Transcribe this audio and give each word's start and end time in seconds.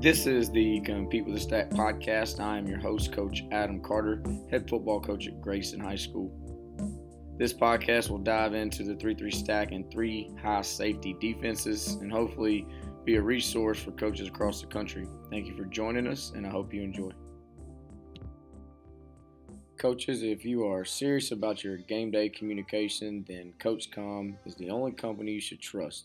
This 0.00 0.28
is 0.28 0.48
the 0.52 0.78
Compete 0.82 1.24
with 1.24 1.34
the 1.34 1.40
Stack 1.40 1.70
podcast. 1.70 2.38
I 2.38 2.56
am 2.56 2.68
your 2.68 2.78
host, 2.78 3.10
Coach 3.10 3.42
Adam 3.50 3.80
Carter, 3.80 4.22
head 4.48 4.70
football 4.70 5.00
coach 5.00 5.26
at 5.26 5.40
Grayson 5.40 5.80
High 5.80 5.96
School. 5.96 6.30
This 7.36 7.52
podcast 7.52 8.08
will 8.08 8.18
dive 8.18 8.54
into 8.54 8.84
the 8.84 8.94
3 8.94 9.16
3 9.16 9.28
stack 9.32 9.72
and 9.72 9.90
three 9.90 10.30
high 10.40 10.62
safety 10.62 11.16
defenses 11.20 11.94
and 11.94 12.12
hopefully 12.12 12.64
be 13.04 13.16
a 13.16 13.20
resource 13.20 13.82
for 13.82 13.90
coaches 13.90 14.28
across 14.28 14.60
the 14.60 14.68
country. 14.68 15.04
Thank 15.30 15.48
you 15.48 15.56
for 15.56 15.64
joining 15.64 16.06
us, 16.06 16.30
and 16.32 16.46
I 16.46 16.50
hope 16.50 16.72
you 16.72 16.82
enjoy. 16.82 17.10
Coaches, 19.78 20.22
if 20.22 20.44
you 20.44 20.64
are 20.64 20.84
serious 20.84 21.32
about 21.32 21.64
your 21.64 21.76
game 21.76 22.12
day 22.12 22.28
communication, 22.28 23.24
then 23.26 23.52
CoachComm 23.58 24.36
is 24.46 24.54
the 24.54 24.70
only 24.70 24.92
company 24.92 25.32
you 25.32 25.40
should 25.40 25.60
trust. 25.60 26.04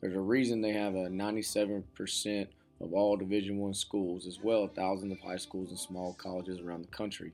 There's 0.00 0.14
a 0.14 0.20
reason 0.20 0.60
they 0.60 0.74
have 0.74 0.94
a 0.94 1.08
97% 1.08 2.46
of 2.82 2.92
all 2.92 3.16
Division 3.16 3.58
One 3.58 3.74
schools, 3.74 4.26
as 4.26 4.40
well 4.40 4.64
as 4.64 4.70
thousands 4.74 5.12
of 5.12 5.20
high 5.20 5.36
schools 5.36 5.70
and 5.70 5.78
small 5.78 6.14
colleges 6.14 6.60
around 6.60 6.82
the 6.82 6.88
country. 6.88 7.32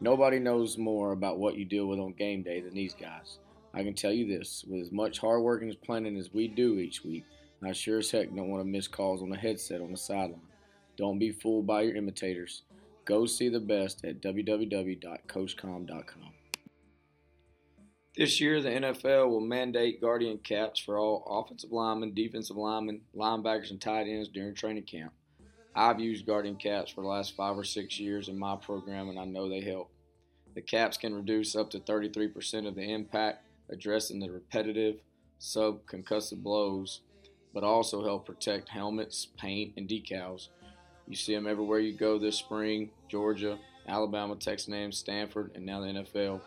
Nobody 0.00 0.38
knows 0.38 0.78
more 0.78 1.12
about 1.12 1.38
what 1.38 1.56
you 1.56 1.64
deal 1.64 1.86
with 1.86 1.98
on 1.98 2.12
game 2.12 2.42
day 2.42 2.60
than 2.60 2.74
these 2.74 2.94
guys. 2.94 3.38
I 3.74 3.82
can 3.82 3.94
tell 3.94 4.12
you 4.12 4.26
this: 4.26 4.64
with 4.68 4.82
as 4.82 4.92
much 4.92 5.18
hard 5.18 5.42
work 5.42 5.62
and 5.62 5.82
planning 5.82 6.16
as 6.16 6.32
we 6.32 6.48
do 6.48 6.78
each 6.78 7.04
week, 7.04 7.24
I 7.62 7.72
sure 7.72 7.98
as 7.98 8.10
heck 8.10 8.34
don't 8.34 8.48
want 8.48 8.62
to 8.62 8.68
miss 8.68 8.86
calls 8.86 9.22
on 9.22 9.30
the 9.30 9.36
headset 9.36 9.80
on 9.80 9.90
the 9.90 9.96
sideline. 9.96 10.40
Don't 10.96 11.18
be 11.18 11.32
fooled 11.32 11.66
by 11.66 11.82
your 11.82 11.96
imitators. 11.96 12.62
Go 13.04 13.26
see 13.26 13.48
the 13.48 13.60
best 13.60 14.04
at 14.04 14.20
www.coachcomm.com. 14.20 16.37
This 18.18 18.40
year, 18.40 18.60
the 18.60 18.70
NFL 18.70 19.28
will 19.28 19.40
mandate 19.40 20.00
guardian 20.00 20.38
caps 20.38 20.80
for 20.80 20.98
all 20.98 21.22
offensive 21.24 21.70
linemen, 21.70 22.14
defensive 22.14 22.56
linemen, 22.56 23.02
linebackers, 23.14 23.70
and 23.70 23.80
tight 23.80 24.08
ends 24.08 24.28
during 24.28 24.56
training 24.56 24.82
camp. 24.82 25.12
I've 25.72 26.00
used 26.00 26.26
guardian 26.26 26.56
caps 26.56 26.90
for 26.90 27.02
the 27.02 27.06
last 27.06 27.36
five 27.36 27.56
or 27.56 27.62
six 27.62 28.00
years 28.00 28.28
in 28.28 28.36
my 28.36 28.56
program, 28.56 29.08
and 29.08 29.20
I 29.20 29.24
know 29.24 29.48
they 29.48 29.60
help. 29.60 29.92
The 30.56 30.60
caps 30.60 30.96
can 30.96 31.14
reduce 31.14 31.54
up 31.54 31.70
to 31.70 31.78
33% 31.78 32.66
of 32.66 32.74
the 32.74 32.92
impact, 32.92 33.44
addressing 33.70 34.18
the 34.18 34.32
repetitive 34.32 34.96
subconcussive 35.40 36.42
blows, 36.42 37.02
but 37.54 37.62
also 37.62 38.02
help 38.02 38.26
protect 38.26 38.68
helmets, 38.68 39.28
paint, 39.38 39.74
and 39.76 39.88
decals. 39.88 40.48
You 41.06 41.14
see 41.14 41.36
them 41.36 41.46
everywhere 41.46 41.78
you 41.78 41.92
go 41.92 42.18
this 42.18 42.34
spring 42.36 42.90
Georgia, 43.08 43.60
Alabama, 43.86 44.34
Texas 44.34 44.68
A&M, 44.68 44.90
Stanford, 44.90 45.52
and 45.54 45.64
now 45.64 45.82
the 45.82 45.86
NFL. 45.86 46.40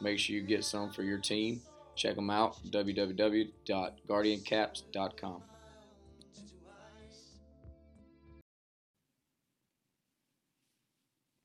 Make 0.00 0.18
sure 0.18 0.36
you 0.36 0.42
get 0.42 0.64
some 0.64 0.90
for 0.90 1.02
your 1.02 1.18
team. 1.18 1.60
Check 1.94 2.16
them 2.16 2.30
out 2.30 2.56
www.guardiancaps.com. 2.70 5.42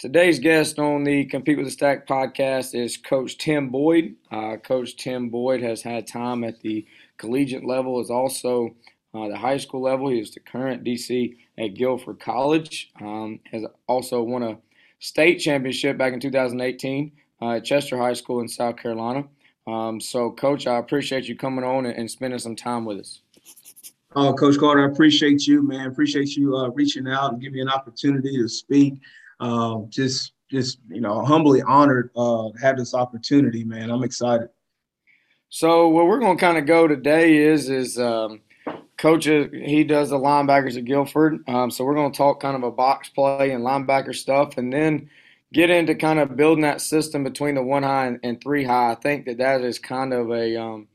Today's 0.01 0.39
guest 0.39 0.79
on 0.79 1.03
the 1.03 1.25
Compete 1.25 1.57
with 1.57 1.67
the 1.67 1.71
Stack 1.71 2.07
podcast 2.07 2.73
is 2.73 2.97
Coach 2.97 3.37
Tim 3.37 3.69
Boyd. 3.69 4.15
Uh, 4.31 4.57
Coach 4.57 4.97
Tim 4.97 5.29
Boyd 5.29 5.61
has 5.61 5.83
had 5.83 6.07
time 6.07 6.43
at 6.43 6.59
the 6.61 6.87
collegiate 7.19 7.63
level, 7.63 8.01
is 8.01 8.09
also 8.09 8.75
uh, 9.13 9.27
the 9.27 9.37
high 9.37 9.57
school 9.57 9.83
level. 9.83 10.09
He 10.09 10.19
is 10.19 10.31
the 10.31 10.39
current 10.39 10.83
DC 10.83 11.35
at 11.59 11.75
Guilford 11.75 12.19
College. 12.19 12.89
Um, 12.99 13.41
has 13.51 13.63
also 13.87 14.23
won 14.23 14.41
a 14.41 14.57
state 14.97 15.35
championship 15.35 15.99
back 15.99 16.13
in 16.13 16.19
2018 16.19 17.11
uh, 17.41 17.51
at 17.51 17.65
Chester 17.65 17.97
High 17.97 18.13
School 18.13 18.41
in 18.41 18.47
South 18.47 18.77
Carolina. 18.77 19.25
Um, 19.67 19.99
so, 19.99 20.31
Coach, 20.31 20.67
I 20.67 20.77
appreciate 20.77 21.27
you 21.27 21.35
coming 21.35 21.63
on 21.63 21.85
and, 21.85 21.95
and, 21.97 22.09
spending 22.09 22.39
some 22.39 22.55
time 22.55 22.83
with 22.83 22.99
us. 22.99 23.21
Oh, 24.15 24.33
Coach 24.33 24.57
Carter, 24.57 24.83
I 24.83 24.91
appreciate 24.91 25.45
you, 25.45 25.61
man. 25.61 25.87
Appreciate 25.87 26.35
you 26.35 26.57
uh, 26.57 26.69
reaching 26.69 27.07
out 27.07 27.31
and 27.31 27.41
giving 27.41 27.55
me 27.55 27.61
an 27.61 27.69
opportunity 27.69 28.37
to 28.37 28.47
speak. 28.47 28.95
Um, 29.39 29.87
just, 29.89 30.33
just 30.49 30.79
you 30.89 30.99
know, 30.99 31.23
humbly 31.23 31.61
honored 31.61 32.09
uh, 32.15 32.49
to 32.51 32.59
have 32.61 32.77
this 32.77 32.93
opportunity, 32.93 33.63
man. 33.63 33.91
I'm 33.91 34.03
excited. 34.03 34.49
So, 35.49 35.87
what 35.89 36.07
we're 36.07 36.19
going 36.19 36.37
to 36.37 36.41
kind 36.41 36.57
of 36.57 36.65
go 36.65 36.87
today 36.87 37.37
is, 37.37 37.69
is 37.69 37.99
um, 37.99 38.41
coach 39.01 39.25
he 39.25 39.83
does 39.83 40.11
the 40.11 40.17
linebackers 40.17 40.77
at 40.77 40.85
Guilford. 40.85 41.43
Um, 41.47 41.71
so 41.71 41.83
we're 41.83 41.95
going 41.95 42.11
to 42.11 42.17
talk 42.17 42.39
kind 42.39 42.55
of 42.55 42.63
a 42.63 42.71
box 42.71 43.09
play 43.09 43.51
and 43.51 43.63
linebacker 43.63 44.15
stuff, 44.15 44.57
and 44.57 44.71
then 44.71 45.09
get 45.53 45.69
into 45.69 45.95
kind 45.95 46.19
of 46.19 46.35
building 46.35 46.63
that 46.63 46.81
system 46.81 47.23
between 47.23 47.55
the 47.55 47.63
one 47.63 47.83
high 47.83 48.17
and, 48.23 48.41
three 48.41 48.63
high. 48.63 48.91
I 48.91 48.95
think 48.95 49.25
that 49.25 49.37
that 49.37 49.61
is 49.61 49.79
kind 49.79 50.13
of 50.13 50.31
a 50.31 50.61
um, 50.61 50.87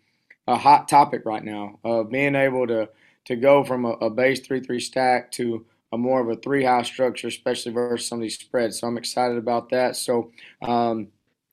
a 0.47 0.57
hot 0.57 0.89
topic 0.89 1.23
right 1.25 1.45
now 1.45 1.79
of 1.85 2.11
being 2.11 2.35
able 2.35 2.67
to 2.67 2.89
to 3.27 3.37
go 3.37 3.65
from 3.65 3.85
a, 3.85 3.91
a 3.91 4.11
base 4.11 4.41
three 4.41 4.61
three 4.61 4.81
stack 4.81 5.33
to 5.33 5.67
a 5.93 5.99
more 5.99 6.21
of 6.21 6.29
a 6.29 6.41
three 6.41 6.65
high 6.65 6.83
structure, 6.83 7.29
especially 7.29 7.73
versus 7.73 8.09
some 8.09 8.19
of 8.19 8.23
these 8.23 8.39
spreads. 8.39 8.81
So 8.81 8.87
I'm 8.87 8.99
excited 8.99 9.37
about 9.37 9.71
that. 9.71 9.97
So 9.97 10.33
um, 10.63 11.09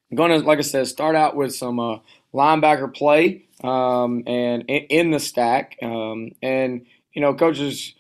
I'm 0.10 0.18
going 0.18 0.32
to, 0.32 0.46
like 0.46 0.60
I 0.60 0.64
said, 0.64 0.88
start 0.88 1.16
out 1.16 1.36
with 1.36 1.56
some 1.56 1.80
uh, 1.80 2.00
linebacker 2.34 2.94
play 2.94 3.46
um, 3.64 4.24
and 4.28 4.64
in, 4.68 5.12
the 5.12 5.20
stack. 5.20 5.78
Um, 5.82 6.32
and 6.42 6.86
you 7.14 7.22
know, 7.22 7.34
coaches, 7.34 7.94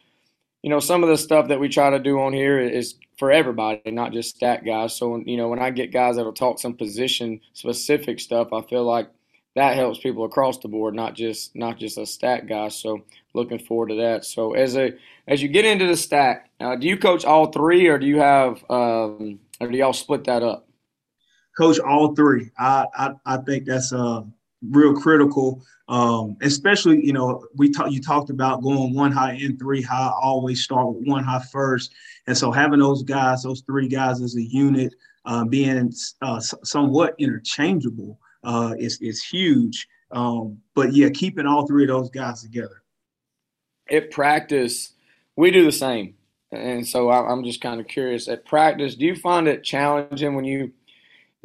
you 0.63 0.69
know, 0.69 0.79
some 0.79 1.03
of 1.03 1.09
the 1.09 1.17
stuff 1.17 1.49
that 1.49 1.59
we 1.59 1.67
try 1.67 1.89
to 1.89 1.99
do 1.99 2.19
on 2.21 2.33
here 2.33 2.59
is 2.59 2.95
for 3.17 3.31
everybody, 3.31 3.81
not 3.91 4.13
just 4.13 4.35
stack 4.35 4.65
guys. 4.65 4.95
So 4.95 5.17
you 5.25 5.37
know, 5.37 5.49
when 5.49 5.59
I 5.59 5.69
get 5.69 5.91
guys 5.91 6.15
that'll 6.15 6.33
talk 6.33 6.59
some 6.59 6.73
position 6.73 7.41
specific 7.51 8.19
stuff, 8.19 8.53
I 8.53 8.61
feel 8.61 8.85
like 8.85 9.09
that 9.55 9.75
helps 9.75 9.99
people 9.99 10.23
across 10.23 10.57
the 10.57 10.69
board, 10.69 10.95
not 10.95 11.15
just 11.15 11.55
not 11.55 11.77
just 11.77 11.97
a 11.97 12.05
stack 12.05 12.47
guy. 12.47 12.69
So 12.69 13.03
looking 13.33 13.59
forward 13.59 13.89
to 13.89 13.95
that. 13.95 14.25
So 14.25 14.53
as 14.53 14.77
a 14.77 14.93
as 15.27 15.43
you 15.43 15.49
get 15.49 15.65
into 15.65 15.85
the 15.85 15.97
stack, 15.97 16.49
uh, 16.61 16.77
do 16.77 16.87
you 16.87 16.97
coach 16.97 17.25
all 17.25 17.51
three, 17.51 17.87
or 17.87 17.99
do 17.99 18.07
you 18.07 18.19
have, 18.19 18.63
um, 18.69 19.39
or 19.59 19.67
do 19.67 19.77
y'all 19.77 19.93
split 19.93 20.23
that 20.25 20.43
up? 20.43 20.67
Coach 21.57 21.79
all 21.79 22.15
three. 22.15 22.51
I 22.57 22.87
I, 22.95 23.11
I 23.25 23.37
think 23.37 23.65
that's 23.65 23.91
uh 23.91 24.23
real 24.69 24.93
critical. 24.93 25.63
Um, 25.89 26.37
especially, 26.41 27.05
you 27.05 27.13
know, 27.13 27.45
we 27.55 27.69
talked 27.69 27.91
you 27.91 28.01
talked 28.01 28.29
about 28.29 28.63
going 28.63 28.93
one 28.93 29.11
high 29.11 29.33
and 29.33 29.59
three 29.59 29.81
high, 29.81 30.11
always 30.21 30.63
start 30.63 30.93
with 30.93 31.07
one 31.07 31.23
high 31.23 31.43
first. 31.51 31.93
And 32.27 32.37
so 32.37 32.51
having 32.51 32.79
those 32.79 33.03
guys, 33.03 33.43
those 33.43 33.61
three 33.61 33.87
guys 33.87 34.21
as 34.21 34.35
a 34.35 34.41
unit, 34.41 34.93
uh, 35.25 35.45
being 35.45 35.93
uh, 36.21 36.39
somewhat 36.39 37.15
interchangeable 37.17 38.17
uh, 38.43 38.75
is, 38.77 38.99
is 39.01 39.23
huge. 39.23 39.87
Um, 40.11 40.59
but 40.73 40.93
yeah, 40.93 41.09
keeping 41.09 41.45
all 41.45 41.67
three 41.67 41.83
of 41.83 41.89
those 41.89 42.09
guys 42.09 42.41
together. 42.41 42.81
At 43.89 44.11
practice, 44.11 44.93
we 45.35 45.51
do 45.51 45.65
the 45.65 45.71
same. 45.71 46.15
And 46.51 46.87
so 46.87 47.09
I'm 47.09 47.43
just 47.43 47.61
kind 47.61 47.81
of 47.81 47.87
curious 47.87 48.27
at 48.27 48.45
practice, 48.45 48.95
do 48.95 49.05
you 49.05 49.15
find 49.15 49.47
it 49.47 49.63
challenging 49.63 50.35
when 50.35 50.45
you 50.45 50.71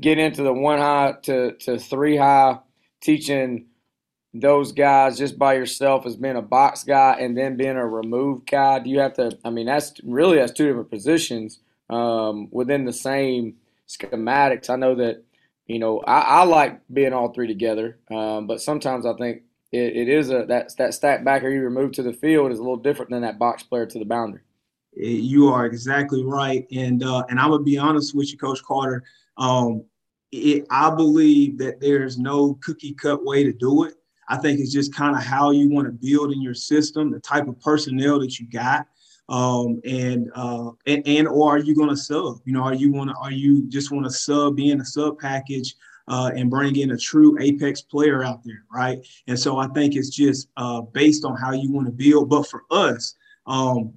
get 0.01 0.19
into 0.19 0.43
the 0.43 0.53
one 0.53 0.79
high 0.79 1.15
to, 1.23 1.53
to 1.53 1.79
three 1.79 2.17
high 2.17 2.59
teaching 3.01 3.67
those 4.35 4.73
guys 4.73 5.19
just 5.19 5.39
by 5.39 5.55
yourself 5.55 6.07
as 6.07 6.17
being 6.17 6.37
a 6.37 6.43
box 6.43 6.85
guy 6.85 7.17
and 7.19 7.37
then 7.37 7.57
being 7.57 7.77
a 7.77 7.87
remove 7.87 8.45
guy? 8.45 8.79
Do 8.79 8.91
you 8.91 9.01
have 9.01 9.15
to? 9.15 9.39
I 9.45 9.51
mean, 9.51 9.67
that's 9.67 9.95
really 10.05 10.39
that's 10.39 10.53
two 10.53 10.67
different 10.67 10.91
positions 10.91 11.61
um, 11.91 12.49
within 12.51 12.85
the 12.85 12.93
same 12.93 13.57
schematics. 13.89 14.71
I 14.71 14.77
know 14.77 14.95
that 14.97 15.25
you 15.67 15.79
know 15.79 16.01
I, 16.01 16.21
I 16.21 16.45
like 16.45 16.81
being 16.93 17.13
all 17.13 17.33
three 17.33 17.47
together, 17.47 17.99
um, 18.11 18.47
but 18.47 18.61
sometimes 18.61 19.07
I 19.07 19.15
think 19.15 19.43
it, 19.73 19.97
it 19.97 20.09
is 20.09 20.31
a 20.31 20.45
that 20.47 20.77
that 20.77 20.95
stack 20.95 21.25
backer 21.25 21.49
you 21.49 21.63
remove 21.63 21.93
to 21.93 22.03
the 22.03 22.13
field 22.13 22.53
is 22.53 22.59
a 22.59 22.63
little 22.63 22.77
different 22.77 23.11
than 23.11 23.23
that 23.23 23.39
box 23.39 23.63
player 23.63 23.87
to 23.87 23.99
the 23.99 24.05
boundary. 24.05 24.41
You 24.95 25.49
are 25.49 25.67
exactly 25.67 26.25
right, 26.25 26.67
and 26.73 27.03
uh, 27.03 27.25
and 27.29 27.39
I 27.39 27.47
would 27.47 27.65
be 27.65 27.79
honest 27.79 28.15
with 28.15 28.31
you, 28.31 28.39
Coach 28.39 28.63
Carter. 28.63 29.05
Um, 29.37 29.85
it, 30.33 30.67
I 30.71 30.95
believe 30.95 31.59
that 31.59 31.81
there's 31.81 32.19
no 32.19 32.55
cookie 32.63 32.95
cut 32.95 33.25
way 33.25 33.45
to 33.45 33.53
do 33.53 33.85
it. 33.85 33.95
I 34.29 34.37
think 34.37 34.61
it's 34.61 34.73
just 34.73 34.95
kind 34.95 35.17
of 35.17 35.23
how 35.23 35.51
you 35.51 35.71
want 35.71 35.87
to 35.87 35.93
build 35.93 36.33
in 36.33 36.43
your 36.43 36.55
system, 36.55 37.11
the 37.11 37.21
type 37.21 37.49
of 37.49 37.59
personnel 37.61 38.21
that 38.21 38.39
you 38.39 38.47
got, 38.47 38.87
um, 39.31 39.81
and, 39.85 40.31
uh, 40.35 40.71
and 40.87 41.07
and 41.07 41.29
or 41.29 41.55
are 41.55 41.59
you 41.59 41.75
going 41.75 41.89
to 41.89 41.97
sub? 41.97 42.41
You 42.45 42.53
know, 42.53 42.63
are 42.63 42.75
you 42.75 42.93
want 42.93 43.11
to 43.11 43.17
are 43.17 43.31
you 43.31 43.69
just 43.69 43.91
want 43.91 44.05
to 44.05 44.11
sub 44.11 44.59
in 44.61 44.81
a 44.81 44.85
sub 44.85 45.19
package 45.19 45.75
uh, 46.09 46.31
and 46.35 46.51
bring 46.51 46.77
in 46.77 46.91
a 46.91 46.99
true 46.99 47.39
apex 47.41 47.83
player 47.83 48.25
out 48.25 48.43
there, 48.45 48.65
right? 48.73 49.07
And 49.27 49.39
so 49.39 49.59
I 49.59 49.69
think 49.69 49.95
it's 49.95 50.09
just 50.11 50.49
uh, 50.57 50.81
based 50.81 51.25
on 51.25 51.37
how 51.37 51.53
you 51.53 51.71
want 51.71 51.87
to 51.87 51.93
build. 51.93 52.31
But 52.31 52.49
for 52.49 52.63
us, 52.71 53.15
um, 53.47 53.95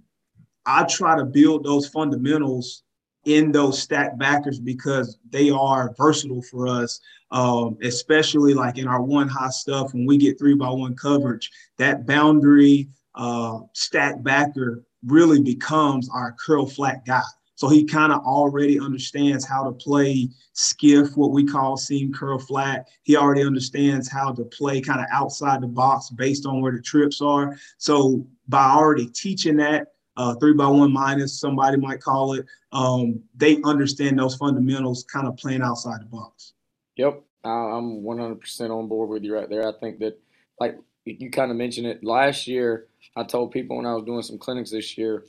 I 0.66 0.84
try 0.84 1.18
to 1.18 1.26
build 1.26 1.64
those 1.64 1.88
fundamentals 1.88 2.84
in 3.26 3.52
those 3.52 3.82
stack 3.82 4.18
backers 4.18 4.60
because 4.60 5.18
they 5.30 5.50
are 5.50 5.94
versatile 5.98 6.42
for 6.42 6.68
us, 6.68 7.00
um, 7.32 7.78
especially 7.84 8.54
like 8.54 8.78
in 8.78 8.88
our 8.88 9.02
one 9.02 9.28
high 9.28 9.50
stuff 9.50 9.94
when 9.94 10.06
we 10.06 10.18
get 10.18 10.40
three 10.40 10.56
by 10.56 10.70
one 10.70 10.96
coverage. 10.96 11.50
That 11.78 12.08
boundary 12.08 12.90
uh, 13.16 13.60
stack 13.74 14.24
backer 14.24 14.84
really 15.06 15.42
becomes 15.42 16.10
our 16.10 16.36
curl 16.44 16.66
flat 16.66 17.06
guy. 17.06 17.22
So 17.56 17.70
he 17.70 17.84
kind 17.84 18.12
of 18.12 18.22
already 18.24 18.80
understands 18.80 19.46
how 19.46 19.64
to 19.64 19.72
play 19.72 20.30
skiff, 20.54 21.16
what 21.16 21.32
we 21.32 21.46
call 21.46 21.78
seam 21.78 22.12
curl 22.12 22.40
flat. 22.40 22.88
He 23.04 23.16
already 23.16 23.44
understands 23.44 24.10
how 24.10 24.34
to 24.34 24.46
play 24.46 24.82
kind 24.82 25.00
of 25.00 25.06
outside 25.12 25.62
the 25.62 25.68
box 25.68 26.10
based 26.10 26.48
on 26.48 26.62
where 26.62 26.72
the 26.72 26.82
trips 26.82 27.22
are. 27.22 27.56
So 27.78 28.26
by 28.48 28.64
already 28.64 29.06
teaching 29.06 29.58
that 29.58 29.90
uh, 30.22 30.36
three 30.36 30.54
by 30.54 30.68
one 30.68 30.94
minus, 30.94 31.40
somebody 31.40 31.78
might 31.78 32.00
call 32.00 32.34
it. 32.34 32.46
Um, 32.72 33.22
they 33.36 33.60
understand 33.64 34.20
those 34.20 34.36
fundamentals 34.36 35.04
kind 35.12 35.28
of 35.28 35.36
playing 35.36 35.64
outside 35.64 36.02
the 36.02 36.06
box. 36.06 36.54
Yep. 36.98 37.24
I'm 37.44 38.04
100% 38.04 38.70
on 38.70 38.88
board 38.88 39.10
with 39.10 39.24
you 39.24 39.34
right 39.34 39.50
there. 39.50 39.68
I 39.68 39.72
think 39.80 39.98
that, 40.00 40.20
like 40.60 40.78
you 41.06 41.32
kind 41.32 41.50
of 41.50 41.58
mentioned 41.58 41.88
it 41.88 42.04
last 42.04 42.46
year, 42.46 42.86
I 43.16 43.24
told 43.24 43.52
people 43.52 43.78
when 43.78 43.88
I 43.88 43.96
was 43.96 44.04
doing 44.04 44.22
some 44.22 44.38
clinics 44.38 44.70
this 44.70 44.96
year, 44.96 45.26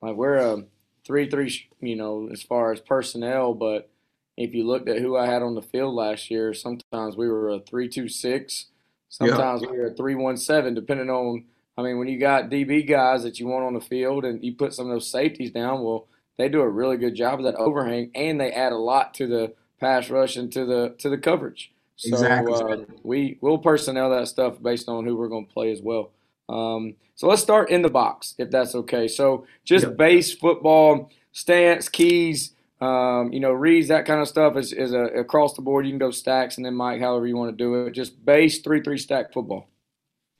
like 0.00 0.14
we're 0.14 0.36
a 0.36 0.62
3 1.04 1.28
3, 1.28 1.68
you 1.80 1.96
know, 1.96 2.28
as 2.32 2.42
far 2.42 2.72
as 2.72 2.78
personnel, 2.78 3.52
but 3.52 3.90
if 4.36 4.54
you 4.54 4.64
looked 4.64 4.88
at 4.88 5.00
who 5.00 5.16
I 5.16 5.26
had 5.26 5.42
on 5.42 5.56
the 5.56 5.62
field 5.62 5.94
last 5.94 6.30
year, 6.30 6.54
sometimes 6.54 7.16
we 7.16 7.28
were 7.28 7.48
a 7.48 7.60
3 7.60 7.88
2 7.88 8.08
6, 8.08 8.66
sometimes 9.08 9.62
yeah. 9.62 9.70
we 9.70 9.78
were 9.78 9.86
a 9.86 9.94
3 9.94 10.14
1 10.14 10.36
7, 10.36 10.74
depending 10.74 11.10
on 11.10 11.46
I 11.76 11.82
mean, 11.82 11.98
when 11.98 12.08
you 12.08 12.18
got 12.18 12.50
DB 12.50 12.86
guys 12.86 13.22
that 13.22 13.40
you 13.40 13.46
want 13.46 13.64
on 13.64 13.74
the 13.74 13.80
field 13.80 14.24
and 14.24 14.44
you 14.44 14.54
put 14.54 14.74
some 14.74 14.86
of 14.86 14.92
those 14.92 15.10
safeties 15.10 15.50
down, 15.50 15.82
well, 15.82 16.08
they 16.36 16.48
do 16.48 16.60
a 16.60 16.68
really 16.68 16.96
good 16.96 17.14
job 17.14 17.38
of 17.38 17.44
that 17.44 17.56
overhang, 17.56 18.10
and 18.14 18.40
they 18.40 18.50
add 18.50 18.72
a 18.72 18.76
lot 18.76 19.14
to 19.14 19.26
the 19.26 19.54
pass 19.78 20.10
rush 20.10 20.36
and 20.36 20.52
to 20.52 20.64
the 20.64 20.94
to 20.98 21.08
the 21.08 21.18
coverage. 21.18 21.72
So 21.96 22.08
exactly. 22.14 22.54
uh, 22.54 22.76
we 23.02 23.38
will 23.42 23.58
personnel 23.58 24.10
that 24.10 24.28
stuff 24.28 24.62
based 24.62 24.88
on 24.88 25.04
who 25.04 25.16
we're 25.16 25.28
going 25.28 25.46
to 25.46 25.52
play 25.52 25.70
as 25.70 25.82
well. 25.82 26.12
Um, 26.48 26.96
so 27.14 27.28
let's 27.28 27.42
start 27.42 27.70
in 27.70 27.82
the 27.82 27.90
box, 27.90 28.34
if 28.38 28.50
that's 28.50 28.74
okay. 28.74 29.06
So 29.06 29.46
just 29.64 29.84
yep. 29.84 29.96
base 29.98 30.32
football 30.32 31.10
stance, 31.32 31.90
keys, 31.90 32.52
um, 32.80 33.32
you 33.32 33.40
know, 33.40 33.52
reads, 33.52 33.88
that 33.88 34.06
kind 34.06 34.22
of 34.22 34.28
stuff 34.28 34.56
is, 34.56 34.72
is 34.72 34.94
a, 34.94 35.02
across 35.02 35.52
the 35.54 35.62
board. 35.62 35.84
You 35.84 35.92
can 35.92 35.98
go 35.98 36.10
stacks 36.10 36.56
and 36.56 36.64
then 36.64 36.74
Mike, 36.74 37.00
however 37.00 37.26
you 37.26 37.36
want 37.36 37.50
to 37.50 37.56
do 37.56 37.86
it. 37.86 37.92
Just 37.92 38.24
base 38.24 38.60
three 38.60 38.82
three 38.82 38.96
stack 38.96 39.34
football. 39.34 39.68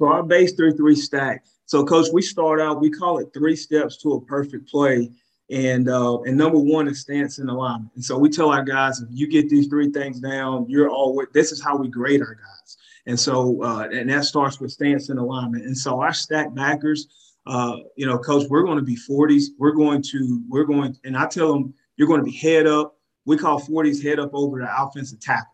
So 0.00 0.06
our 0.06 0.22
base 0.22 0.54
three 0.54 0.72
three 0.72 0.96
stack. 0.96 1.44
So 1.66 1.84
coach, 1.84 2.06
we 2.10 2.22
start 2.22 2.58
out. 2.58 2.80
We 2.80 2.90
call 2.90 3.18
it 3.18 3.28
three 3.34 3.54
steps 3.54 3.98
to 3.98 4.14
a 4.14 4.20
perfect 4.22 4.66
play. 4.66 5.10
And 5.50 5.90
uh, 5.90 6.22
and 6.22 6.38
number 6.38 6.58
one 6.58 6.88
is 6.88 7.00
stance 7.00 7.38
and 7.38 7.50
alignment. 7.50 7.92
And 7.96 8.04
so 8.04 8.16
we 8.16 8.30
tell 8.30 8.50
our 8.50 8.64
guys, 8.64 9.02
if 9.02 9.08
you 9.10 9.28
get 9.28 9.50
these 9.50 9.66
three 9.66 9.90
things 9.90 10.18
down, 10.18 10.64
you're 10.70 10.88
all. 10.88 11.22
This 11.34 11.52
is 11.52 11.62
how 11.62 11.76
we 11.76 11.88
grade 11.88 12.22
our 12.22 12.34
guys. 12.34 12.78
And 13.06 13.20
so 13.20 13.62
uh, 13.62 13.88
and 13.92 14.08
that 14.08 14.24
starts 14.24 14.58
with 14.58 14.72
stance 14.72 15.10
and 15.10 15.18
alignment. 15.18 15.66
And 15.66 15.76
so 15.76 16.00
our 16.00 16.14
stack 16.14 16.54
backers, 16.54 17.08
uh, 17.46 17.76
you 17.94 18.06
know, 18.06 18.16
coach, 18.16 18.48
we're 18.48 18.64
going 18.64 18.78
to 18.78 18.84
be 18.84 18.96
40s. 18.96 19.48
We're 19.58 19.72
going 19.72 20.00
to 20.12 20.42
we're 20.48 20.64
going, 20.64 20.96
and 21.04 21.14
I 21.14 21.26
tell 21.26 21.52
them 21.52 21.74
you're 21.96 22.08
going 22.08 22.24
to 22.24 22.30
be 22.30 22.36
head 22.36 22.66
up. 22.66 22.96
We 23.26 23.36
call 23.36 23.60
40s 23.60 24.02
head 24.02 24.18
up 24.18 24.30
over 24.32 24.60
the 24.60 24.82
offensive 24.82 25.20
tackle. 25.20 25.52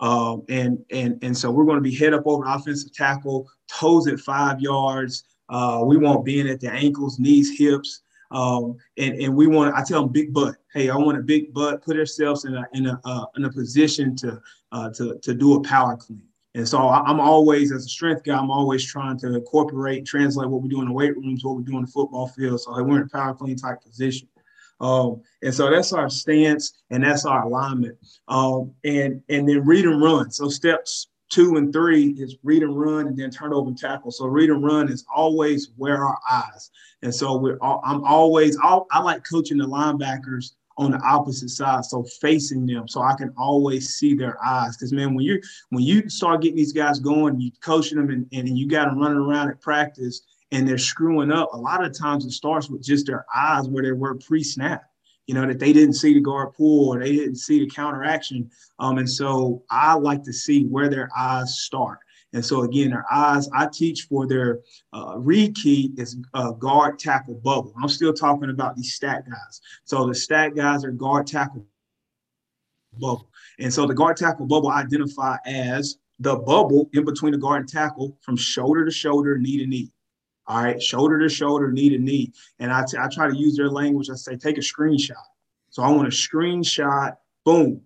Um, 0.00 0.42
and 0.48 0.84
and 0.90 1.22
and 1.22 1.36
so 1.36 1.50
we're 1.50 1.64
going 1.64 1.76
to 1.76 1.82
be 1.82 1.94
head 1.94 2.14
up 2.14 2.26
over 2.26 2.44
offensive 2.46 2.92
tackle, 2.92 3.48
toes 3.68 4.06
at 4.06 4.18
five 4.20 4.60
yards. 4.60 5.24
Uh, 5.48 5.82
we 5.84 5.96
want 5.96 6.24
being 6.24 6.48
at 6.48 6.60
the 6.60 6.70
ankles, 6.70 7.18
knees, 7.18 7.56
hips, 7.56 8.02
um, 8.30 8.76
and 8.98 9.14
and 9.14 9.34
we 9.34 9.46
want. 9.46 9.74
I 9.74 9.84
tell 9.84 10.02
them 10.02 10.12
big 10.12 10.32
butt. 10.32 10.56
Hey, 10.72 10.90
I 10.90 10.96
want 10.96 11.18
a 11.18 11.22
big 11.22 11.54
butt. 11.54 11.82
Put 11.82 11.96
ourselves 11.96 12.44
in 12.44 12.54
a 12.54 12.66
in 12.72 12.86
a 12.86 13.00
uh, 13.04 13.26
in 13.36 13.44
a 13.44 13.52
position 13.52 14.16
to 14.16 14.40
uh, 14.72 14.90
to 14.90 15.18
to 15.22 15.34
do 15.34 15.54
a 15.54 15.62
power 15.62 15.96
clean. 15.96 16.22
And 16.56 16.68
so 16.68 16.78
I'm 16.78 17.18
always, 17.18 17.72
as 17.72 17.84
a 17.84 17.88
strength 17.88 18.22
guy, 18.22 18.38
I'm 18.38 18.50
always 18.50 18.84
trying 18.84 19.18
to 19.18 19.34
incorporate, 19.34 20.06
translate 20.06 20.48
what 20.48 20.62
we 20.62 20.68
do 20.68 20.82
in 20.82 20.86
the 20.86 20.92
weight 20.92 21.16
rooms, 21.16 21.44
what 21.44 21.56
we 21.56 21.64
do 21.64 21.74
on 21.74 21.82
the 21.82 21.90
football 21.90 22.28
field. 22.28 22.60
So 22.60 22.80
we're 22.80 22.98
in 22.98 23.02
a 23.02 23.08
power 23.08 23.34
clean 23.34 23.56
type 23.56 23.82
position. 23.82 24.28
Um, 24.80 25.22
and 25.42 25.54
so 25.54 25.70
that's 25.70 25.92
our 25.92 26.10
stance 26.10 26.82
and 26.90 27.04
that's 27.04 27.24
our 27.24 27.44
alignment. 27.44 27.98
Um, 28.28 28.72
and 28.84 29.22
and 29.28 29.48
then 29.48 29.64
read 29.64 29.84
and 29.84 30.02
run. 30.02 30.30
So 30.30 30.48
steps 30.48 31.08
two 31.30 31.56
and 31.56 31.72
three 31.72 32.10
is 32.10 32.36
read 32.42 32.62
and 32.62 32.78
run 32.78 33.06
and 33.06 33.16
then 33.16 33.30
turn 33.30 33.52
over 33.52 33.68
and 33.68 33.78
tackle. 33.78 34.10
So 34.10 34.26
read 34.26 34.50
and 34.50 34.64
run 34.64 34.90
is 34.90 35.04
always 35.14 35.70
where 35.76 36.04
our 36.04 36.18
eyes. 36.30 36.70
And 37.02 37.14
so 37.14 37.36
we're 37.36 37.58
all, 37.60 37.80
I'm 37.84 38.04
always 38.04 38.56
I'll, 38.62 38.86
I 38.90 39.00
like 39.00 39.24
coaching 39.28 39.58
the 39.58 39.66
linebackers 39.66 40.52
on 40.76 40.90
the 40.90 40.98
opposite 40.98 41.50
side, 41.50 41.84
so 41.84 42.02
facing 42.20 42.66
them, 42.66 42.88
so 42.88 43.00
I 43.00 43.14
can 43.14 43.32
always 43.36 43.90
see 43.90 44.14
their 44.14 44.36
eyes. 44.44 44.76
Because 44.76 44.92
man, 44.92 45.14
when 45.14 45.24
you 45.24 45.40
when 45.70 45.84
you 45.84 46.08
start 46.08 46.42
getting 46.42 46.56
these 46.56 46.72
guys 46.72 46.98
going, 46.98 47.40
you 47.40 47.52
coaching 47.60 47.98
them 47.98 48.10
and, 48.10 48.26
and 48.32 48.58
you 48.58 48.66
got 48.66 48.86
them 48.86 48.98
running 48.98 49.18
around 49.18 49.50
at 49.50 49.60
practice, 49.60 50.22
and 50.54 50.68
they're 50.68 50.78
screwing 50.78 51.32
up, 51.32 51.52
a 51.52 51.58
lot 51.58 51.84
of 51.84 51.98
times 51.98 52.24
it 52.24 52.30
starts 52.30 52.70
with 52.70 52.80
just 52.80 53.06
their 53.06 53.26
eyes 53.34 53.68
where 53.68 53.82
they 53.82 53.90
were 53.90 54.14
pre-snap. 54.14 54.84
You 55.26 55.34
know, 55.34 55.46
that 55.46 55.58
they 55.58 55.72
didn't 55.72 55.94
see 55.94 56.14
the 56.14 56.20
guard 56.20 56.52
pull 56.52 56.94
or 56.94 57.00
they 57.00 57.16
didn't 57.16 57.36
see 57.36 57.58
the 57.58 57.68
counteraction. 57.68 58.50
Um, 58.78 58.98
and 58.98 59.10
so 59.10 59.64
I 59.70 59.94
like 59.94 60.22
to 60.24 60.32
see 60.32 60.64
where 60.64 60.88
their 60.88 61.08
eyes 61.16 61.58
start. 61.58 61.98
And 62.34 62.44
so 62.44 62.62
again, 62.62 62.90
their 62.90 63.06
eyes, 63.10 63.48
I 63.54 63.66
teach 63.72 64.02
for 64.02 64.28
their 64.28 64.60
uh, 64.92 65.14
read 65.16 65.56
key 65.56 65.92
is 65.96 66.18
uh, 66.34 66.52
guard 66.52 66.98
tackle 66.98 67.34
bubble. 67.34 67.72
I'm 67.82 67.88
still 67.88 68.12
talking 68.12 68.50
about 68.50 68.76
these 68.76 68.92
stack 68.92 69.24
guys. 69.26 69.60
So 69.84 70.06
the 70.06 70.14
stack 70.14 70.54
guys 70.54 70.84
are 70.84 70.92
guard 70.92 71.26
tackle 71.26 71.66
bubble. 72.98 73.28
And 73.58 73.72
so 73.72 73.86
the 73.86 73.94
guard 73.94 74.18
tackle 74.18 74.46
bubble 74.46 74.70
identify 74.70 75.36
as 75.46 75.96
the 76.20 76.36
bubble 76.36 76.90
in 76.92 77.04
between 77.04 77.32
the 77.32 77.38
guard 77.38 77.60
and 77.62 77.68
tackle 77.68 78.18
from 78.20 78.36
shoulder 78.36 78.84
to 78.84 78.90
shoulder, 78.90 79.38
knee 79.38 79.58
to 79.58 79.66
knee. 79.66 79.90
All 80.46 80.62
right, 80.62 80.82
shoulder 80.82 81.18
to 81.20 81.28
shoulder, 81.28 81.72
knee 81.72 81.88
to 81.88 81.98
knee. 81.98 82.32
And 82.58 82.70
I, 82.70 82.84
t- 82.84 82.98
I 82.98 83.08
try 83.08 83.28
to 83.28 83.36
use 83.36 83.56
their 83.56 83.70
language. 83.70 84.10
I 84.10 84.14
say, 84.14 84.36
take 84.36 84.58
a 84.58 84.60
screenshot. 84.60 85.14
So 85.70 85.82
I 85.82 85.90
want 85.90 86.06
a 86.06 86.10
screenshot, 86.10 87.16
boom, 87.44 87.80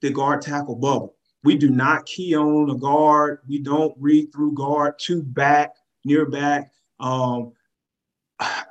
the 0.00 0.10
guard 0.10 0.42
tackle 0.42 0.76
bubble. 0.76 1.14
We 1.44 1.56
do 1.56 1.70
not 1.70 2.06
key 2.06 2.34
on 2.34 2.70
a 2.70 2.74
guard. 2.74 3.40
We 3.48 3.58
don't 3.58 3.94
read 3.98 4.32
through 4.32 4.54
guard 4.54 4.98
to 5.00 5.22
back, 5.22 5.74
near 6.04 6.26
back. 6.26 6.72
Um, 6.98 7.52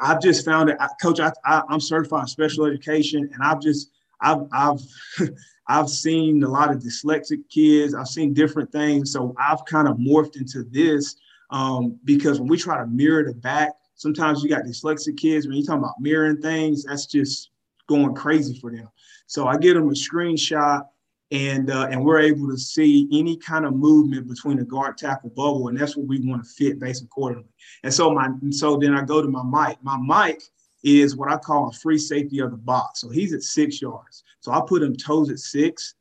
I've 0.02 0.22
just 0.22 0.44
found 0.44 0.70
that, 0.70 0.90
Coach. 1.02 1.20
I, 1.20 1.32
I, 1.46 1.64
am 1.70 1.80
certified 1.80 2.24
in 2.24 2.28
special 2.28 2.66
education, 2.66 3.30
and 3.34 3.44
I've 3.44 3.62
just 3.62 3.92
I've 4.22 4.48
I've 4.52 4.82
I've 5.68 5.90
seen 5.90 6.44
a 6.44 6.50
lot 6.50 6.72
of 6.72 6.78
dyslexic 6.82 7.48
kids. 7.50 7.94
I've 7.94 8.08
seen 8.08 8.34
different 8.34 8.72
things, 8.72 9.14
so 9.14 9.34
I've 9.40 9.64
kind 9.66 9.88
of 9.88 9.98
morphed 9.98 10.36
into 10.36 10.64
this 10.64 11.16
um, 11.54 12.00
because 12.04 12.40
when 12.40 12.50
we 12.50 12.58
try 12.58 12.80
to 12.80 12.88
mirror 12.88 13.24
the 13.24 13.36
back, 13.36 13.70
sometimes 13.94 14.44
you 14.44 14.50
got 14.50 14.64
dyslexic 14.64 15.18
kids. 15.18 15.48
When 15.48 15.56
you 15.56 15.64
talk 15.64 15.78
about 15.78 16.02
mirroring 16.02 16.42
things, 16.42 16.84
that's 16.84 17.06
just 17.06 17.52
going 17.88 18.16
crazy 18.16 18.60
for 18.60 18.72
them. 18.72 18.90
So 19.28 19.48
I 19.48 19.58
get 19.58 19.76
them 19.76 19.88
a 19.88 19.92
screenshot, 19.92 20.84
and 21.30 21.70
uh, 21.70 21.88
and 21.92 22.04
we're 22.04 22.22
able 22.22 22.50
to 22.50 22.58
see 22.58 23.08
any 23.14 23.38
kind 23.38 23.66
of 23.66 23.76
movement 23.76 24.28
between 24.28 24.58
the 24.58 24.66
guard 24.66 24.98
tackle 24.98 25.30
bubble, 25.30 25.68
and 25.68 25.80
that's 25.80 25.96
what 25.96 26.08
we 26.08 26.20
want 26.28 26.44
to 26.44 26.50
fit 26.50 26.80
based 26.80 27.04
accordingly. 27.04 27.50
And 27.84 27.94
so 27.94 28.12
my 28.12 28.30
so 28.50 28.78
then 28.78 28.96
I 28.96 29.04
go 29.04 29.22
to 29.22 29.28
my 29.28 29.44
mic. 29.44 29.78
My 29.84 29.98
mic 29.98 30.42
is 30.84 31.16
what 31.16 31.32
I 31.32 31.38
call 31.38 31.70
a 31.70 31.72
free 31.72 32.00
safety 32.00 32.40
of 32.40 32.50
the 32.50 32.58
box. 32.58 33.00
So 33.02 33.10
he's 33.10 33.32
at 33.32 33.44
six 33.44 33.80
yards. 33.80 34.24
So 34.40 34.52
I 34.52 34.62
put 34.68 34.82
him 34.82 34.96
toes 34.96 35.30
at 35.30 35.38
six, 35.38 35.94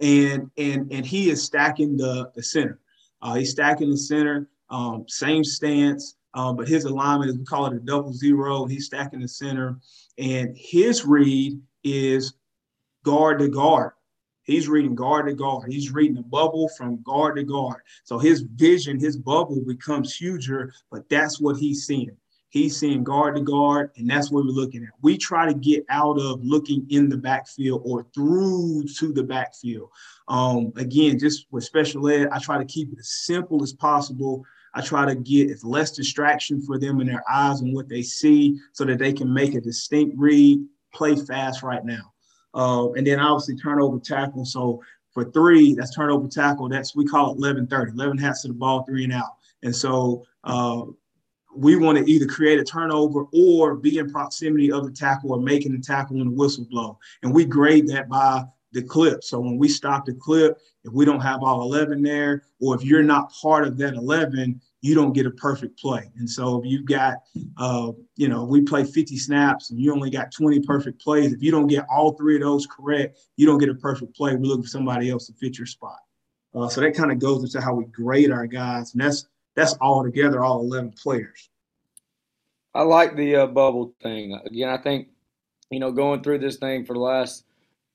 and 0.00 0.52
and 0.56 0.92
and 0.92 1.04
he 1.04 1.30
is 1.30 1.42
stacking 1.42 1.96
the 1.96 2.30
the 2.36 2.44
center. 2.44 2.78
Uh, 3.22 3.34
he's 3.34 3.50
stacking 3.50 3.90
the 3.90 3.96
center, 3.96 4.48
um, 4.70 5.04
same 5.08 5.44
stance, 5.44 6.16
um, 6.34 6.56
but 6.56 6.68
his 6.68 6.84
alignment 6.84 7.30
is 7.30 7.38
we 7.38 7.44
call 7.44 7.66
it 7.66 7.72
a 7.74 7.80
double 7.80 8.12
zero. 8.12 8.66
He's 8.66 8.86
stacking 8.86 9.20
the 9.20 9.28
center, 9.28 9.78
and 10.18 10.56
his 10.56 11.04
read 11.04 11.58
is 11.82 12.34
guard 13.04 13.38
to 13.38 13.48
guard. 13.48 13.92
He's 14.42 14.68
reading 14.68 14.94
guard 14.94 15.26
to 15.26 15.34
guard. 15.34 15.72
He's 15.72 15.90
reading 15.92 16.14
the 16.14 16.22
bubble 16.22 16.68
from 16.76 17.02
guard 17.02 17.36
to 17.36 17.42
guard. 17.42 17.82
So 18.04 18.18
his 18.18 18.42
vision, 18.42 19.00
his 19.00 19.16
bubble 19.16 19.60
becomes 19.66 20.14
huger, 20.14 20.72
but 20.90 21.08
that's 21.08 21.40
what 21.40 21.56
he's 21.56 21.84
seeing. 21.84 22.16
He's 22.56 22.78
seeing 22.78 23.04
guard 23.04 23.36
to 23.36 23.42
guard, 23.42 23.90
and 23.96 24.08
that's 24.08 24.30
what 24.30 24.46
we're 24.46 24.50
looking 24.50 24.82
at. 24.82 24.88
We 25.02 25.18
try 25.18 25.46
to 25.46 25.52
get 25.52 25.84
out 25.90 26.18
of 26.18 26.42
looking 26.42 26.86
in 26.88 27.10
the 27.10 27.16
backfield 27.18 27.82
or 27.84 28.06
through 28.14 28.84
to 28.96 29.12
the 29.12 29.22
backfield. 29.22 29.90
Um, 30.28 30.72
again, 30.76 31.18
just 31.18 31.46
with 31.50 31.64
special 31.64 32.08
ed, 32.08 32.28
I 32.32 32.38
try 32.38 32.56
to 32.56 32.64
keep 32.64 32.92
it 32.94 32.98
as 32.98 33.10
simple 33.10 33.62
as 33.62 33.74
possible. 33.74 34.42
I 34.72 34.80
try 34.80 35.04
to 35.04 35.14
get 35.14 35.50
as 35.50 35.64
less 35.64 35.92
distraction 35.92 36.62
for 36.62 36.78
them 36.78 36.98
in 37.02 37.06
their 37.06 37.22
eyes 37.30 37.60
and 37.60 37.74
what 37.74 37.90
they 37.90 38.00
see 38.00 38.58
so 38.72 38.86
that 38.86 38.98
they 38.98 39.12
can 39.12 39.30
make 39.30 39.54
a 39.54 39.60
distinct 39.60 40.16
read, 40.18 40.58
play 40.94 41.14
fast 41.14 41.62
right 41.62 41.84
now. 41.84 42.12
Uh, 42.54 42.90
and 42.92 43.06
then 43.06 43.20
obviously 43.20 43.56
turnover 43.56 43.98
tackle. 43.98 44.46
So 44.46 44.82
for 45.12 45.30
three, 45.30 45.74
that's 45.74 45.94
turnover 45.94 46.26
tackle. 46.26 46.70
That's 46.70 46.96
we 46.96 47.04
call 47.04 47.32
it 47.32 47.36
11 47.36 47.66
30, 47.66 47.92
11 47.92 48.16
hats 48.16 48.42
to 48.42 48.48
the 48.48 48.54
ball, 48.54 48.82
three 48.84 49.04
and 49.04 49.12
out. 49.12 49.34
And 49.62 49.76
so 49.76 50.24
uh, 50.44 50.84
we 51.56 51.76
want 51.76 51.98
to 51.98 52.10
either 52.10 52.26
create 52.26 52.58
a 52.58 52.64
turnover 52.64 53.24
or 53.32 53.76
be 53.76 53.98
in 53.98 54.10
proximity 54.10 54.70
of 54.70 54.84
the 54.84 54.90
tackle 54.90 55.32
or 55.32 55.40
making 55.40 55.72
the 55.72 55.80
tackle 55.80 56.16
when 56.16 56.28
the 56.28 56.34
whistle 56.34 56.66
blow. 56.70 56.98
And 57.22 57.32
we 57.32 57.44
grade 57.44 57.88
that 57.88 58.08
by 58.08 58.44
the 58.72 58.82
clip. 58.82 59.24
So 59.24 59.40
when 59.40 59.58
we 59.58 59.68
stop 59.68 60.04
the 60.04 60.14
clip, 60.14 60.58
if 60.84 60.92
we 60.92 61.04
don't 61.04 61.20
have 61.20 61.42
all 61.42 61.62
11 61.62 62.02
there, 62.02 62.42
or 62.60 62.74
if 62.74 62.84
you're 62.84 63.02
not 63.02 63.32
part 63.32 63.66
of 63.66 63.78
that 63.78 63.94
11, 63.94 64.60
you 64.82 64.94
don't 64.94 65.14
get 65.14 65.26
a 65.26 65.30
perfect 65.30 65.78
play. 65.78 66.10
And 66.16 66.28
so 66.28 66.60
if 66.60 66.66
you've 66.70 66.84
got, 66.84 67.16
uh, 67.56 67.92
you 68.16 68.28
know, 68.28 68.44
we 68.44 68.60
play 68.60 68.84
50 68.84 69.16
snaps 69.16 69.70
and 69.70 69.80
you 69.80 69.92
only 69.92 70.10
got 70.10 70.30
20 70.30 70.60
perfect 70.60 71.00
plays, 71.00 71.32
if 71.32 71.42
you 71.42 71.50
don't 71.50 71.66
get 71.66 71.86
all 71.90 72.12
three 72.12 72.36
of 72.36 72.42
those 72.42 72.66
correct, 72.66 73.18
you 73.36 73.46
don't 73.46 73.58
get 73.58 73.68
a 73.68 73.74
perfect 73.74 74.14
play. 74.14 74.36
We 74.36 74.46
look 74.46 74.62
for 74.62 74.68
somebody 74.68 75.10
else 75.10 75.26
to 75.26 75.32
fit 75.32 75.58
your 75.58 75.66
spot. 75.66 75.98
Uh, 76.54 76.68
so 76.68 76.80
that 76.80 76.94
kind 76.94 77.10
of 77.10 77.18
goes 77.18 77.42
into 77.42 77.60
how 77.60 77.74
we 77.74 77.84
grade 77.86 78.30
our 78.30 78.46
guys. 78.46 78.92
And 78.92 79.02
that's 79.02 79.26
that's 79.56 79.74
all 79.74 80.04
together, 80.04 80.42
all 80.44 80.60
11 80.60 80.92
players. 80.92 81.48
I 82.74 82.82
like 82.82 83.16
the 83.16 83.36
uh, 83.36 83.46
bubble 83.46 83.94
thing. 84.02 84.38
Again, 84.44 84.68
I 84.68 84.76
think 84.76 85.08
you 85.70 85.80
know 85.80 85.92
going 85.92 86.22
through 86.22 86.38
this 86.40 86.56
thing 86.56 86.84
for 86.84 86.92
the 86.92 87.00
last 87.00 87.44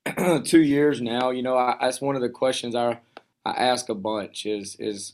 two 0.43 0.61
years 0.61 1.01
now. 1.01 1.29
You 1.29 1.43
know, 1.43 1.55
I, 1.55 1.77
that's 1.79 2.01
one 2.01 2.15
of 2.15 2.21
the 2.21 2.29
questions 2.29 2.75
I 2.75 2.99
I 3.45 3.51
ask 3.51 3.89
a 3.89 3.95
bunch 3.95 4.45
is 4.45 4.75
is 4.79 5.13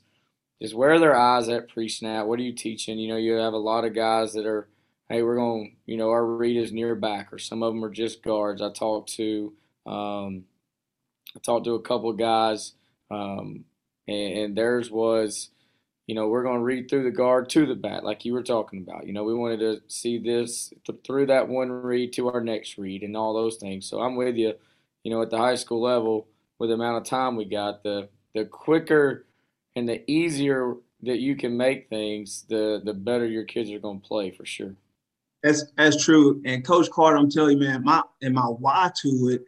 is 0.60 0.74
where 0.74 0.92
are 0.92 1.00
their 1.00 1.16
eyes 1.16 1.50
at 1.50 1.70
pre-snap? 1.70 2.25
What 2.25 2.39
are 2.39 2.44
you 2.44 2.54
teaching? 2.54 2.98
You 2.98 3.10
know, 3.10 3.18
you 3.18 3.34
have 3.34 3.54
a 3.54 3.58
lot 3.58 3.86
of 3.86 3.94
guys 3.94 4.34
that 4.34 4.46
are, 4.46 4.68
hey, 5.10 5.22
we're 5.22 5.36
going, 5.36 5.77
you 5.86 5.98
know, 5.98 6.10
our 6.10 6.25
read 6.25 6.58
is 6.58 6.72
near 6.72 6.96
back, 6.96 7.32
or 7.32 7.38
some 7.38 7.62
of 7.62 7.74
them 7.74 7.84
are 7.84 7.92
just 7.92 8.24
guards. 8.24 8.62
I 8.62 8.72
talked 8.72 9.13
to, 9.16 9.54
um, 9.86 10.46
I 11.36 11.39
talked 11.44 11.66
to 11.66 11.75
a 11.75 11.82
couple 11.82 12.10
of 12.10 12.18
guys, 12.18 12.74
um, 13.12 13.66
and, 14.08 14.38
and 14.38 14.58
theirs 14.58 14.89
was, 14.89 15.50
you 16.08 16.16
know, 16.16 16.30
we're 16.30 16.44
going 16.44 16.60
to 16.60 16.64
read 16.64 16.90
through 16.90 17.04
the 17.04 17.12
guard 17.12 17.50
to 17.50 17.66
the 17.66 17.76
bat, 17.76 18.06
like 18.06 18.24
you 18.24 18.34
were 18.34 18.42
talking 18.42 18.82
about. 18.82 19.06
You 19.06 19.14
know, 19.14 19.26
we 19.26 19.34
wanted 19.34 19.60
to 19.60 19.82
see 19.90 20.18
this 20.18 20.74
th- 20.86 21.00
through 21.06 21.28
that 21.28 21.50
one 21.50 21.70
read 21.70 22.14
to 22.14 22.30
our 22.30 22.42
next 22.42 22.78
read 22.78 23.04
and 23.04 23.16
all 23.16 23.34
those 23.34 23.58
things. 23.58 23.86
So 23.86 24.00
I'm 24.00 24.16
with 24.16 24.38
you. 24.38 24.54
You 25.04 25.12
know, 25.12 25.22
at 25.22 25.30
the 25.30 25.38
high 25.38 25.56
school 25.56 25.82
level, 25.82 26.28
with 26.60 26.70
the 26.70 26.76
amount 26.76 26.98
of 26.98 27.10
time 27.10 27.36
we 27.36 27.46
got, 27.46 27.84
the 27.84 28.10
the 28.34 28.46
quicker 28.46 29.26
and 29.76 29.88
the 29.88 30.10
easier 30.10 30.76
that 31.04 31.20
you 31.20 31.36
can 31.36 31.56
make 31.58 31.90
things, 31.90 32.46
the 32.48 32.82
the 32.84 32.94
better 32.94 33.26
your 33.26 33.44
kids 33.44 33.70
are 33.72 33.80
going 33.80 34.00
to 34.02 34.08
play 34.08 34.32
for 34.32 34.46
sure. 34.46 34.76
That's 35.44 35.66
that's 35.76 36.04
true. 36.04 36.42
And 36.46 36.66
Coach 36.66 36.90
Carter, 36.90 37.18
I'm 37.18 37.30
telling 37.30 37.62
you, 37.62 37.68
man, 37.68 37.84
my 37.84 38.02
and 38.22 38.34
my 38.34 38.44
why 38.44 38.92
to 39.02 39.30
it 39.30 39.44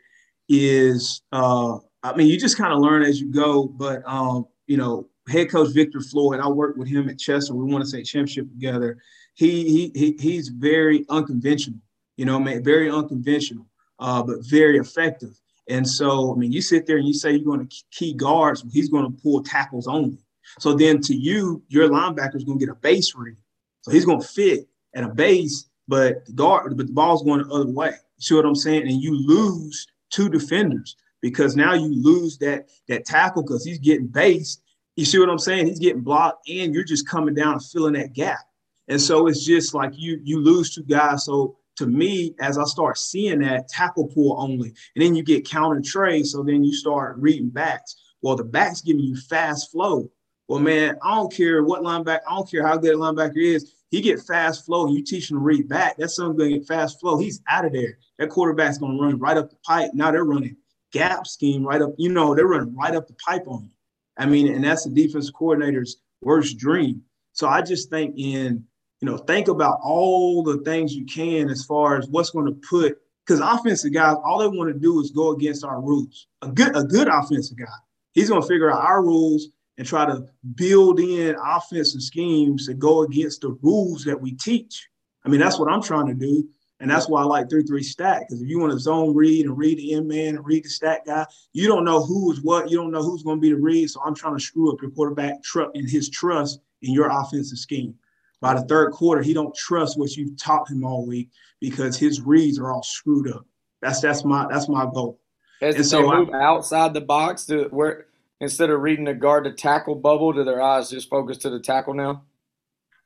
is, 0.49 1.21
uh, 1.31 1.77
I 2.03 2.15
mean, 2.15 2.27
you 2.27 2.37
just 2.37 2.57
kind 2.57 2.73
of 2.73 2.79
learn 2.79 3.03
as 3.03 3.21
you 3.21 3.31
go. 3.31 3.65
But 3.65 4.03
um, 4.05 4.45
you 4.67 4.77
know, 4.77 5.07
head 5.29 5.49
coach 5.49 5.73
Victor 5.73 6.01
Floyd, 6.01 6.39
I 6.39 6.47
worked 6.47 6.77
with 6.77 6.87
him 6.87 7.09
at 7.09 7.19
Chester. 7.19 7.53
We 7.53 7.71
won 7.71 7.81
a 7.81 7.85
state 7.85 8.05
championship 8.05 8.49
together. 8.49 8.97
He 9.33 9.63
he, 9.63 9.91
he 9.95 10.17
he's 10.19 10.49
very 10.49 11.05
unconventional. 11.09 11.79
You 12.17 12.25
know, 12.25 12.39
man, 12.39 12.63
very 12.63 12.89
unconventional, 12.89 13.65
uh, 13.99 14.23
but 14.23 14.37
very 14.41 14.77
effective. 14.77 15.39
And 15.69 15.87
so, 15.87 16.33
I 16.33 16.35
mean, 16.35 16.51
you 16.51 16.61
sit 16.61 16.87
there 16.87 16.97
and 16.97 17.07
you 17.07 17.13
say 17.13 17.31
you're 17.31 17.45
going 17.45 17.65
to 17.65 17.75
key 17.91 18.13
guards, 18.13 18.65
he's 18.71 18.89
going 18.89 19.05
to 19.05 19.21
pull 19.21 19.43
tackles 19.43 19.87
only. 19.87 20.17
So 20.57 20.73
then 20.73 20.99
to 21.01 21.15
you, 21.15 21.61
your 21.69 21.89
linebacker 21.89 22.35
is 22.35 22.43
going 22.43 22.57
to 22.57 22.65
get 22.65 22.71
a 22.71 22.75
base 22.75 23.13
read. 23.15 23.37
So 23.81 23.91
he's 23.91 24.05
going 24.05 24.19
to 24.19 24.27
fit 24.27 24.67
at 24.95 25.03
a 25.03 25.09
base, 25.09 25.69
but 25.87 26.25
the 26.25 26.33
guard, 26.33 26.75
but 26.75 26.87
the 26.87 26.93
ball's 26.93 27.23
going 27.23 27.43
the 27.43 27.53
other 27.53 27.69
way. 27.69 27.89
You 27.89 28.21
see 28.21 28.35
what 28.35 28.45
I'm 28.45 28.55
saying? 28.55 28.83
And 28.83 29.01
you 29.01 29.15
lose 29.15 29.87
two 30.09 30.27
defenders 30.27 30.95
because 31.21 31.55
now 31.55 31.73
you 31.73 32.01
lose 32.01 32.37
that 32.39 32.69
that 32.87 33.05
tackle 33.05 33.43
because 33.43 33.63
he's 33.63 33.79
getting 33.79 34.07
based. 34.07 34.61
You 34.99 35.05
see 35.05 35.17
what 35.17 35.29
I'm 35.29 35.39
saying? 35.39 35.67
He's 35.67 35.79
getting 35.79 36.01
blocked, 36.01 36.49
and 36.49 36.75
you're 36.75 36.83
just 36.83 37.07
coming 37.07 37.33
down 37.33 37.53
and 37.53 37.63
filling 37.63 37.93
that 37.93 38.11
gap. 38.11 38.41
And 38.89 39.01
so 39.01 39.27
it's 39.27 39.45
just 39.45 39.73
like 39.73 39.93
you 39.95 40.19
you 40.25 40.41
lose 40.41 40.75
two 40.75 40.83
guys. 40.83 41.23
So 41.23 41.55
to 41.77 41.87
me, 41.87 42.35
as 42.41 42.57
I 42.57 42.65
start 42.65 42.97
seeing 42.97 43.39
that 43.39 43.69
tackle 43.69 44.07
pull 44.07 44.35
only, 44.37 44.67
and 44.67 45.01
then 45.01 45.15
you 45.15 45.23
get 45.23 45.47
counter 45.47 45.79
trey, 45.79 46.23
so 46.23 46.43
then 46.43 46.65
you 46.65 46.73
start 46.73 47.15
reading 47.17 47.49
backs. 47.49 47.95
Well, 48.21 48.35
the 48.35 48.43
back's 48.43 48.81
giving 48.81 49.05
you 49.05 49.15
fast 49.15 49.71
flow. 49.71 50.11
Well, 50.49 50.59
man, 50.59 50.97
I 51.01 51.15
don't 51.15 51.31
care 51.31 51.63
what 51.63 51.81
linebacker, 51.81 52.19
I 52.29 52.35
don't 52.35 52.51
care 52.51 52.67
how 52.67 52.75
good 52.75 52.95
a 52.95 52.97
linebacker 52.97 53.37
is. 53.37 53.73
He 53.91 54.01
get 54.01 54.19
fast 54.19 54.65
flow, 54.65 54.91
you 54.91 55.01
teach 55.01 55.31
him 55.31 55.37
to 55.37 55.41
read 55.41 55.69
back. 55.69 55.95
That's 55.97 56.17
something 56.17 56.37
going 56.37 56.51
to 56.51 56.57
get 56.57 56.67
fast 56.67 56.99
flow. 56.99 57.17
He's 57.17 57.41
out 57.47 57.63
of 57.63 57.71
there. 57.71 57.99
That 58.17 58.31
quarterback's 58.31 58.79
going 58.79 58.97
to 58.97 59.01
run 59.01 59.17
right 59.17 59.37
up 59.37 59.49
the 59.49 59.55
pipe. 59.65 59.91
Now 59.93 60.11
they're 60.11 60.25
running 60.25 60.57
gap 60.91 61.25
scheme 61.25 61.63
right 61.63 61.81
up. 61.81 61.91
You 61.97 62.09
know, 62.09 62.35
they're 62.35 62.47
running 62.47 62.75
right 62.75 62.95
up 62.95 63.07
the 63.07 63.13
pipe 63.13 63.47
on 63.47 63.63
you. 63.63 63.71
I 64.19 64.27
mean, 64.27 64.53
and 64.53 64.63
that's 64.63 64.83
the 64.83 64.91
defense 64.91 65.31
coordinator's 65.31 65.97
worst 66.21 66.57
dream. 66.57 67.01
So 67.33 67.47
I 67.47 67.61
just 67.61 67.89
think 67.89 68.15
in 68.17 68.65
you 69.01 69.05
know, 69.05 69.17
think 69.17 69.47
about 69.47 69.79
all 69.81 70.43
the 70.43 70.57
things 70.59 70.93
you 70.93 71.05
can 71.05 71.49
as 71.49 71.63
far 71.63 71.97
as 71.97 72.07
what's 72.09 72.31
going 72.31 72.45
to 72.45 72.59
put 72.69 72.97
because 73.25 73.39
offensive 73.39 73.93
guys, 73.93 74.17
all 74.25 74.39
they 74.39 74.47
want 74.47 74.73
to 74.73 74.79
do 74.79 74.99
is 74.99 75.11
go 75.11 75.31
against 75.31 75.63
our 75.63 75.79
rules. 75.79 76.27
A 76.41 76.47
good, 76.47 76.75
a 76.75 76.83
good 76.83 77.07
offensive 77.07 77.57
guy, 77.57 77.65
he's 78.13 78.29
going 78.29 78.41
to 78.41 78.47
figure 78.47 78.71
out 78.71 78.83
our 78.83 79.03
rules 79.03 79.49
and 79.77 79.87
try 79.87 80.05
to 80.05 80.25
build 80.55 80.99
in 80.99 81.35
offensive 81.45 82.01
schemes 82.01 82.65
that 82.65 82.79
go 82.79 83.03
against 83.03 83.41
the 83.41 83.57
rules 83.61 84.03
that 84.03 84.19
we 84.19 84.33
teach. 84.33 84.89
I 85.23 85.29
mean, 85.29 85.39
that's 85.39 85.59
what 85.59 85.71
I'm 85.71 85.81
trying 85.81 86.07
to 86.07 86.13
do. 86.13 86.47
And 86.81 86.89
that's 86.89 87.09
why 87.09 87.21
I 87.21 87.25
like 87.25 87.49
3 87.49 87.63
3 87.63 87.83
stack. 87.83 88.21
Because 88.21 88.41
if 88.41 88.47
you 88.47 88.59
want 88.59 88.71
to 88.71 88.79
zone 88.79 89.13
read 89.13 89.45
and 89.45 89.57
read 89.57 89.77
the 89.77 89.93
end 89.93 90.07
man 90.07 90.35
and 90.35 90.45
read 90.45 90.63
the 90.63 90.69
stack 90.69 91.05
guy, 91.05 91.25
you 91.51 91.67
don't 91.67 91.83
know 91.83 92.03
who 92.03 92.31
is 92.31 92.41
what. 92.41 92.69
You 92.69 92.77
don't 92.77 92.91
know 92.91 93.03
who's 93.03 93.23
going 93.23 93.37
to 93.37 93.41
be 93.41 93.49
the 93.49 93.57
read. 93.57 93.89
So 93.89 94.01
I'm 94.05 94.15
trying 94.15 94.37
to 94.37 94.43
screw 94.43 94.71
up 94.71 94.81
your 94.81 94.91
quarterback 94.91 95.43
tr- 95.43 95.71
and 95.73 95.89
his 95.89 96.09
trust 96.09 96.61
in 96.81 96.93
your 96.93 97.09
offensive 97.09 97.57
scheme 97.57 97.95
by 98.41 98.53
the 98.53 98.61
third 98.61 98.91
quarter, 98.91 99.21
he 99.21 99.33
don't 99.33 99.55
trust 99.55 99.97
what 99.97 100.15
you've 100.15 100.37
taught 100.37 100.69
him 100.69 100.83
all 100.83 101.05
week 101.05 101.29
because 101.59 101.97
his 101.97 102.21
reads 102.21 102.59
are 102.59 102.71
all 102.71 102.83
screwed 102.83 103.31
up. 103.31 103.45
That's 103.81 104.01
that's 104.01 104.23
my 104.23 104.47
that's 104.49 104.69
my 104.69 104.85
goal. 104.93 105.19
As 105.61 105.75
and 105.75 105.85
so 105.85 106.01
move 106.01 106.29
I, 106.33 106.41
outside 106.41 106.93
the 106.93 107.01
box 107.01 107.45
to 107.45 107.65
where 107.69 108.07
instead 108.39 108.69
of 108.69 108.81
reading 108.81 109.05
the 109.05 109.13
guard 109.13 109.43
to 109.45 109.51
tackle 109.51 109.95
bubble, 109.95 110.33
do 110.33 110.43
their 110.43 110.61
eyes 110.61 110.89
just 110.89 111.09
focus 111.09 111.37
to 111.39 111.49
the 111.49 111.59
tackle 111.59 111.93
now? 111.93 112.23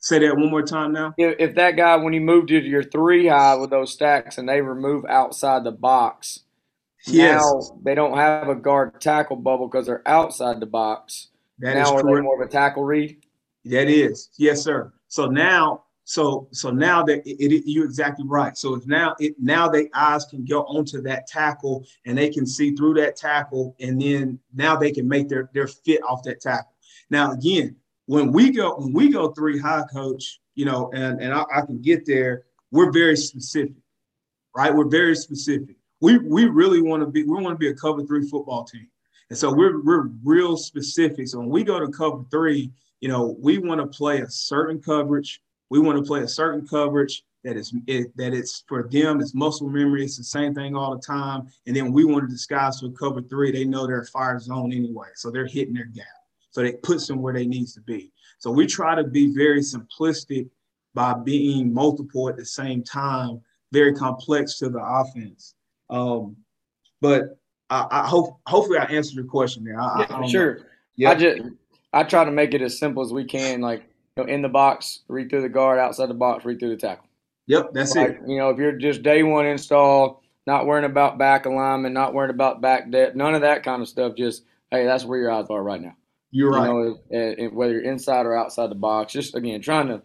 Say 0.03 0.19
that 0.19 0.35
one 0.35 0.51
more 0.51 0.61
time 0.61 0.91
now. 0.91 1.13
If, 1.17 1.35
if 1.39 1.55
that 1.55 1.77
guy, 1.77 1.95
when 1.95 2.11
he 2.11 2.19
moved 2.19 2.49
to 2.49 2.61
your 2.61 2.83
three 2.83 3.27
high 3.27 3.55
with 3.55 3.69
those 3.69 3.93
stacks 3.93 4.37
and 4.37 4.49
they 4.49 4.59
remove 4.59 5.05
outside 5.05 5.63
the 5.63 5.71
box, 5.71 6.41
yes. 7.07 7.41
now 7.41 7.79
they 7.85 7.95
don't 7.95 8.17
have 8.17 8.49
a 8.49 8.55
guard 8.55 8.99
tackle 8.99 9.37
bubble 9.37 9.69
because 9.69 9.85
they're 9.85 10.05
outside 10.05 10.59
the 10.59 10.65
box. 10.65 11.29
That 11.59 11.75
now 11.75 11.95
are 11.95 12.03
they 12.03 12.19
more 12.19 12.41
of 12.41 12.45
a 12.45 12.51
tackle 12.51 12.83
read? 12.83 13.25
That 13.63 13.87
is, 13.87 14.29
yes, 14.35 14.61
sir. 14.61 14.91
So 15.07 15.27
now, 15.27 15.85
so 16.03 16.49
so 16.51 16.69
now 16.69 17.03
that 17.03 17.25
it, 17.25 17.41
it, 17.41 17.63
you're 17.65 17.85
exactly 17.85 18.25
right. 18.27 18.57
So 18.57 18.75
it's 18.75 18.85
now 18.85 19.15
it 19.21 19.35
now 19.39 19.69
they 19.69 19.89
eyes 19.93 20.25
can 20.25 20.43
go 20.43 20.63
onto 20.63 21.01
that 21.03 21.27
tackle 21.27 21.85
and 22.05 22.17
they 22.17 22.29
can 22.29 22.45
see 22.45 22.75
through 22.75 22.95
that 22.95 23.15
tackle, 23.15 23.73
and 23.79 24.01
then 24.01 24.37
now 24.53 24.75
they 24.75 24.91
can 24.91 25.07
make 25.07 25.29
their 25.29 25.49
their 25.53 25.67
fit 25.67 26.03
off 26.03 26.23
that 26.23 26.41
tackle. 26.41 26.73
Now 27.09 27.31
again, 27.31 27.77
when 28.05 28.31
we 28.31 28.51
go 28.51 28.75
when 28.75 28.93
we 28.93 29.09
go 29.09 29.31
three 29.31 29.59
high 29.59 29.83
coach, 29.91 30.39
you 30.55 30.65
know, 30.65 30.91
and 30.93 31.21
and 31.21 31.33
I, 31.33 31.43
I 31.53 31.61
can 31.61 31.81
get 31.81 32.05
there, 32.05 32.43
we're 32.71 32.91
very 32.91 33.17
specific, 33.17 33.75
right? 34.55 34.73
We're 34.73 34.89
very 34.89 35.15
specific. 35.15 35.75
We 36.01 36.17
we 36.17 36.45
really 36.45 36.81
want 36.81 37.01
to 37.01 37.07
be 37.07 37.23
we 37.23 37.41
want 37.41 37.55
to 37.55 37.59
be 37.59 37.69
a 37.69 37.75
cover 37.75 38.03
three 38.03 38.27
football 38.27 38.65
team. 38.65 38.87
And 39.29 39.37
so 39.37 39.53
we're 39.53 39.81
we're 39.81 40.09
real 40.23 40.57
specific. 40.57 41.27
So 41.27 41.39
when 41.39 41.49
we 41.49 41.63
go 41.63 41.79
to 41.79 41.87
cover 41.87 42.23
three, 42.29 42.71
you 42.99 43.09
know, 43.09 43.35
we 43.39 43.57
want 43.57 43.79
to 43.79 43.87
play 43.87 44.21
a 44.21 44.29
certain 44.29 44.81
coverage. 44.81 45.41
We 45.69 45.79
want 45.79 45.97
to 45.97 46.03
play 46.03 46.21
a 46.21 46.27
certain 46.27 46.67
coverage 46.67 47.23
that 47.43 47.57
is 47.57 47.73
it, 47.87 48.15
that 48.17 48.33
it's 48.33 48.63
for 48.67 48.87
them. 48.89 49.19
It's 49.19 49.33
muscle 49.33 49.69
memory. 49.69 50.03
It's 50.03 50.17
the 50.17 50.23
same 50.23 50.53
thing 50.53 50.75
all 50.75 50.95
the 50.95 51.01
time. 51.01 51.47
And 51.65 51.75
then 51.75 51.91
we 51.91 52.05
want 52.05 52.27
to 52.27 52.33
disguise 52.33 52.79
for 52.79 52.89
cover 52.89 53.21
three. 53.21 53.51
They 53.51 53.65
know 53.65 53.85
they're 53.85 54.05
fire 54.05 54.39
zone 54.39 54.71
anyway, 54.71 55.07
so 55.15 55.29
they're 55.29 55.47
hitting 55.47 55.73
their 55.73 55.85
gap. 55.85 56.05
So 56.53 56.61
it 56.61 56.83
puts 56.83 57.07
them 57.07 57.21
where 57.21 57.33
they 57.33 57.45
needs 57.45 57.73
to 57.73 57.81
be. 57.81 58.11
So 58.37 58.51
we 58.51 58.67
try 58.67 58.95
to 58.95 59.03
be 59.03 59.33
very 59.33 59.61
simplistic 59.61 60.49
by 60.93 61.15
being 61.15 61.73
multiple 61.73 62.29
at 62.29 62.37
the 62.37 62.45
same 62.45 62.83
time, 62.83 63.41
very 63.71 63.93
complex 63.93 64.59
to 64.59 64.69
the 64.69 64.79
offense. 64.79 65.55
Um, 65.89 66.37
but 67.01 67.39
I, 67.71 67.87
I, 67.89 68.07
hope 68.07 68.39
hopefully 68.45 68.77
I 68.77 68.85
answered 68.85 69.15
your 69.15 69.25
question 69.25 69.63
there. 69.63 69.81
I, 69.81 70.05
yeah, 70.07 70.27
sure. 70.27 70.59
Yeah. 70.95 71.09
I 71.09 71.15
just 71.15 71.41
I 71.91 72.03
try 72.03 72.23
to 72.23 72.31
make 72.31 72.53
it 72.53 72.61
as 72.61 72.77
simple 72.77 73.03
as 73.03 73.11
we 73.11 73.25
can, 73.25 73.61
like 73.61 73.83
you 74.15 74.23
know, 74.23 74.29
in 74.31 74.43
the 74.43 74.49
box, 74.49 74.99
read 75.07 75.31
through 75.31 75.41
the 75.41 75.49
guard, 75.49 75.79
outside 75.79 76.07
the 76.07 76.13
box, 76.13 76.45
read 76.45 76.59
through 76.59 76.69
the 76.69 76.77
tackle. 76.77 77.07
Yep, 77.47 77.73
that's 77.73 77.95
like, 77.95 78.09
it. 78.09 78.19
You 78.27 78.37
know, 78.37 78.49
if 78.51 78.57
you're 78.59 78.73
just 78.73 79.01
day 79.01 79.23
one 79.23 79.47
install, 79.47 80.21
not 80.45 80.67
worrying 80.67 80.85
about 80.85 81.17
back 81.17 81.45
alignment, 81.45 81.93
not 81.93 82.13
worrying 82.13 82.33
about 82.33 82.61
back 82.61 82.91
depth, 82.91 83.15
none 83.15 83.33
of 83.33 83.41
that 83.41 83.63
kind 83.63 83.81
of 83.81 83.87
stuff. 83.87 84.15
Just 84.15 84.43
hey, 84.69 84.85
that's 84.85 85.03
where 85.03 85.19
your 85.19 85.31
eyes 85.31 85.47
are 85.49 85.63
right 85.63 85.81
now. 85.81 85.95
You're 86.33 86.49
right. 86.49 86.67
You 86.67 86.99
know, 87.11 87.49
whether 87.53 87.73
you're 87.73 87.83
inside 87.83 88.25
or 88.25 88.35
outside 88.35 88.71
the 88.71 88.75
box, 88.75 89.13
just 89.13 89.35
again 89.35 89.61
trying 89.61 89.87
to. 89.87 90.01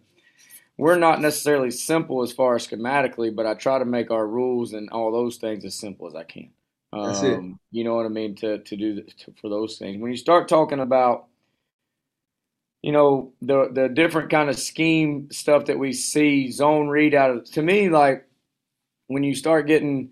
We're 0.76 0.98
not 0.98 1.20
necessarily 1.20 1.72
simple 1.72 2.22
as 2.22 2.30
far 2.30 2.54
as 2.54 2.68
schematically, 2.68 3.34
but 3.34 3.46
I 3.46 3.54
try 3.54 3.80
to 3.80 3.84
make 3.84 4.12
our 4.12 4.26
rules 4.26 4.74
and 4.74 4.90
all 4.90 5.10
those 5.10 5.38
things 5.38 5.64
as 5.64 5.74
simple 5.74 6.06
as 6.06 6.14
I 6.14 6.22
can. 6.22 6.50
That's 6.92 7.22
it. 7.22 7.38
Um, 7.38 7.58
you 7.72 7.82
know 7.82 7.94
what 7.94 8.04
I 8.06 8.10
mean 8.10 8.36
to 8.36 8.58
to 8.58 8.76
do 8.76 9.02
to, 9.02 9.34
for 9.40 9.48
those 9.48 9.78
things. 9.78 10.00
When 10.00 10.10
you 10.10 10.18
start 10.18 10.48
talking 10.48 10.80
about 10.80 11.28
you 12.82 12.92
know 12.92 13.32
the 13.40 13.70
the 13.72 13.88
different 13.88 14.30
kind 14.30 14.50
of 14.50 14.58
scheme 14.58 15.30
stuff 15.32 15.64
that 15.64 15.78
we 15.78 15.94
see 15.94 16.50
zone 16.50 16.88
read 16.88 17.14
out 17.14 17.30
of 17.30 17.44
to 17.52 17.62
me 17.62 17.88
like 17.88 18.28
when 19.06 19.22
you 19.22 19.34
start 19.34 19.66
getting 19.66 20.10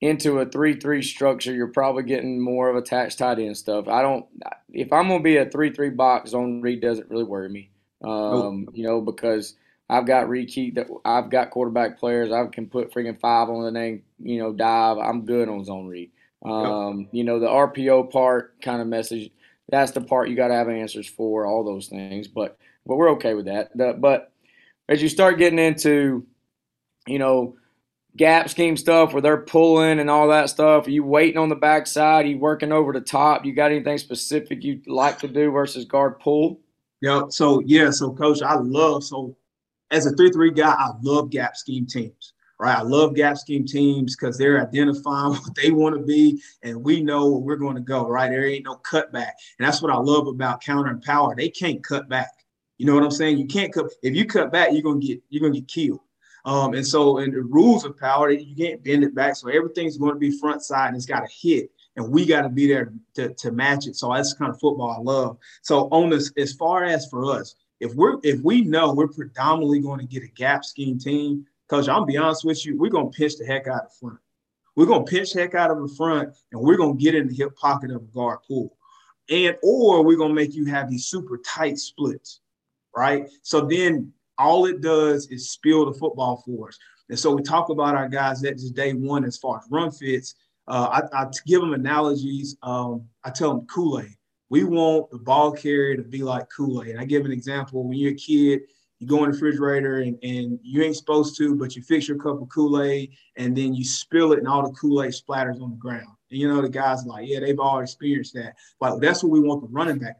into 0.00 0.38
a 0.40 0.46
three 0.46 0.74
three 0.74 1.02
structure, 1.02 1.54
you're 1.54 1.68
probably 1.68 2.02
getting 2.02 2.40
more 2.40 2.68
of 2.68 2.76
attached 2.76 3.18
tight 3.18 3.38
end 3.38 3.56
stuff. 3.56 3.88
I 3.88 4.02
don't 4.02 4.26
if 4.72 4.92
I'm 4.92 5.08
gonna 5.08 5.22
be 5.22 5.36
a 5.36 5.48
three 5.48 5.70
three 5.70 5.90
box 5.90 6.30
zone 6.30 6.60
read 6.60 6.80
doesn't 6.80 7.10
really 7.10 7.24
worry 7.24 7.48
me. 7.48 7.70
Um, 8.04 8.64
nope. 8.64 8.76
you 8.76 8.84
know, 8.84 9.00
because 9.00 9.54
I've 9.88 10.06
got 10.06 10.28
read 10.28 10.50
that 10.74 10.88
I've 11.04 11.30
got 11.30 11.50
quarterback 11.50 11.98
players. 11.98 12.30
I 12.30 12.46
can 12.46 12.66
put 12.66 12.92
freaking 12.92 13.18
five 13.18 13.48
on 13.48 13.64
the 13.64 13.70
name, 13.70 14.02
you 14.18 14.38
know, 14.38 14.52
dive. 14.52 14.98
I'm 14.98 15.24
good 15.24 15.48
on 15.48 15.64
zone 15.64 15.86
read. 15.86 16.10
Um, 16.44 17.08
you 17.10 17.24
know, 17.24 17.40
the 17.40 17.48
RPO 17.48 18.10
part 18.12 18.60
kind 18.60 18.80
of 18.80 18.86
message 18.86 19.30
that's 19.68 19.90
the 19.90 20.00
part 20.00 20.28
you 20.28 20.36
got 20.36 20.48
to 20.48 20.54
have 20.54 20.68
answers 20.68 21.08
for, 21.08 21.44
all 21.44 21.64
those 21.64 21.88
things. 21.88 22.28
But 22.28 22.58
but 22.84 22.96
we're 22.96 23.12
okay 23.12 23.34
with 23.34 23.46
that. 23.46 23.76
The, 23.76 23.96
but 23.98 24.32
as 24.88 25.02
you 25.02 25.08
start 25.08 25.38
getting 25.38 25.58
into 25.58 26.26
you 27.06 27.18
know, 27.18 27.56
gap 28.16 28.48
scheme 28.48 28.76
stuff 28.76 29.12
where 29.12 29.22
they're 29.22 29.42
pulling 29.42 30.00
and 30.00 30.10
all 30.10 30.28
that 30.28 30.50
stuff? 30.50 30.86
Are 30.86 30.90
you 30.90 31.04
waiting 31.04 31.38
on 31.38 31.48
the 31.48 31.56
backside? 31.56 32.24
Are 32.24 32.28
you 32.28 32.38
working 32.38 32.72
over 32.72 32.92
the 32.92 33.00
top? 33.00 33.44
You 33.44 33.52
got 33.52 33.70
anything 33.70 33.98
specific 33.98 34.64
you'd 34.64 34.86
like 34.86 35.18
to 35.20 35.28
do 35.28 35.50
versus 35.50 35.84
guard 35.84 36.18
pull? 36.20 36.60
Yeah. 37.00 37.22
So 37.28 37.60
yeah. 37.66 37.90
So 37.90 38.12
coach, 38.12 38.42
I 38.42 38.54
love 38.54 39.04
so 39.04 39.36
as 39.90 40.06
a 40.06 40.12
three 40.12 40.30
three 40.30 40.50
guy, 40.50 40.72
I 40.72 40.92
love 41.02 41.30
gap 41.30 41.56
scheme 41.56 41.86
teams. 41.86 42.32
Right. 42.58 42.78
I 42.78 42.82
love 42.82 43.14
gap 43.14 43.36
scheme 43.36 43.66
teams 43.66 44.16
because 44.16 44.38
they're 44.38 44.66
identifying 44.66 45.32
what 45.32 45.54
they 45.54 45.70
want 45.70 45.94
to 45.94 46.02
be, 46.02 46.40
and 46.62 46.82
we 46.82 47.02
know 47.02 47.30
where 47.30 47.40
we're 47.40 47.56
going 47.56 47.76
to 47.76 47.82
go. 47.82 48.08
Right. 48.08 48.30
There 48.30 48.46
ain't 48.46 48.64
no 48.64 48.76
cutback, 48.76 49.32
and 49.58 49.66
that's 49.66 49.82
what 49.82 49.92
I 49.92 49.98
love 49.98 50.26
about 50.26 50.62
counter 50.62 50.90
and 50.90 51.02
power. 51.02 51.34
They 51.36 51.50
can't 51.50 51.84
cut 51.84 52.08
back. 52.08 52.30
You 52.78 52.86
know 52.86 52.94
what 52.94 53.04
I'm 53.04 53.10
saying? 53.10 53.38
You 53.38 53.46
can't 53.46 53.72
cut. 53.72 53.86
If 54.02 54.14
you 54.14 54.24
cut 54.26 54.52
back, 54.52 54.72
you're 54.72 54.82
gonna 54.82 55.00
get 55.00 55.20
you're 55.28 55.42
gonna 55.42 55.60
get 55.60 55.68
killed. 55.68 56.00
Um, 56.46 56.74
and 56.74 56.86
so, 56.86 57.18
in 57.18 57.32
the 57.32 57.42
rules 57.42 57.84
of 57.84 57.98
power, 57.98 58.30
you 58.30 58.54
can't 58.54 58.82
bend 58.82 59.02
it 59.02 59.14
back. 59.14 59.34
So 59.34 59.48
everything's 59.48 59.98
going 59.98 60.14
to 60.14 60.18
be 60.18 60.30
front 60.30 60.62
side, 60.62 60.88
and 60.88 60.96
it's 60.96 61.04
got 61.04 61.20
to 61.20 61.28
hit, 61.28 61.70
and 61.96 62.08
we 62.08 62.24
got 62.24 62.42
to 62.42 62.48
be 62.48 62.68
there 62.68 62.92
to, 63.14 63.34
to 63.34 63.50
match 63.50 63.88
it. 63.88 63.96
So 63.96 64.12
that's 64.14 64.32
kind 64.32 64.50
of 64.50 64.60
football 64.60 64.92
I 64.92 65.00
love. 65.00 65.38
So 65.62 65.88
on 65.90 66.08
this, 66.08 66.32
as 66.38 66.52
far 66.52 66.84
as 66.84 67.06
for 67.08 67.24
us, 67.24 67.56
if 67.80 67.94
we're 67.94 68.18
if 68.22 68.40
we 68.42 68.62
know 68.62 68.94
we're 68.94 69.08
predominantly 69.08 69.80
going 69.80 69.98
to 69.98 70.06
get 70.06 70.22
a 70.22 70.28
gap 70.28 70.64
scheme 70.64 70.98
team, 70.98 71.44
coach, 71.68 71.88
I'm 71.88 72.06
be 72.06 72.16
honest 72.16 72.44
with 72.44 72.64
you, 72.64 72.78
we're 72.78 72.90
gonna 72.90 73.10
pinch 73.10 73.36
the 73.36 73.44
heck 73.44 73.66
out 73.66 73.86
of 73.86 73.94
front. 73.94 74.18
We're 74.76 74.86
gonna 74.86 75.04
pinch 75.04 75.32
heck 75.32 75.54
out 75.54 75.70
of 75.70 75.78
the 75.78 75.94
front, 75.96 76.34
and 76.52 76.60
we're 76.60 76.76
gonna 76.76 76.94
get 76.94 77.14
in 77.14 77.28
the 77.28 77.34
hip 77.34 77.56
pocket 77.56 77.90
of 77.90 78.02
a 78.02 78.14
guard 78.14 78.38
pull, 78.46 78.76
and 79.28 79.56
or 79.62 80.04
we're 80.04 80.16
gonna 80.16 80.34
make 80.34 80.54
you 80.54 80.66
have 80.66 80.88
these 80.88 81.06
super 81.06 81.38
tight 81.38 81.78
splits, 81.78 82.40
right? 82.94 83.28
So 83.42 83.62
then 83.62 84.12
all 84.38 84.66
it 84.66 84.80
does 84.80 85.28
is 85.28 85.50
spill 85.50 85.90
the 85.90 85.98
football 85.98 86.42
for 86.44 86.68
us. 86.68 86.78
And 87.08 87.18
so 87.18 87.34
we 87.34 87.42
talk 87.42 87.68
about 87.68 87.94
our 87.94 88.08
guys 88.08 88.40
that 88.40 88.58
just 88.58 88.74
day 88.74 88.92
one 88.92 89.24
as 89.24 89.36
far 89.36 89.58
as 89.58 89.64
run 89.70 89.90
fits. 89.90 90.34
Uh, 90.66 91.02
I, 91.12 91.22
I, 91.22 91.26
give 91.46 91.60
them 91.60 91.74
analogies. 91.74 92.56
Um, 92.62 93.06
I 93.22 93.30
tell 93.30 93.54
them 93.54 93.66
Kool 93.66 94.00
Aid. 94.00 94.16
We 94.48 94.64
want 94.64 95.10
the 95.10 95.18
ball 95.18 95.52
carrier 95.52 95.96
to 95.96 96.02
be 96.02 96.22
like 96.22 96.48
Kool 96.54 96.82
Aid. 96.82 96.90
And 96.90 97.00
I 97.00 97.04
give 97.04 97.24
an 97.24 97.32
example. 97.32 97.84
When 97.84 97.96
you're 97.96 98.12
a 98.12 98.16
kid, 98.16 98.62
you 98.98 99.06
go 99.06 99.18
in 99.18 99.30
the 99.30 99.34
refrigerator 99.34 99.98
and, 99.98 100.18
and 100.22 100.58
you 100.62 100.82
ain't 100.82 100.96
supposed 100.96 101.36
to, 101.38 101.54
but 101.54 101.76
you 101.76 101.82
fix 101.82 102.08
your 102.08 102.18
cup 102.18 102.40
of 102.40 102.48
Kool 102.48 102.82
Aid 102.82 103.12
and 103.36 103.56
then 103.56 103.74
you 103.74 103.84
spill 103.84 104.32
it 104.32 104.38
and 104.38 104.48
all 104.48 104.62
the 104.62 104.74
Kool 104.74 105.02
Aid 105.02 105.12
splatters 105.12 105.62
on 105.62 105.70
the 105.70 105.76
ground. 105.76 106.08
And 106.30 106.40
you 106.40 106.48
know, 106.48 106.62
the 106.62 106.68
guys 106.68 107.04
like, 107.04 107.28
yeah, 107.28 107.40
they've 107.40 107.60
all 107.60 107.78
experienced 107.78 108.34
that. 108.34 108.56
But 108.80 109.00
that's 109.00 109.22
what 109.22 109.30
we 109.30 109.40
want 109.40 109.62
the 109.62 109.68
running 109.68 109.98
back 109.98 110.16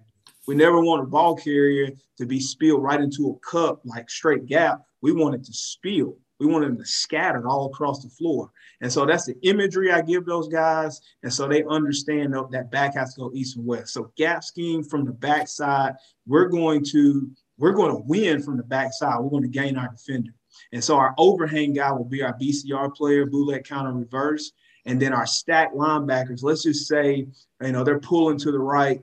we 0.46 0.54
never 0.54 0.80
want 0.80 1.02
a 1.02 1.06
ball 1.06 1.36
carrier 1.36 1.90
to 2.18 2.26
be 2.26 2.40
spilled 2.40 2.82
right 2.82 3.00
into 3.00 3.30
a 3.30 3.50
cup 3.50 3.80
like 3.84 4.08
straight 4.08 4.46
gap. 4.46 4.82
We 5.02 5.12
want 5.12 5.34
it 5.34 5.44
to 5.44 5.52
spill. 5.52 6.16
We 6.38 6.46
want 6.46 6.64
them 6.64 6.76
to 6.76 6.84
scatter 6.84 7.48
all 7.48 7.66
across 7.66 8.02
the 8.02 8.10
floor. 8.10 8.50
And 8.82 8.92
so 8.92 9.06
that's 9.06 9.24
the 9.24 9.36
imagery 9.42 9.90
I 9.90 10.02
give 10.02 10.26
those 10.26 10.48
guys. 10.48 11.00
And 11.22 11.32
so 11.32 11.48
they 11.48 11.64
understand 11.64 12.34
that 12.34 12.70
back 12.70 12.94
has 12.94 13.14
to 13.14 13.20
go 13.20 13.30
east 13.34 13.56
and 13.56 13.64
west. 13.64 13.94
So 13.94 14.12
gap 14.16 14.44
scheme 14.44 14.82
from 14.82 15.04
the 15.06 15.12
backside, 15.12 15.94
we're 16.26 16.48
going 16.48 16.84
to 16.92 17.30
we're 17.58 17.72
going 17.72 17.92
to 17.92 18.02
win 18.06 18.42
from 18.42 18.58
the 18.58 18.62
backside. 18.62 19.18
We're 19.18 19.30
going 19.30 19.42
to 19.42 19.48
gain 19.48 19.78
our 19.78 19.88
defender. 19.88 20.32
And 20.72 20.84
so 20.84 20.96
our 20.96 21.14
overhang 21.16 21.72
guy 21.72 21.90
will 21.92 22.04
be 22.04 22.22
our 22.22 22.36
BCR 22.38 22.94
player, 22.94 23.24
bootleg 23.26 23.64
counter 23.64 23.92
reverse. 23.92 24.52
And 24.84 25.00
then 25.00 25.12
our 25.12 25.26
stack 25.26 25.74
linebackers, 25.74 26.42
let's 26.42 26.62
just 26.62 26.86
say, 26.86 27.26
you 27.62 27.72
know, 27.72 27.82
they're 27.82 27.98
pulling 27.98 28.38
to 28.38 28.52
the 28.52 28.58
right 28.58 29.00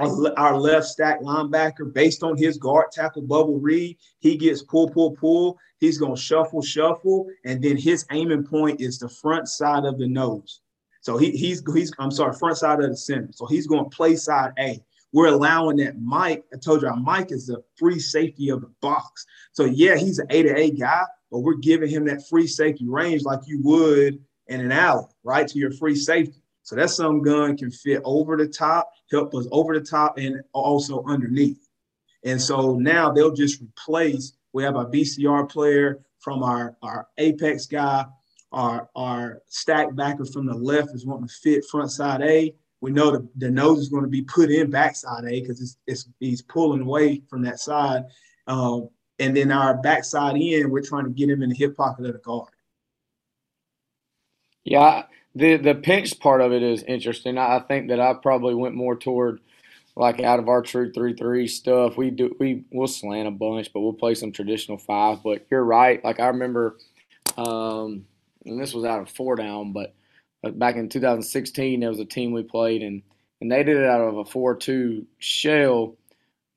our 0.00 0.58
left 0.58 0.86
stack 0.86 1.20
linebacker, 1.20 1.92
based 1.92 2.22
on 2.22 2.36
his 2.36 2.58
guard 2.58 2.86
tackle 2.92 3.22
bubble 3.22 3.58
read, 3.58 3.96
he 4.20 4.36
gets 4.36 4.62
pull, 4.62 4.90
pull, 4.90 5.12
pull. 5.12 5.58
He's 5.78 5.98
going 5.98 6.14
to 6.14 6.20
shuffle, 6.20 6.62
shuffle, 6.62 7.26
and 7.44 7.62
then 7.62 7.76
his 7.76 8.06
aiming 8.10 8.44
point 8.44 8.80
is 8.80 8.98
the 8.98 9.08
front 9.08 9.48
side 9.48 9.84
of 9.84 9.98
the 9.98 10.08
nose. 10.08 10.60
So 11.00 11.18
he, 11.18 11.32
he's 11.32 11.62
he's 11.74 11.92
I'm 11.98 12.10
sorry, 12.10 12.34
front 12.34 12.56
side 12.56 12.80
of 12.82 12.90
the 12.90 12.96
center. 12.96 13.28
So 13.32 13.46
he's 13.46 13.66
going 13.66 13.84
to 13.84 13.94
play 13.94 14.16
side 14.16 14.52
A. 14.58 14.82
We're 15.12 15.28
allowing 15.28 15.76
that 15.76 16.00
Mike. 16.00 16.44
I 16.52 16.56
told 16.56 16.82
you 16.82 16.88
our 16.88 16.96
Mike 16.96 17.30
is 17.30 17.46
the 17.46 17.62
free 17.76 18.00
safety 18.00 18.48
of 18.48 18.62
the 18.62 18.70
box. 18.80 19.24
So 19.52 19.64
yeah, 19.64 19.96
he's 19.96 20.18
an 20.18 20.26
A 20.30 20.42
to 20.42 20.58
A 20.58 20.70
guy, 20.70 21.02
but 21.30 21.40
we're 21.40 21.54
giving 21.54 21.90
him 21.90 22.04
that 22.06 22.26
free 22.28 22.46
safety 22.46 22.86
range 22.88 23.22
like 23.22 23.40
you 23.46 23.60
would 23.62 24.18
in 24.48 24.60
an 24.60 24.72
alley, 24.72 25.06
right? 25.22 25.46
To 25.46 25.58
your 25.58 25.72
free 25.72 25.94
safety. 25.94 26.42
So 26.64 26.76
that 26.76 26.90
some 26.90 27.22
gun 27.22 27.56
can 27.56 27.70
fit 27.70 28.00
over 28.04 28.36
the 28.38 28.48
top, 28.48 28.90
help 29.10 29.34
us 29.34 29.46
over 29.52 29.78
the 29.78 29.84
top, 29.84 30.16
and 30.16 30.42
also 30.52 31.04
underneath. 31.06 31.68
And 32.24 32.40
so 32.40 32.76
now 32.76 33.12
they'll 33.12 33.34
just 33.34 33.60
replace. 33.60 34.32
We 34.54 34.62
have 34.64 34.74
a 34.74 34.86
BCR 34.86 35.48
player 35.48 36.00
from 36.20 36.42
our, 36.42 36.76
our 36.82 37.06
Apex 37.18 37.66
guy. 37.66 38.06
Our, 38.50 38.88
our 38.96 39.42
stack 39.46 39.94
backer 39.94 40.24
from 40.24 40.46
the 40.46 40.54
left 40.54 40.94
is 40.94 41.04
wanting 41.04 41.28
to 41.28 41.34
fit 41.34 41.64
front 41.70 41.90
side 41.90 42.22
A. 42.22 42.54
We 42.80 42.92
know 42.92 43.10
the, 43.10 43.28
the 43.36 43.50
nose 43.50 43.80
is 43.80 43.88
going 43.90 44.04
to 44.04 44.08
be 44.08 44.22
put 44.22 44.50
in 44.50 44.70
backside 44.70 45.24
A 45.24 45.40
because 45.40 45.60
it's, 45.60 45.76
it's, 45.86 46.08
he's 46.18 46.40
pulling 46.40 46.80
away 46.80 47.22
from 47.28 47.42
that 47.42 47.60
side. 47.60 48.04
Um, 48.46 48.88
and 49.18 49.36
then 49.36 49.52
our 49.52 49.76
backside 49.76 50.36
in, 50.36 50.70
we're 50.70 50.82
trying 50.82 51.04
to 51.04 51.10
get 51.10 51.28
him 51.28 51.42
in 51.42 51.50
the 51.50 51.54
hip 51.54 51.76
pocket 51.76 52.06
of 52.06 52.14
the 52.14 52.18
guard. 52.20 52.48
Yeah, 54.64 55.02
the 55.34 55.56
the 55.56 55.74
pinch 55.74 56.18
part 56.20 56.40
of 56.40 56.52
it 56.52 56.62
is 56.62 56.82
interesting. 56.82 57.38
I, 57.38 57.60
think 57.60 57.88
that 57.88 58.00
I 58.00 58.14
probably 58.14 58.54
went 58.54 58.74
more 58.74 58.96
toward 58.96 59.40
like 59.96 60.20
out 60.20 60.38
of 60.38 60.48
our 60.48 60.62
true 60.62 60.92
three 60.92 61.14
three 61.14 61.46
stuff. 61.48 61.96
We 61.96 62.10
do 62.10 62.34
we 62.38 62.64
we'll 62.70 62.86
slant 62.86 63.28
a 63.28 63.32
bunch, 63.32 63.72
but 63.72 63.80
we'll 63.80 63.92
play 63.92 64.14
some 64.14 64.32
traditional 64.32 64.78
five. 64.78 65.22
But 65.22 65.46
you're 65.50 65.64
right. 65.64 66.02
Like 66.04 66.20
I 66.20 66.28
remember, 66.28 66.76
um, 67.36 68.06
and 68.44 68.60
this 68.60 68.74
was 68.74 68.84
out 68.84 69.00
of 69.00 69.10
four 69.10 69.36
down, 69.36 69.72
but 69.72 69.94
back 70.58 70.76
in 70.76 70.90
2016 70.90 71.80
there 71.80 71.88
was 71.88 72.00
a 72.00 72.04
team 72.04 72.32
we 72.32 72.42
played 72.42 72.82
and 72.82 73.02
and 73.40 73.50
they 73.50 73.62
did 73.62 73.76
it 73.78 73.86
out 73.86 74.00
of 74.00 74.18
a 74.18 74.24
four 74.24 74.54
two 74.56 75.06
shell, 75.18 75.96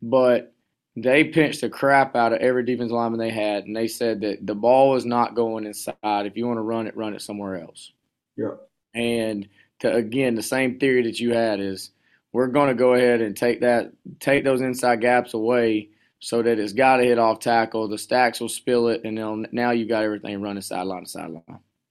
but 0.02 0.54
they 0.96 1.24
pinched 1.26 1.62
the 1.62 1.70
crap 1.70 2.16
out 2.16 2.34
of 2.34 2.40
every 2.40 2.64
defense 2.66 2.92
lineman 2.92 3.20
they 3.20 3.30
had, 3.30 3.66
and 3.66 3.76
they 3.76 3.88
said 3.88 4.22
that 4.22 4.46
the 4.46 4.56
ball 4.56 4.96
is 4.96 5.06
not 5.06 5.36
going 5.36 5.66
inside. 5.66 6.26
If 6.26 6.36
you 6.36 6.48
want 6.48 6.58
to 6.58 6.64
run 6.64 6.88
it, 6.88 6.98
run 6.98 7.14
it 7.14 7.22
somewhere 7.22 7.62
else. 7.62 7.92
Yeah. 8.36 8.56
And 8.98 9.48
to 9.80 9.94
again, 9.94 10.36
the 10.36 10.44
same 10.44 10.80
theory 10.80 11.04
that 11.04 11.20
you 11.20 11.34
had 11.34 11.60
is 11.60 11.92
we're 12.34 12.48
going 12.48 12.70
to 12.70 12.76
go 12.76 12.94
ahead 12.94 13.22
and 13.22 13.38
take 13.38 13.62
that, 13.62 13.92
take 14.20 14.44
those 14.44 14.62
inside 14.62 15.02
gaps 15.02 15.34
away 15.34 15.90
so 16.20 16.42
that 16.42 16.60
it's 16.60 16.74
got 16.74 16.98
to 16.98 17.04
hit 17.04 17.20
off 17.20 17.40
tackle. 17.40 17.88
The 17.88 17.98
stacks 17.98 18.40
will 18.40 18.50
spill 18.50 18.88
it, 18.88 19.02
and 19.06 19.48
now 19.52 19.72
you 19.72 19.88
got 19.88 20.04
everything 20.04 20.42
running 20.42 20.62
sideline 20.62 21.04
to 21.04 21.10
sideline. 21.10 21.44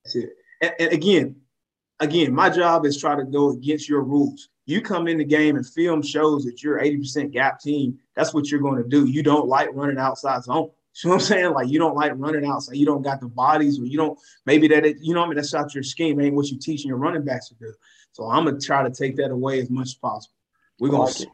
That's 0.03 0.15
it. 0.15 0.29
And, 0.61 0.73
and 0.79 0.91
again, 0.91 1.35
again, 1.99 2.33
my 2.33 2.49
job 2.49 2.85
is 2.85 2.99
try 2.99 3.15
to 3.15 3.23
go 3.23 3.51
against 3.51 3.87
your 3.87 4.03
rules. 4.03 4.49
You 4.65 4.81
come 4.81 5.07
in 5.07 5.17
the 5.17 5.23
game 5.23 5.55
and 5.55 5.65
film 5.65 6.01
shows 6.01 6.43
that 6.43 6.61
you're 6.61 6.79
80% 6.79 7.31
gap 7.31 7.61
team. 7.61 7.97
That's 8.15 8.33
what 8.33 8.51
you're 8.51 8.59
going 8.59 8.83
to 8.83 8.89
do. 8.89 9.07
You 9.07 9.23
don't 9.23 9.47
like 9.47 9.69
running 9.71 9.97
outside 9.97 10.43
zone. 10.43 10.71
You 11.03 11.09
know 11.09 11.15
what 11.15 11.21
I'm 11.21 11.27
saying? 11.27 11.53
Like 11.53 11.69
you 11.69 11.77
don't 11.77 11.95
like 11.95 12.13
running 12.15 12.45
outside. 12.45 12.75
You 12.75 12.85
don't 12.85 13.03
got 13.03 13.19
the 13.21 13.27
bodies, 13.27 13.79
or 13.79 13.85
you 13.85 13.97
don't 13.97 14.17
maybe 14.47 14.67
that 14.69 14.83
it, 14.83 14.97
you 14.99 15.13
know 15.13 15.19
what 15.19 15.27
I 15.27 15.29
mean. 15.29 15.35
That's 15.35 15.53
not 15.53 15.73
your 15.75 15.83
scheme. 15.83 16.19
Ain't 16.19 16.33
what 16.33 16.47
you 16.47 16.57
teaching 16.57 16.89
your 16.89 16.97
running 16.97 17.23
backs 17.23 17.49
to 17.49 17.55
do. 17.55 17.71
So 18.13 18.25
I'm 18.25 18.45
gonna 18.45 18.59
try 18.59 18.81
to 18.81 18.89
take 18.89 19.15
that 19.17 19.29
away 19.29 19.61
as 19.61 19.69
much 19.69 19.89
as 19.89 19.93
possible. 19.93 20.33
We're 20.79 20.89
gonna, 20.89 21.03
like 21.03 21.27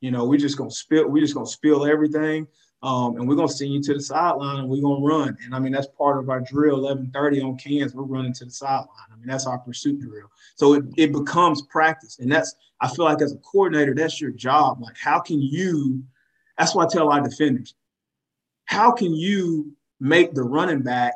you 0.00 0.10
know, 0.10 0.24
we're 0.24 0.38
just 0.38 0.56
gonna 0.56 0.70
spill. 0.70 1.08
We're 1.08 1.20
just 1.20 1.34
gonna 1.34 1.46
spill 1.46 1.84
everything, 1.84 2.46
um, 2.82 3.16
and 3.16 3.28
we're 3.28 3.34
gonna 3.34 3.48
send 3.48 3.74
you 3.74 3.82
to 3.82 3.94
the 3.94 4.00
sideline, 4.00 4.60
and 4.60 4.68
we're 4.70 4.80
gonna 4.80 5.04
run. 5.04 5.36
And 5.44 5.54
I 5.54 5.58
mean 5.58 5.72
that's 5.72 5.88
part 5.88 6.18
of 6.18 6.30
our 6.30 6.40
drill. 6.40 6.78
11:30 6.78 7.42
on 7.42 7.58
cans, 7.58 7.94
we're 7.94 8.04
running 8.04 8.32
to 8.34 8.46
the 8.46 8.50
sideline. 8.50 8.88
I 9.12 9.16
mean 9.16 9.26
that's 9.26 9.46
our 9.46 9.58
pursuit 9.58 10.00
drill. 10.00 10.30
So 10.56 10.72
it, 10.72 10.84
it 10.96 11.12
becomes 11.12 11.60
practice, 11.60 12.18
and 12.18 12.32
that's 12.32 12.54
I 12.80 12.88
feel 12.88 13.04
like 13.04 13.20
as 13.20 13.34
a 13.34 13.38
coordinator, 13.38 13.94
that's 13.94 14.22
your 14.22 14.30
job. 14.30 14.80
Like 14.80 14.96
how 14.96 15.20
can 15.20 15.42
you? 15.42 16.02
That's 16.56 16.74
why 16.74 16.84
I 16.84 16.88
tell 16.88 17.10
our 17.10 17.20
defenders 17.20 17.74
how 18.72 18.90
can 18.90 19.14
you 19.14 19.70
make 20.00 20.32
the 20.32 20.42
running 20.42 20.80
back 20.80 21.12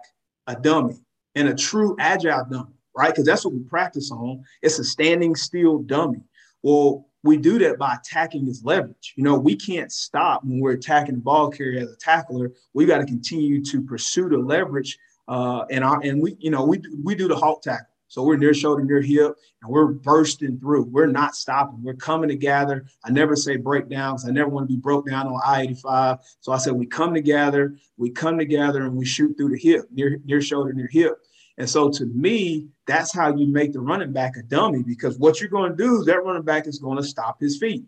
a 0.47 0.55
dummy 0.55 0.97
and 1.35 1.49
a 1.49 1.55
true 1.55 1.97
agile 1.99 2.45
dummy, 2.51 2.75
right? 2.95 3.09
Because 3.09 3.25
that's 3.25 3.47
what 3.47 3.55
we 3.55 3.61
practice 3.61 4.11
on. 4.13 4.45
It's 4.61 4.79
a 4.79 4.85
standing 4.85 5.35
still 5.35 5.79
dummy. 5.79 6.21
Well, 6.63 7.09
we 7.23 7.39
do 7.39 7.59
that 7.61 7.79
by 7.79 7.95
attacking 7.95 8.45
his 8.45 8.63
leverage. 8.63 9.15
You 9.17 9.25
know, 9.25 9.39
we 9.39 9.57
can't 9.57 9.91
stop 9.91 10.45
when 10.45 10.61
we're 10.61 10.73
attacking 10.73 11.15
the 11.15 11.21
ball 11.23 11.51
carrier 11.51 11.81
as 11.81 11.91
a 11.91 11.97
tackler. 11.97 12.53
We 12.75 12.85
got 12.85 12.99
to 12.99 13.07
continue 13.07 13.65
to 13.65 13.81
pursue 13.83 14.29
the 14.29 14.37
leverage. 14.37 14.99
Uh, 15.27 15.65
and 15.71 15.83
our 15.83 15.99
and 16.03 16.23
we, 16.23 16.37
you 16.39 16.51
know, 16.51 16.63
we 16.65 16.83
we 17.03 17.15
do 17.15 17.27
the 17.27 17.37
hawk 17.37 17.63
tackle. 17.63 17.96
So 18.09 18.23
we're 18.23 18.37
near 18.37 18.55
shoulder, 18.55 18.85
near 18.85 19.01
hip, 19.01 19.35
and 19.63 19.71
we're 19.71 19.87
bursting 19.87 20.59
through. 20.59 20.85
We're 20.85 21.07
not 21.07 21.35
stopping. 21.35 21.83
We're 21.83 21.95
coming 21.95 22.29
together. 22.29 22.87
I 23.05 23.11
never 23.11 23.35
say 23.37 23.57
break 23.57 23.89
down 23.89 24.15
because 24.15 24.29
I 24.29 24.33
never 24.33 24.49
want 24.49 24.69
to 24.69 24.75
be 24.75 24.81
broke 24.81 25.09
down 25.09 25.27
on 25.27 25.41
I-85. 25.45 26.19
So 26.41 26.53
I 26.53 26.59
said 26.59 26.75
we 26.75 26.87
come 26.87 27.15
together, 27.15 27.77
we 27.97 28.11
come 28.11 28.39
together, 28.39 28.85
and 28.85 28.97
we 28.97 29.05
shoot 29.05 29.37
through 29.37 29.51
the 29.51 29.59
hip, 29.59 29.87
near 29.91 30.21
near 30.25 30.41
shoulder, 30.41 30.73
near 30.73 30.89
hip. 30.91 31.19
And 31.59 31.69
so 31.69 31.89
to 31.91 32.07
me, 32.07 32.69
that's 32.87 33.15
how 33.15 33.35
you 33.35 33.47
make 33.47 33.73
the 33.73 33.81
running 33.81 34.13
back 34.13 34.37
a 34.37 34.43
dummy 34.43 34.83
because 34.83 35.19
what 35.19 35.41
you're 35.41 35.51
going 35.51 35.71
to 35.71 35.77
do 35.77 36.01
is 36.01 36.07
that 36.07 36.23
running 36.23 36.43
back 36.43 36.67
is 36.67 36.79
going 36.79 36.99
to 36.99 37.03
stop 37.03 37.41
his 37.41 37.59
feet. 37.59 37.85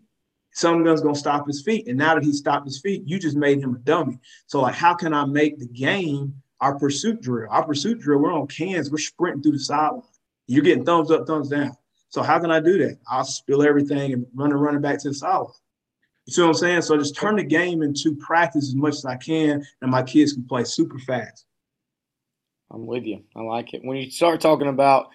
Some 0.51 0.83
gun's 0.83 1.01
going 1.01 1.13
to 1.13 1.19
stop 1.19 1.45
his 1.45 1.61
feet. 1.61 1.87
And 1.87 1.97
now 1.97 2.15
that 2.15 2.23
he 2.23 2.33
stopped 2.33 2.65
his 2.65 2.81
feet, 2.81 3.03
you 3.05 3.19
just 3.19 3.37
made 3.37 3.59
him 3.59 3.75
a 3.75 3.79
dummy. 3.79 4.19
So 4.47 4.61
like, 4.61 4.73
how 4.73 4.95
can 4.95 5.13
I 5.13 5.25
make 5.25 5.59
the 5.59 5.67
game 5.67 6.41
our 6.61 6.77
pursuit 6.77 7.21
drill. 7.21 7.49
Our 7.49 7.65
pursuit 7.65 7.99
drill, 7.99 8.19
we're 8.19 8.33
on 8.33 8.47
cans, 8.47 8.91
we're 8.91 8.97
sprinting 8.97 9.43
through 9.43 9.53
the 9.53 9.59
sideline. 9.59 10.03
You're 10.47 10.63
getting 10.63 10.85
thumbs 10.85 11.11
up, 11.11 11.27
thumbs 11.27 11.49
down. 11.49 11.77
So 12.09 12.23
how 12.23 12.39
can 12.39 12.51
I 12.51 12.59
do 12.59 12.77
that? 12.79 12.97
I'll 13.07 13.23
spill 13.23 13.61
everything 13.61 14.13
and 14.13 14.25
run 14.33 14.51
and 14.51 14.61
running 14.61 14.81
back 14.81 14.99
to 14.99 15.09
the 15.09 15.13
sideline. 15.13 15.53
You 16.25 16.33
see 16.33 16.41
what 16.41 16.49
I'm 16.49 16.53
saying? 16.55 16.81
So 16.81 16.95
I 16.95 16.97
just 16.97 17.15
turn 17.15 17.37
the 17.37 17.43
game 17.43 17.81
into 17.81 18.15
practice 18.15 18.67
as 18.67 18.75
much 18.75 18.95
as 18.95 19.05
I 19.05 19.15
can, 19.15 19.65
and 19.81 19.91
my 19.91 20.03
kids 20.03 20.33
can 20.33 20.43
play 20.43 20.63
super 20.63 20.99
fast. 20.99 21.45
I'm 22.71 22.85
with 22.85 23.05
you. 23.05 23.23
I 23.35 23.41
like 23.41 23.73
it. 23.73 23.81
When 23.83 23.97
you 23.97 24.11
start 24.11 24.41
talking 24.41 24.67
about, 24.67 25.09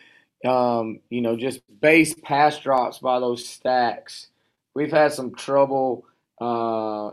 um, 0.44 1.00
you 1.10 1.20
know, 1.20 1.36
just 1.36 1.60
base 1.80 2.14
pass 2.22 2.58
drops 2.58 2.98
by 2.98 3.20
those 3.20 3.46
stacks, 3.46 4.28
we've 4.74 4.90
had 4.90 5.12
some 5.12 5.34
trouble, 5.34 6.04
uh, 6.40 7.12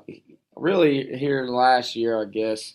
really 0.55 1.15
here 1.15 1.45
last 1.45 1.95
year, 1.95 2.21
I 2.21 2.25
guess, 2.25 2.73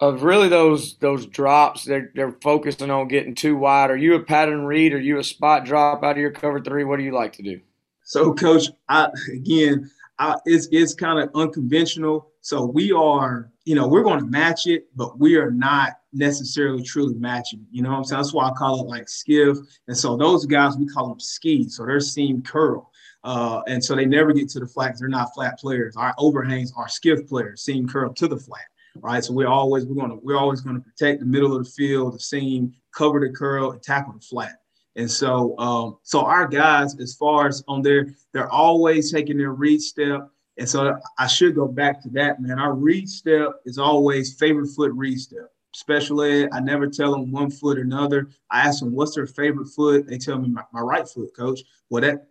of 0.00 0.22
really 0.22 0.48
those 0.48 0.96
those 0.98 1.26
drops. 1.26 1.84
They're 1.84 2.10
they're 2.14 2.36
focusing 2.42 2.90
on 2.90 3.08
getting 3.08 3.34
too 3.34 3.56
wide. 3.56 3.90
Are 3.90 3.96
you 3.96 4.14
a 4.14 4.22
pattern 4.22 4.64
read? 4.64 4.92
Are 4.92 5.00
you 5.00 5.18
a 5.18 5.24
spot 5.24 5.64
drop 5.64 6.02
out 6.02 6.12
of 6.12 6.18
your 6.18 6.32
cover 6.32 6.60
three? 6.60 6.84
What 6.84 6.98
do 6.98 7.04
you 7.04 7.12
like 7.12 7.32
to 7.34 7.42
do? 7.42 7.60
So, 8.02 8.32
coach, 8.34 8.68
I 8.88 9.08
again, 9.32 9.90
I, 10.18 10.36
it's 10.44 10.68
it's 10.70 10.94
kind 10.94 11.18
of 11.18 11.30
unconventional. 11.34 12.30
So 12.40 12.64
we 12.64 12.92
are, 12.92 13.50
you 13.64 13.74
know, 13.74 13.88
we're 13.88 14.04
going 14.04 14.20
to 14.20 14.26
match 14.26 14.68
it, 14.68 14.86
but 14.94 15.18
we 15.18 15.34
are 15.36 15.50
not 15.50 15.94
necessarily 16.12 16.84
truly 16.84 17.14
matching. 17.14 17.66
You 17.72 17.82
know 17.82 17.90
what 17.90 17.96
I'm 17.96 18.04
saying? 18.04 18.22
That's 18.22 18.32
why 18.32 18.48
I 18.48 18.52
call 18.52 18.82
it 18.82 18.88
like 18.88 19.08
skiff. 19.08 19.56
And 19.88 19.96
so 19.96 20.16
those 20.16 20.46
guys 20.46 20.76
we 20.76 20.86
call 20.86 21.08
them 21.08 21.18
ski. 21.18 21.68
So 21.68 21.84
they're 21.84 21.98
seam 21.98 22.42
curl. 22.42 22.92
Uh, 23.24 23.62
and 23.66 23.84
so 23.84 23.96
they 23.96 24.04
never 24.04 24.32
get 24.32 24.48
to 24.50 24.60
the 24.60 24.66
flat. 24.68 24.94
They're 24.96 25.08
not 25.08 25.34
flat 25.34 25.58
players. 25.58 25.96
Our 25.96 26.14
overhangs 26.18 26.72
are 26.76 26.88
skiff 26.88 27.26
players, 27.26 27.62
seam 27.62 27.88
curl 27.88 28.12
to 28.14 28.28
the 28.28 28.36
flat. 28.36 28.66
Right. 29.00 29.24
So 29.24 29.32
we're 29.32 29.48
always 29.48 29.84
we're 29.84 30.00
gonna 30.00 30.16
we're 30.16 30.38
always 30.38 30.60
gonna 30.60 30.80
protect 30.80 31.20
the 31.20 31.26
middle 31.26 31.56
of 31.56 31.64
the 31.64 31.70
field, 31.70 32.14
the 32.14 32.20
seam, 32.20 32.74
cover 32.94 33.20
the 33.20 33.34
curl, 33.34 33.72
and 33.72 33.82
tackle 33.82 34.14
the 34.14 34.20
flat. 34.20 34.60
And 34.96 35.10
so, 35.10 35.56
um, 35.58 35.98
so 36.02 36.20
our 36.20 36.48
guys, 36.48 36.98
as 36.98 37.14
far 37.14 37.46
as 37.46 37.62
on 37.68 37.82
there, 37.82 38.14
they're 38.32 38.50
always 38.50 39.12
taking 39.12 39.36
their 39.36 39.52
read 39.52 39.80
step. 39.82 40.28
And 40.56 40.66
so 40.66 40.98
I 41.18 41.26
should 41.26 41.54
go 41.54 41.68
back 41.68 42.02
to 42.02 42.08
that, 42.10 42.40
man. 42.40 42.58
Our 42.58 42.74
read 42.74 43.08
step 43.08 43.60
is 43.66 43.78
always 43.78 44.34
favorite 44.38 44.68
foot 44.68 44.92
read 44.92 45.20
step. 45.20 45.52
Special 45.74 46.22
ed, 46.22 46.48
I 46.52 46.60
never 46.60 46.86
tell 46.86 47.12
them 47.12 47.30
one 47.30 47.50
foot 47.50 47.76
or 47.76 47.82
another. 47.82 48.30
I 48.50 48.60
ask 48.60 48.80
them 48.80 48.92
what's 48.94 49.14
their 49.14 49.26
favorite 49.26 49.68
foot. 49.68 50.06
They 50.06 50.16
tell 50.16 50.38
me 50.38 50.48
my, 50.48 50.62
my 50.72 50.80
right 50.80 51.06
foot, 51.06 51.36
coach. 51.36 51.60
Well, 51.90 52.00
that 52.00 52.26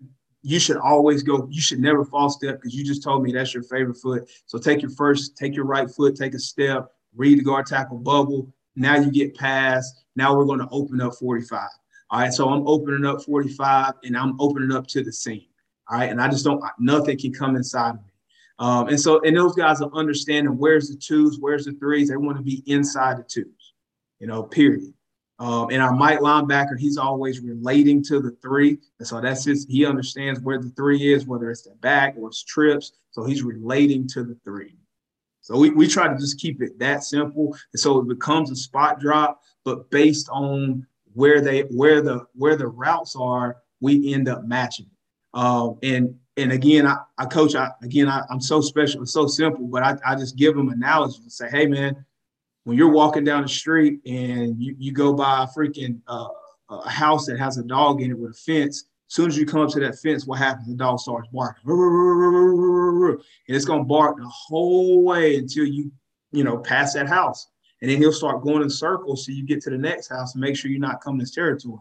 you 0.46 0.60
should 0.60 0.78
always 0.78 1.24
go. 1.24 1.48
You 1.50 1.60
should 1.60 1.80
never 1.80 2.06
fall 2.06 2.30
step 2.30 2.58
because 2.58 2.76
you 2.76 2.86
just 2.86 3.02
told 3.02 3.24
me 3.24 3.32
that's 3.32 3.54
your 3.54 3.64
favorite 3.64 3.98
foot. 3.98 4.30
So 4.46 4.60
take 4.60 4.80
your 4.80 4.92
first, 4.92 5.36
take 5.36 5.56
your 5.56 5.66
right 5.66 5.90
foot, 5.90 6.16
take 6.16 6.36
a 6.36 6.40
step, 6.40 6.92
read 7.16 7.40
the 7.40 7.44
guard 7.44 7.66
tackle 7.66 7.98
bubble. 7.98 8.54
Now 8.76 8.96
you 8.96 9.10
get 9.10 9.36
past. 9.36 10.06
Now 10.16 10.38
we're 10.38 10.46
going 10.46 10.60
to 10.60 10.68
open 10.70 11.02
up 11.02 11.16
45. 11.16 11.68
All 12.12 12.20
right, 12.20 12.32
so 12.32 12.48
I'm 12.50 12.68
opening 12.68 13.06
up 13.06 13.24
45 13.24 13.94
and 14.04 14.16
I'm 14.16 14.40
opening 14.40 14.72
up 14.72 14.86
to 14.88 15.04
the 15.04 15.12
seam. 15.12 15.42
All 15.90 15.98
right, 15.98 16.12
and 16.12 16.22
I 16.22 16.28
just 16.28 16.46
don't, 16.46 16.64
nothing 16.78 17.18
can 17.18 17.34
come 17.34 17.56
inside 17.56 17.96
of 17.96 17.96
me. 17.96 18.12
Um, 18.60 18.88
and 18.90 19.00
so, 19.00 19.22
and 19.22 19.36
those 19.36 19.56
guys 19.56 19.82
are 19.82 19.90
understanding 19.94 20.60
where's 20.60 20.90
the 20.90 20.96
twos, 20.96 21.40
where's 21.40 21.66
the 21.66 21.74
threes. 21.74 22.10
They 22.10 22.18
want 22.18 22.38
to 22.38 22.44
be 22.44 22.62
inside 22.68 23.18
the 23.18 23.24
twos, 23.24 23.74
you 24.20 24.28
know, 24.28 24.44
period. 24.44 24.94
Um, 25.38 25.68
and 25.70 25.82
our 25.82 25.94
Mike 25.94 26.20
linebacker, 26.20 26.80
he's 26.80 26.98
always 26.98 27.42
relating 27.42 28.02
to 28.04 28.22
the 28.22 28.32
three. 28.42 28.80
And 29.00 29.08
so 29.08 29.20
that's 29.20 29.44
his, 29.44 29.66
he 29.70 29.86
understands 29.86 30.40
where 30.40 30.60
the 30.60 30.70
three 30.70 31.14
is, 31.14 31.26
whether 31.26 31.50
it's 31.50 31.64
the 31.64 31.76
back 31.82 32.16
or 32.18 32.30
it's 32.30 32.44
trips. 32.44 32.94
So 33.12 33.26
he's 33.26 33.44
relating 33.44 34.08
to 34.10 34.24
the 34.24 34.38
three. 34.46 34.78
So 35.42 35.58
we, 35.58 35.70
we 35.72 35.88
try 35.88 36.08
to 36.08 36.18
just 36.18 36.40
keep 36.40 36.62
it 36.62 36.80
that 36.80 37.04
simple. 37.04 37.56
And 37.74 37.80
so 37.80 38.00
it 38.00 38.08
becomes 38.08 38.50
a 38.50 38.56
spot 38.56 39.00
drop, 39.00 39.42
but 39.64 39.90
based 39.92 40.30
on 40.32 40.88
where 41.14 41.40
they 41.42 41.62
where 41.64 42.02
the 42.02 42.26
where 42.34 42.56
the 42.56 42.68
routes 42.68 43.16
are, 43.16 43.58
we 43.80 44.14
end 44.14 44.28
up 44.28 44.46
matching. 44.46 44.90
Um, 45.34 45.78
and 45.84 46.16
and 46.38 46.52
again, 46.52 46.88
I, 46.88 46.98
I 47.18 47.26
coach. 47.26 47.56
I, 47.56 47.70
again, 47.84 48.10
I, 48.10 48.24
am 48.32 48.42
so 48.42 48.60
special. 48.60 49.04
It's 49.04 49.14
so 49.14 49.28
simple, 49.28 49.68
but 49.68 49.84
I, 49.84 49.98
I 50.06 50.16
just 50.16 50.36
give 50.36 50.56
them 50.56 50.70
analogy 50.70 51.20
and 51.22 51.32
say, 51.32 51.50
hey 51.50 51.66
man, 51.66 52.06
when 52.66 52.78
you're 52.78 52.92
walking 52.92 53.24
down 53.24 53.44
the 53.44 53.48
street 53.48 54.02
and 54.06 54.62
you, 54.62 54.76
you 54.78 54.92
go 54.92 55.14
by 55.14 55.44
a 55.44 55.48
freaking 55.48 56.02
uh, 56.08 56.28
a 56.70 56.90
house 56.90 57.26
that 57.28 57.40
has 57.40 57.58
a 57.58 57.64
dog 57.64 58.02
in 58.02 58.12
it 58.12 58.18
with 58.18 58.32
a 58.32 58.34
fence, 58.34 58.86
as 59.08 59.16
soon 59.16 59.28
as 59.28 59.38
you 59.38 59.46
come 59.46 59.62
up 59.62 59.70
to 59.70 59.80
that 59.80 59.98
fence, 60.00 60.28
what 60.28 60.40
happens? 60.40 60.68
The 60.68 60.74
dog 60.74 61.00
starts 61.00 61.30
barking, 61.32 61.64
and 61.68 63.20
it's 63.48 63.66
gonna 63.66 63.84
bark 63.84 64.18
the 64.18 64.28
whole 64.28 65.04
way 65.04 65.38
until 65.38 65.66
you 65.66 65.92
you 66.32 66.44
know 66.44 66.58
pass 66.58 66.94
that 66.96 67.08
house 67.08 67.48
and 67.82 67.92
then 67.92 67.98
he'll 68.00 68.12
start 68.12 68.44
going 68.44 68.64
in 68.64 68.70
circles 68.70 69.26
so 69.26 69.32
you 69.32 69.46
get 69.46 69.62
to 69.62 69.70
the 69.70 69.78
next 69.78 70.08
house 70.08 70.34
and 70.34 70.42
make 70.42 70.58
sure 70.58 70.72
you're 70.72 70.80
not 70.80 71.02
coming 71.02 71.20
his 71.20 71.32
territory. 71.32 71.80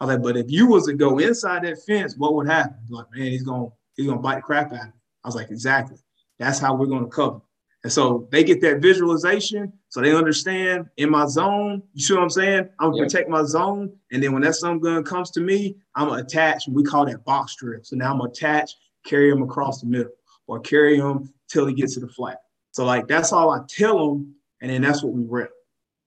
I 0.00 0.04
was 0.06 0.14
like, 0.14 0.22
but 0.22 0.36
if 0.36 0.50
you 0.50 0.66
was 0.66 0.86
to 0.86 0.94
go 0.94 1.18
inside 1.18 1.64
that 1.64 1.82
fence, 1.86 2.16
what 2.16 2.34
would 2.34 2.48
happen? 2.48 2.78
Like, 2.88 3.06
man, 3.14 3.26
he's 3.26 3.42
gonna 3.42 3.66
he's 3.94 4.06
gonna 4.06 4.20
bite 4.20 4.36
the 4.36 4.42
crap 4.42 4.72
out 4.72 4.80
of 4.80 4.86
me. 4.86 4.92
I 5.24 5.28
was 5.28 5.34
like, 5.34 5.50
exactly. 5.50 5.98
That's 6.38 6.58
how 6.58 6.74
we're 6.74 6.86
gonna 6.86 7.06
cover. 7.06 7.40
And 7.84 7.92
so 7.92 8.28
they 8.30 8.44
get 8.44 8.60
that 8.60 8.80
visualization, 8.80 9.72
so 9.88 10.00
they 10.00 10.14
understand 10.14 10.88
in 10.98 11.10
my 11.10 11.26
zone. 11.26 11.82
You 11.94 12.02
see 12.02 12.14
what 12.14 12.22
I'm 12.22 12.30
saying? 12.30 12.68
I'm 12.78 12.92
gonna 12.92 13.04
protect 13.04 13.28
my 13.28 13.42
zone, 13.42 13.92
and 14.12 14.22
then 14.22 14.32
when 14.32 14.42
that 14.42 14.54
some 14.54 14.78
gun 14.78 15.02
comes 15.02 15.32
to 15.32 15.40
me, 15.40 15.76
I'm 15.96 16.08
gonna 16.08 16.22
attach. 16.22 16.68
We 16.68 16.84
call 16.84 17.06
that 17.06 17.24
box 17.24 17.56
drill. 17.56 17.80
So 17.82 17.96
now 17.96 18.12
I'm 18.12 18.18
gonna 18.18 18.30
attach, 18.30 18.76
carry 19.04 19.30
him 19.30 19.42
across 19.42 19.80
the 19.80 19.88
middle, 19.88 20.12
or 20.46 20.60
carry 20.60 20.96
him 20.96 21.32
till 21.48 21.66
he 21.66 21.74
gets 21.74 21.94
to 21.94 22.00
the 22.00 22.08
flat. 22.08 22.38
So 22.70 22.84
like 22.84 23.08
that's 23.08 23.32
all 23.32 23.50
I 23.50 23.60
tell 23.68 24.08
them 24.08 24.34
and 24.62 24.70
then 24.70 24.80
that's 24.80 25.02
what 25.02 25.12
we 25.12 25.24
rip. 25.28 25.50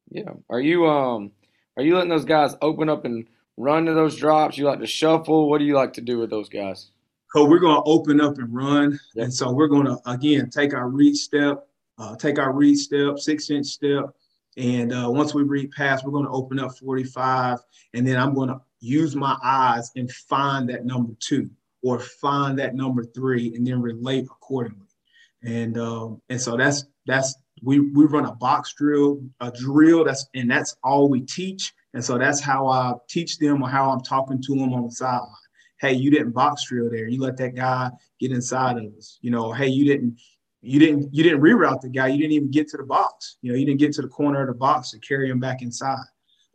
Yeah. 0.10 0.32
Are 0.50 0.62
you 0.62 0.88
um 0.88 1.32
are 1.78 1.84
you 1.84 1.96
letting 1.96 2.10
those 2.10 2.26
guys 2.26 2.56
open 2.62 2.90
up 2.90 3.06
and 3.06 3.28
run 3.58 3.86
to 3.86 3.94
those 3.94 4.16
drops? 4.16 4.58
You 4.58 4.66
like 4.66 4.80
to 4.80 4.88
shuffle? 4.88 5.50
What 5.50 5.60
do 5.60 5.66
you 5.66 5.76
like 5.76 5.94
to 5.94 6.02
do 6.02 6.18
with 6.18 6.30
those 6.30 6.50
guys? 6.50 6.90
So 7.34 7.46
we're 7.46 7.60
gonna 7.60 7.84
open 7.86 8.22
up 8.22 8.38
and 8.38 8.54
run, 8.54 9.00
yep. 9.16 9.26
and 9.26 9.34
so 9.34 9.52
we're 9.52 9.68
gonna 9.68 9.98
again 10.06 10.50
take 10.50 10.74
our 10.74 10.90
read 10.90 11.16
step, 11.16 11.68
uh, 11.98 12.16
take 12.16 12.40
our 12.40 12.54
read 12.54 12.78
step, 12.78 13.20
six 13.20 13.50
inch 13.50 13.68
step, 13.68 14.06
and 14.58 14.94
uh, 14.94 15.10
once 15.10 15.34
we 15.34 15.44
read 15.44 15.72
past, 15.72 16.06
we're 16.06 16.12
gonna 16.12 16.32
open 16.32 16.60
up 16.60 16.78
45, 16.78 17.60
and 17.94 18.08
then 18.08 18.18
I'm 18.18 18.34
gonna 18.34 18.62
use 18.80 19.16
my 19.16 19.38
eyes 19.44 19.92
and 19.96 20.10
find 20.12 20.70
that 20.70 20.86
number 20.86 21.14
two 21.20 21.50
or 21.84 22.00
find 22.00 22.58
that 22.58 22.74
number 22.74 23.04
three, 23.04 23.54
and 23.56 23.66
then 23.66 23.82
relate 23.82 24.26
accordingly. 24.26 24.88
And 25.44 25.78
um, 25.78 26.22
and 26.30 26.42
so 26.42 26.58
that's 26.58 26.86
that's 27.06 27.36
we 27.62 27.80
we 27.80 28.06
run 28.06 28.26
a 28.26 28.34
box 28.34 28.74
drill, 28.74 29.22
a 29.40 29.52
drill. 29.52 30.04
That's 30.04 30.28
and 30.34 30.50
that's 30.50 30.76
all 30.84 31.10
we 31.10 31.22
teach. 31.22 31.74
And 31.94 32.04
so 32.04 32.18
that's 32.18 32.42
how 32.42 32.68
I 32.68 32.94
teach 33.08 33.38
them 33.38 33.64
or 33.64 33.70
how 33.70 33.90
I'm 33.90 34.02
talking 34.02 34.42
to 34.42 34.56
them 34.56 34.74
on 34.74 34.84
the 34.84 34.92
sideline. 34.92 35.30
Hey, 35.86 35.93
you 35.93 36.10
didn't 36.10 36.32
box 36.32 36.65
drill 36.65 36.89
there. 36.89 37.08
You 37.08 37.21
let 37.21 37.38
that 37.38 37.56
guy 37.56 37.91
get 38.19 38.32
inside 38.32 38.78
of 38.78 38.86
us. 38.98 39.19
You 39.21 39.30
know, 39.30 39.52
hey, 39.52 39.67
you 39.67 39.86
didn't 39.86 40.19
you 40.62 40.80
didn't 40.80 41.13
you 41.13 41.24
didn't 41.24 41.41
reroute 41.41 41.82
the 41.82 41.89
guy. 41.89 42.08
You 42.08 42.17
didn't 42.17 42.34
even 42.34 42.50
get 42.50 42.67
to 42.69 42.78
the 42.78 42.84
box. 42.84 43.38
You 43.41 43.52
know, 43.52 43.58
you 43.58 43.65
didn't 43.67 43.80
get 43.80 43.93
to 43.93 44.02
the 44.02 44.08
corner 44.08 44.41
of 44.41 44.48
the 44.48 44.56
box 44.56 44.91
to 44.91 45.00
carry 45.00 45.30
him 45.30 45.39
back 45.39 45.62
inside. 45.62 46.06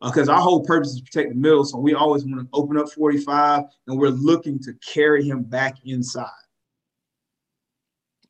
Because 0.02 0.28
uh, 0.28 0.32
our 0.32 0.40
whole 0.40 0.64
purpose 0.64 0.90
is 0.90 0.96
to 0.96 1.04
protect 1.04 1.28
the 1.28 1.36
middle. 1.36 1.64
So 1.64 1.78
we 1.78 1.94
always 1.94 2.24
want 2.24 2.40
to 2.40 2.48
open 2.52 2.76
up 2.76 2.90
45 2.90 3.64
and 3.86 3.98
we're 3.98 4.08
looking 4.08 4.58
to 4.60 4.72
carry 4.84 5.22
him 5.22 5.44
back 5.44 5.76
inside. 5.84 6.26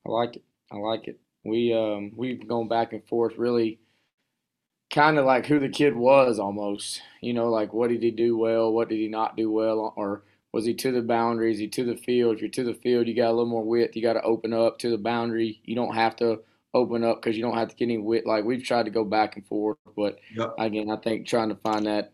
I 0.06 0.10
like 0.10 0.36
it. 0.36 0.44
I 0.70 0.76
like 0.76 1.08
it. 1.08 1.18
We 1.44 1.72
um 1.72 2.12
we've 2.14 2.46
gone 2.46 2.68
back 2.68 2.92
and 2.92 3.02
forth 3.08 3.38
really 3.38 3.80
kind 4.90 5.18
of 5.18 5.24
like 5.24 5.46
who 5.46 5.58
the 5.58 5.68
kid 5.68 5.96
was 5.96 6.38
almost. 6.38 7.00
You 7.22 7.32
know, 7.32 7.48
like 7.48 7.72
what 7.72 7.88
did 7.88 8.02
he 8.02 8.10
do 8.10 8.36
well, 8.36 8.70
what 8.70 8.90
did 8.90 8.98
he 8.98 9.08
not 9.08 9.36
do 9.36 9.50
well, 9.50 9.94
or 9.96 10.24
was 10.52 10.64
he 10.64 10.74
to 10.74 10.92
the 10.92 11.02
boundary? 11.02 11.52
Is 11.52 11.58
he 11.58 11.68
to 11.68 11.84
the 11.84 11.96
field? 11.96 12.36
If 12.36 12.40
you're 12.40 12.50
to 12.50 12.64
the 12.64 12.74
field, 12.74 13.06
you 13.06 13.14
got 13.14 13.28
a 13.28 13.32
little 13.32 13.46
more 13.46 13.64
width. 13.64 13.94
You 13.94 14.02
got 14.02 14.14
to 14.14 14.22
open 14.22 14.52
up 14.52 14.78
to 14.80 14.90
the 14.90 14.98
boundary. 14.98 15.60
You 15.64 15.76
don't 15.76 15.94
have 15.94 16.16
to 16.16 16.40
open 16.74 17.04
up 17.04 17.20
because 17.20 17.36
you 17.36 17.42
don't 17.42 17.56
have 17.56 17.68
to 17.68 17.76
get 17.76 17.84
any 17.84 17.98
width. 17.98 18.26
Like 18.26 18.44
we've 18.44 18.62
tried 18.62 18.84
to 18.84 18.90
go 18.90 19.04
back 19.04 19.36
and 19.36 19.46
forth, 19.46 19.78
but 19.96 20.18
yep. 20.34 20.54
again, 20.58 20.90
I 20.90 20.96
think 20.96 21.26
trying 21.26 21.48
to 21.50 21.56
find 21.56 21.86
that 21.86 22.12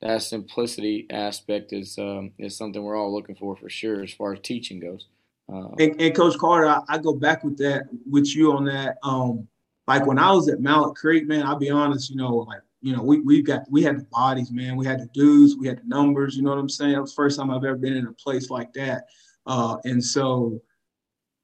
that 0.00 0.22
simplicity 0.22 1.06
aspect 1.10 1.72
is 1.72 1.98
um, 1.98 2.32
is 2.38 2.56
something 2.56 2.82
we're 2.82 2.96
all 2.96 3.14
looking 3.14 3.36
for 3.36 3.56
for 3.56 3.68
sure 3.68 4.02
as 4.02 4.12
far 4.12 4.32
as 4.32 4.40
teaching 4.40 4.80
goes. 4.80 5.06
Uh, 5.52 5.68
and, 5.78 6.00
and, 6.00 6.14
Coach 6.14 6.38
Carter, 6.38 6.68
I, 6.68 6.80
I, 6.88 6.98
go 6.98 7.14
back 7.14 7.44
with 7.44 7.58
that 7.58 7.84
with 8.08 8.34
you 8.34 8.52
on 8.52 8.64
that. 8.66 8.96
Um, 9.02 9.48
like 9.86 10.06
when 10.06 10.18
I 10.18 10.32
was 10.32 10.48
at 10.48 10.60
Mallard 10.60 10.96
Creek, 10.96 11.26
man, 11.26 11.44
I'll 11.44 11.58
be 11.58 11.70
honest, 11.70 12.10
you 12.10 12.16
know, 12.16 12.36
like 12.36 12.60
you 12.82 12.94
know, 12.94 13.02
we 13.02 13.20
we 13.20 13.42
got 13.42 13.62
we 13.70 13.82
had 13.82 13.98
the 13.98 14.04
bodies, 14.04 14.50
man. 14.50 14.76
We 14.76 14.84
had 14.84 15.00
the 15.00 15.06
dudes, 15.14 15.56
we 15.56 15.68
had 15.68 15.78
the 15.78 15.86
numbers. 15.86 16.36
You 16.36 16.42
know 16.42 16.50
what 16.50 16.58
I'm 16.58 16.68
saying? 16.68 16.92
It 16.92 17.00
was 17.00 17.12
the 17.12 17.22
first 17.22 17.38
time 17.38 17.50
I've 17.50 17.64
ever 17.64 17.76
been 17.76 17.96
in 17.96 18.06
a 18.08 18.12
place 18.12 18.50
like 18.50 18.72
that, 18.74 19.04
uh, 19.46 19.76
and 19.84 20.04
so 20.04 20.60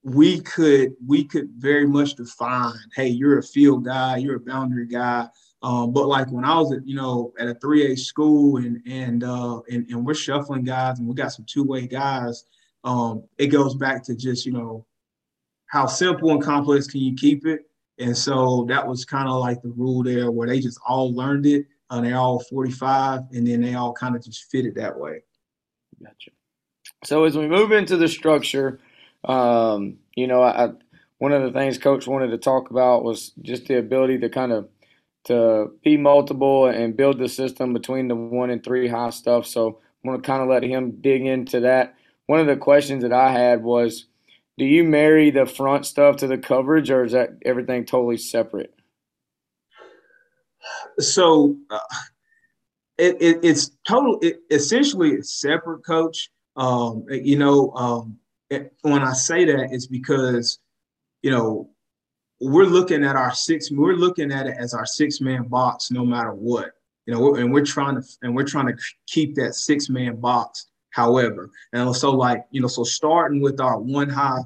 we 0.03 0.41
could 0.41 0.95
we 1.07 1.25
could 1.25 1.51
very 1.57 1.87
much 1.87 2.15
define, 2.15 2.75
hey, 2.95 3.09
you're 3.09 3.39
a 3.39 3.43
field 3.43 3.85
guy, 3.85 4.17
you're 4.17 4.37
a 4.37 4.41
boundary 4.41 4.87
guy. 4.87 5.29
Um, 5.63 5.93
but 5.93 6.07
like 6.07 6.31
when 6.31 6.45
I 6.45 6.59
was 6.59 6.73
at, 6.73 6.87
you 6.87 6.95
know, 6.95 7.33
at 7.39 7.49
a 7.49 7.55
3A 7.55 7.99
school 7.99 8.59
and 8.59 8.81
and 8.87 9.25
uh 9.25 9.61
and, 9.71 9.89
and 9.91 10.05
we're 10.05 10.15
shuffling 10.15 10.65
guys 10.65 10.99
and 10.99 11.09
we 11.09 11.15
got 11.15 11.33
some 11.33 11.47
two-way 11.49 11.87
guys, 11.87 12.45
um, 12.85 13.25
it 13.39 13.49
goes 13.49 13.75
back 13.75 14.03
to 14.05 14.17
just 14.17 14.47
you 14.47 14.53
know 14.53 14.87
how 15.67 15.87
simple 15.87 16.31
and 16.31 16.43
complex 16.43 16.87
can 16.87 17.01
you 17.01 17.15
keep 17.15 17.47
it 17.47 17.68
And 17.99 18.17
so 18.17 18.65
that 18.69 18.87
was 18.87 19.05
kind 19.05 19.29
of 19.29 19.41
like 19.41 19.63
the 19.63 19.71
rule 19.71 20.03
there 20.03 20.31
where 20.31 20.49
they 20.49 20.61
just 20.61 20.79
all 20.87 21.13
learned 21.15 21.47
it 21.47 21.67
and 21.91 22.07
they 22.07 22.13
all 22.13 22.41
45 22.41 23.23
and 23.33 23.47
then 23.47 23.61
they 23.61 23.75
all 23.75 23.93
kind 23.93 24.15
of 24.15 24.25
just 24.25 24.51
fit 24.51 24.67
it 24.67 24.75
that 24.77 24.99
way. 24.99 25.23
Gotcha. 26.03 26.31
So 27.05 27.25
as 27.25 27.37
we 27.37 27.49
move 27.49 27.73
into 27.73 27.97
the 27.97 28.09
structure, 28.09 28.81
um, 29.25 29.97
you 30.15 30.27
know, 30.27 30.43
I, 30.43 30.71
one 31.19 31.33
of 31.33 31.43
the 31.43 31.51
things 31.51 31.79
coach 31.79 32.07
wanted 32.07 32.29
to 32.29 32.39
talk 32.39 32.71
about 32.71 33.05
was 33.05 33.33
just 33.43 33.67
the 33.67 33.79
ability 33.79 34.19
to 34.19 34.29
kind 34.29 34.53
of 34.53 34.69
to 35.25 35.73
be 35.83 35.97
multiple 35.97 36.67
and 36.67 36.97
build 36.97 37.19
the 37.19 37.29
system 37.29 37.73
between 37.73 38.09
the 38.09 38.15
one 38.15 38.51
and 38.51 38.63
three 38.63 38.89
high 38.89 39.11
stuff. 39.11 39.47
So 39.47 39.81
I'm 40.03 40.11
going 40.11 40.21
to 40.21 40.27
kind 40.27 40.43
of 40.43 40.49
let 40.49 40.63
him 40.63 41.01
dig 41.01 41.27
into 41.27 41.61
that. 41.61 41.97
One 42.27 42.41
of 42.41 42.47
the 42.47 42.57
questions 42.57 43.03
that 43.03 43.13
I 43.13 43.31
had 43.31 43.63
was, 43.63 44.07
do 44.59 44.65
you 44.65 44.83
marry 44.83 45.31
the 45.31 45.47
front 45.47 45.87
stuff 45.87 46.17
to 46.17 46.27
the 46.27 46.37
coverage, 46.37 46.91
or 46.91 47.05
is 47.05 47.13
that 47.13 47.31
everything 47.45 47.85
totally 47.85 48.19
separate? 48.19 48.75
So 50.99 51.57
uh, 51.71 51.79
it, 52.99 53.17
it, 53.21 53.39
it's 53.45 53.71
total. 53.87 54.19
It, 54.21 54.41
essentially, 54.51 55.13
it's 55.13 55.41
separate, 55.41 55.87
coach. 55.87 56.31
Um, 56.57 57.07
you 57.09 57.39
know, 57.39 57.71
um, 57.73 58.19
it, 58.51 58.75
when 58.83 59.03
I 59.03 59.13
say 59.13 59.45
that, 59.45 59.73
it's 59.73 59.87
because 59.87 60.59
you 61.23 61.31
know 61.31 61.71
we're 62.41 62.65
looking 62.65 63.05
at 63.05 63.15
our 63.15 63.33
six. 63.33 63.71
We're 63.71 63.95
looking 63.95 64.33
at 64.33 64.47
it 64.47 64.57
as 64.59 64.75
our 64.75 64.87
six 64.87 65.21
man 65.21 65.45
box, 65.45 65.93
no 65.93 66.05
matter 66.05 66.33
what. 66.33 66.73
You 67.07 67.15
know, 67.15 67.37
and 67.37 67.53
we're 67.53 67.65
trying 67.65 67.95
to 67.95 68.03
and 68.23 68.35
we're 68.35 68.45
trying 68.45 68.67
to 68.67 68.77
keep 69.07 69.37
that 69.37 69.55
six 69.55 69.89
man 69.89 70.17
box. 70.17 70.68
However, 70.91 71.51
and 71.73 71.95
so 71.95 72.11
like 72.11 72.45
you 72.51 72.61
know, 72.61 72.69
so 72.69 72.85
starting 72.85 73.41
with 73.41 73.61
our 73.61 73.79
one 73.79 74.09
high, 74.09 74.41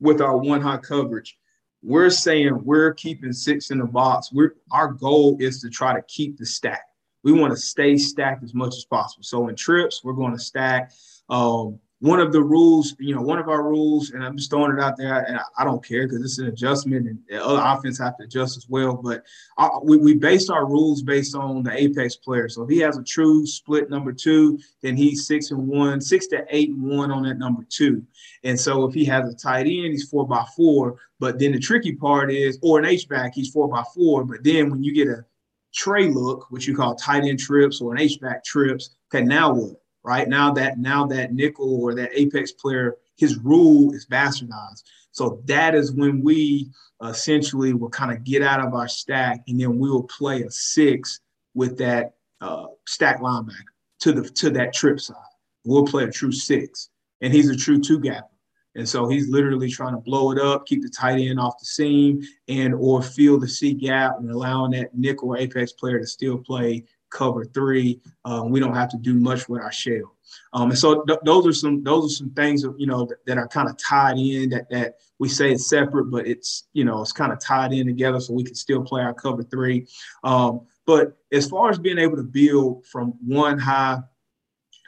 with 0.00 0.20
our 0.20 0.36
one 0.36 0.60
high 0.60 0.78
coverage, 0.78 1.38
we're 1.82 2.10
saying 2.10 2.60
we're 2.64 2.94
keeping 2.94 3.32
six 3.32 3.70
in 3.70 3.78
the 3.78 3.86
box. 3.86 4.32
We're 4.32 4.54
our 4.70 4.88
goal 4.88 5.36
is 5.40 5.60
to 5.62 5.70
try 5.70 5.94
to 5.94 6.02
keep 6.02 6.38
the 6.38 6.46
stack. 6.46 6.82
We 7.24 7.32
want 7.32 7.52
to 7.52 7.56
stay 7.56 7.96
stacked 7.96 8.42
as 8.42 8.54
much 8.54 8.74
as 8.74 8.84
possible. 8.84 9.22
So 9.22 9.48
in 9.48 9.56
trips, 9.56 10.02
we're 10.02 10.12
going 10.12 10.32
to 10.32 10.38
stack. 10.38 10.92
Um, 11.28 11.78
one 12.02 12.18
of 12.18 12.32
the 12.32 12.42
rules, 12.42 12.96
you 12.98 13.14
know, 13.14 13.22
one 13.22 13.38
of 13.38 13.48
our 13.48 13.62
rules, 13.62 14.10
and 14.10 14.24
I'm 14.24 14.36
just 14.36 14.50
throwing 14.50 14.76
it 14.76 14.82
out 14.82 14.96
there, 14.96 15.20
and 15.20 15.36
I, 15.36 15.42
I 15.58 15.64
don't 15.64 15.86
care 15.86 16.08
because 16.08 16.20
it's 16.24 16.38
an 16.38 16.48
adjustment, 16.48 17.06
and 17.06 17.16
the 17.28 17.40
other 17.40 17.62
offense 17.64 17.96
have 18.00 18.16
to 18.16 18.24
adjust 18.24 18.56
as 18.56 18.68
well. 18.68 18.96
But 18.96 19.22
our, 19.56 19.80
we, 19.84 19.98
we 19.98 20.14
based 20.14 20.50
our 20.50 20.66
rules 20.66 21.00
based 21.04 21.36
on 21.36 21.62
the 21.62 21.72
apex 21.72 22.16
player. 22.16 22.48
So 22.48 22.64
if 22.64 22.70
he 22.70 22.78
has 22.78 22.98
a 22.98 23.04
true 23.04 23.46
split 23.46 23.88
number 23.88 24.12
two, 24.12 24.58
then 24.80 24.96
he's 24.96 25.28
six 25.28 25.52
and 25.52 25.68
one, 25.68 26.00
six 26.00 26.26
to 26.28 26.44
eight 26.50 26.70
and 26.70 26.82
one 26.82 27.12
on 27.12 27.22
that 27.22 27.38
number 27.38 27.64
two. 27.68 28.04
And 28.42 28.58
so 28.58 28.84
if 28.84 28.94
he 28.94 29.04
has 29.04 29.32
a 29.32 29.36
tight 29.36 29.66
end, 29.66 29.92
he's 29.92 30.08
four 30.08 30.26
by 30.26 30.44
four. 30.56 30.96
But 31.20 31.38
then 31.38 31.52
the 31.52 31.60
tricky 31.60 31.94
part 31.94 32.32
is, 32.32 32.58
or 32.62 32.80
an 32.80 32.84
H 32.84 33.08
back, 33.08 33.32
he's 33.32 33.50
four 33.50 33.68
by 33.68 33.84
four. 33.94 34.24
But 34.24 34.42
then 34.42 34.70
when 34.70 34.82
you 34.82 34.92
get 34.92 35.06
a 35.06 35.24
tray 35.72 36.08
look, 36.08 36.50
which 36.50 36.66
you 36.66 36.74
call 36.74 36.96
tight 36.96 37.22
end 37.22 37.38
trips 37.38 37.80
or 37.80 37.92
an 37.92 38.00
H 38.00 38.18
back 38.20 38.44
trips, 38.44 38.96
okay, 39.14 39.24
now 39.24 39.52
what? 39.52 39.76
Right? 40.04 40.28
Now 40.28 40.52
that 40.52 40.78
now 40.78 41.06
that 41.06 41.32
nickel 41.32 41.80
or 41.80 41.94
that 41.94 42.10
apex 42.14 42.52
player, 42.52 42.96
his 43.16 43.38
rule 43.38 43.92
is 43.92 44.06
bastardized. 44.06 44.82
So 45.12 45.42
that 45.44 45.74
is 45.74 45.92
when 45.92 46.22
we 46.22 46.70
essentially 47.02 47.72
will 47.74 47.90
kind 47.90 48.12
of 48.12 48.24
get 48.24 48.42
out 48.42 48.64
of 48.64 48.74
our 48.74 48.88
stack, 48.88 49.42
and 49.48 49.60
then 49.60 49.78
we 49.78 49.90
will 49.90 50.04
play 50.04 50.42
a 50.42 50.50
six 50.50 51.20
with 51.54 51.76
that 51.78 52.14
uh, 52.40 52.66
stack 52.86 53.20
linebacker 53.20 53.72
to 54.00 54.12
the 54.12 54.28
to 54.28 54.50
that 54.50 54.72
trip 54.72 55.00
side. 55.00 55.16
We'll 55.64 55.86
play 55.86 56.04
a 56.04 56.10
true 56.10 56.32
six, 56.32 56.90
and 57.20 57.32
he's 57.32 57.50
a 57.50 57.56
true 57.56 57.80
two 57.80 58.00
gap. 58.00 58.28
And 58.74 58.88
so 58.88 59.06
he's 59.06 59.28
literally 59.28 59.68
trying 59.68 59.92
to 59.92 60.00
blow 60.00 60.30
it 60.32 60.38
up, 60.38 60.64
keep 60.64 60.82
the 60.82 60.88
tight 60.88 61.18
end 61.20 61.38
off 61.38 61.58
the 61.58 61.66
seam, 61.66 62.22
and 62.48 62.74
or 62.74 63.02
fill 63.02 63.38
the 63.38 63.48
C 63.48 63.74
gap 63.74 64.16
and 64.18 64.30
allowing 64.30 64.70
that 64.72 64.94
nickel 64.94 65.30
or 65.30 65.36
apex 65.36 65.72
player 65.72 65.98
to 65.98 66.06
still 66.06 66.38
play 66.38 66.84
cover 67.12 67.44
three. 67.44 68.00
Um, 68.24 68.50
we 68.50 68.60
don't 68.60 68.74
have 68.74 68.88
to 68.90 68.96
do 68.96 69.14
much 69.14 69.48
with 69.48 69.62
our 69.62 69.72
shell. 69.72 70.16
Um, 70.54 70.70
and 70.70 70.78
so 70.78 71.02
th- 71.02 71.20
those 71.24 71.46
are 71.46 71.52
some 71.52 71.82
those 71.82 72.06
are 72.06 72.14
some 72.14 72.30
things 72.30 72.64
you 72.78 72.86
know 72.86 73.04
that, 73.04 73.24
that, 73.26 73.38
are 73.38 73.48
kind 73.48 73.68
of 73.68 73.76
tied 73.76 74.16
in 74.18 74.48
that 74.50 74.68
that 74.70 74.94
we 75.18 75.28
say 75.28 75.52
it's 75.52 75.68
separate, 75.68 76.06
but 76.06 76.26
it's 76.26 76.68
you 76.72 76.84
know 76.84 77.02
it's 77.02 77.12
kind 77.12 77.32
of 77.32 77.38
tied 77.38 77.72
in 77.72 77.86
together 77.86 78.20
so 78.20 78.32
we 78.32 78.44
can 78.44 78.54
still 78.54 78.82
play 78.82 79.02
our 79.02 79.14
cover 79.14 79.42
three. 79.42 79.86
Um, 80.24 80.62
but 80.86 81.18
as 81.30 81.48
far 81.48 81.70
as 81.70 81.78
being 81.78 81.98
able 81.98 82.16
to 82.16 82.22
build 82.22 82.86
from 82.86 83.14
one 83.24 83.58
high 83.58 83.98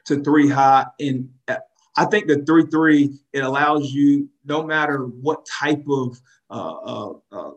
to 0.07 0.23
three 0.23 0.49
high, 0.49 0.87
and 0.99 1.29
uh, 1.49 1.57
I 1.97 2.07
think 2.07 2.27
the 2.27 2.43
three 2.45 2.65
three 2.67 3.19
it 3.33 3.45
allows 3.45 3.93
you 3.93 4.29
no 4.45 4.63
matter 4.63 5.05
what 5.05 5.47
type 5.47 5.85
of 5.89 6.21
uh, 6.51 6.75
uh, 6.75 7.13
uh 7.33 7.51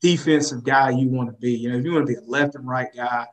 defensive 0.00 0.62
guy 0.62 0.90
you 0.90 1.08
want 1.08 1.30
to 1.30 1.32
be. 1.40 1.52
You 1.52 1.70
know, 1.70 1.78
if 1.78 1.84
you 1.84 1.92
want 1.92 2.06
to 2.06 2.12
be 2.12 2.18
a 2.18 2.30
left 2.30 2.56
and 2.56 2.68
right 2.68 2.88
guy, 2.94 3.26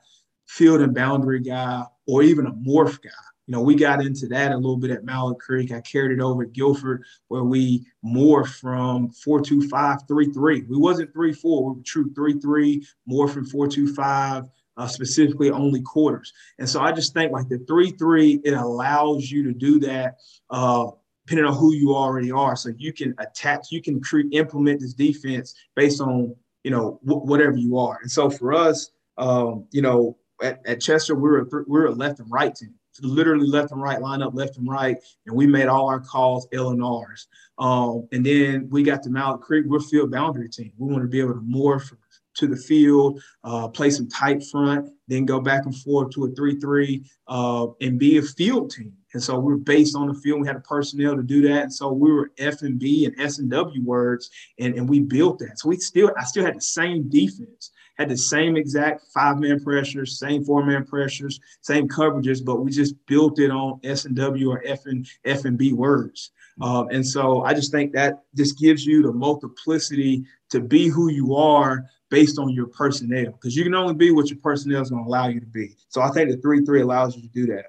field 0.52 0.82
and 0.82 0.94
boundary 0.94 1.40
guy, 1.40 1.82
or 2.08 2.24
even 2.24 2.46
a 2.46 2.52
morph 2.52 3.02
guy. 3.02 3.10
You 3.48 3.54
know, 3.54 3.62
we 3.62 3.74
got 3.74 4.04
into 4.04 4.28
that 4.28 4.52
a 4.52 4.56
little 4.56 4.76
bit 4.76 4.92
at 4.92 5.06
Mallard 5.06 5.40
Creek. 5.40 5.72
I 5.72 5.80
carried 5.80 6.12
it 6.12 6.22
over 6.22 6.44
at 6.44 6.52
Guilford 6.52 7.04
where 7.30 7.44
we 7.44 7.86
morphed 8.06 8.60
from 8.60 9.10
425 9.12 10.00
3 10.08 10.64
We 10.70 10.78
wasn't 10.78 11.14
3 11.14 11.32
4, 11.34 11.64
we 11.64 11.78
were 11.78 11.84
true 11.86 12.12
3 12.14 12.40
3, 12.40 12.86
more 13.06 13.30
from 13.30 13.46
425, 13.46 14.50
uh, 14.76 14.88
specifically 14.88 15.52
only 15.52 15.82
quarters. 15.82 16.34
And 16.60 16.68
so 16.68 16.82
I 16.82 16.92
just 16.92 17.14
think 17.14 17.32
like 17.32 17.48
the 17.48 17.60
3 17.60 17.92
3, 17.92 18.42
it 18.44 18.54
allows 18.54 19.32
you 19.32 19.44
to 19.46 19.54
do 19.54 19.80
that. 19.80 20.18
Uh, 20.50 20.92
depending 21.26 21.46
on 21.46 21.56
who 21.56 21.74
you 21.74 21.96
already 21.96 22.32
are. 22.32 22.56
So 22.56 22.72
you 22.78 22.92
can 22.92 23.14
attach, 23.20 23.72
you 23.72 23.82
can 23.82 24.02
create, 24.02 24.34
implement 24.34 24.82
this 24.82 24.94
defense 24.94 25.54
based 25.76 26.02
on, 26.02 26.36
you 26.64 26.72
know, 26.72 27.00
whatever 27.04 27.56
you 27.56 27.78
are. 27.78 28.00
And 28.02 28.12
so 28.12 28.30
for 28.30 28.54
us, 28.54 28.90
um, 29.18 29.66
you 29.72 29.84
know, 29.84 30.18
at, 30.41 30.62
at 30.65 30.82
Chester, 30.82 31.15
we 31.15 31.30
were 31.30 31.47
we 31.67 31.80
were 31.80 31.88
a 31.88 31.91
left 31.91 32.19
and 32.19 32.32
right 32.32 32.54
team, 32.56 32.73
literally 33.01 33.47
left 33.47 33.71
and 33.71 33.82
right, 33.82 34.01
line 34.01 34.21
up 34.21 34.34
left 34.34 34.58
and 34.58 34.67
right, 34.67 34.97
and 35.25 35.36
we 35.36 35.47
made 35.47 35.67
all 35.67 35.88
our 35.88 35.99
calls 35.99 36.47
L 36.54 36.69
and 36.69 36.84
R's. 36.84 37.27
Um, 37.58 38.08
and 38.12 38.25
then 38.25 38.67
we 38.69 38.84
got 38.84 39.04
to 39.04 39.10
Mallard 39.10 39.41
Creek, 39.41 39.65
we're 39.67 39.80
field 39.80 40.12
boundary 40.12 40.49
team. 40.49 40.71
We 40.77 40.91
want 40.91 41.04
to 41.04 41.08
be 41.08 41.19
able 41.19 41.34
to 41.34 41.41
morph 41.41 41.91
to 42.34 42.47
the 42.47 42.56
field, 42.56 43.21
uh, 43.43 43.67
play 43.67 43.89
some 43.89 44.08
tight 44.08 44.41
front, 44.43 44.89
then 45.08 45.25
go 45.25 45.41
back 45.41 45.65
and 45.65 45.75
forth 45.75 46.12
to 46.12 46.25
a 46.25 46.32
three-three, 46.32 47.04
uh, 47.27 47.67
and 47.82 47.99
be 47.99 48.17
a 48.17 48.21
field 48.21 48.71
team. 48.71 48.93
And 49.13 49.21
so 49.21 49.38
we're 49.38 49.58
based 49.58 49.97
on 49.97 50.08
the 50.08 50.13
field. 50.13 50.39
We 50.39 50.47
had 50.47 50.56
the 50.56 50.62
personnel 50.62 51.17
to 51.17 51.23
do 51.23 51.41
that. 51.49 51.63
And 51.63 51.73
so 51.73 51.91
we 51.91 52.10
were 52.10 52.32
F 52.38 52.62
and 52.62 52.80
B 52.80 53.06
and 53.06 53.19
S 53.19 53.39
and 53.39 53.51
W 53.51 53.84
words, 53.84 54.30
and, 54.58 54.73
and 54.75 54.88
we 54.88 55.01
built 55.01 55.39
that. 55.39 55.60
So 55.60 55.67
we 55.67 55.77
still, 55.77 56.12
I 56.17 56.23
still 56.23 56.45
had 56.45 56.56
the 56.56 56.62
same 56.62 57.10
defense 57.10 57.71
had 58.02 58.10
the 58.10 58.18
same 58.18 58.58
exact 58.58 59.04
five 59.14 59.40
man 59.40 59.64
pressures, 59.64 60.20
same 60.20 60.44
four 60.44 60.66
man 60.66 60.84
pressures, 60.86 61.40
same 61.62 61.88
coverages, 61.88 62.44
but 62.44 62.58
we 62.64 62.72
just 62.72 62.96
built 63.06 63.40
it 63.40 63.52
on 63.52 63.80
S 63.84 64.06
and 64.06 64.16
W 64.16 64.50
or 64.50 64.62
F 64.66 64.86
and 64.86 65.08
F 65.24 65.46
and 65.46 65.58
B 65.58 65.72
words. 65.72 66.32
Um, 66.60 66.90
and 66.90 67.06
so 67.06 67.44
I 67.44 67.54
just 67.54 67.72
think 67.72 67.94
that 67.94 68.24
this 68.34 68.52
gives 68.52 68.86
you 68.86 69.02
the 69.04 69.14
multiplicity 69.14 70.26
to 70.50 70.60
be 70.60 70.88
who 70.88 71.10
you 71.10 71.36
are 71.36 71.86
based 72.10 72.38
on 72.38 72.50
your 72.50 72.68
personnel, 72.68 73.32
because 73.32 73.56
you 73.56 73.64
can 73.64 73.74
only 73.74 73.94
be 73.94 74.12
what 74.12 74.30
your 74.30 74.40
personnel 74.40 74.82
is 74.82 74.90
going 74.90 75.04
to 75.04 75.08
allow 75.08 75.28
you 75.28 75.40
to 75.40 75.46
be. 75.46 75.78
So 75.88 76.02
I 76.02 76.10
think 76.12 76.30
the 76.30 76.38
three 76.38 76.66
three 76.66 76.82
allows 76.82 77.16
you 77.16 77.22
to 77.22 77.30
do 77.30 77.46
that. 77.54 77.68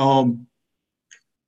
Um, 0.00 0.46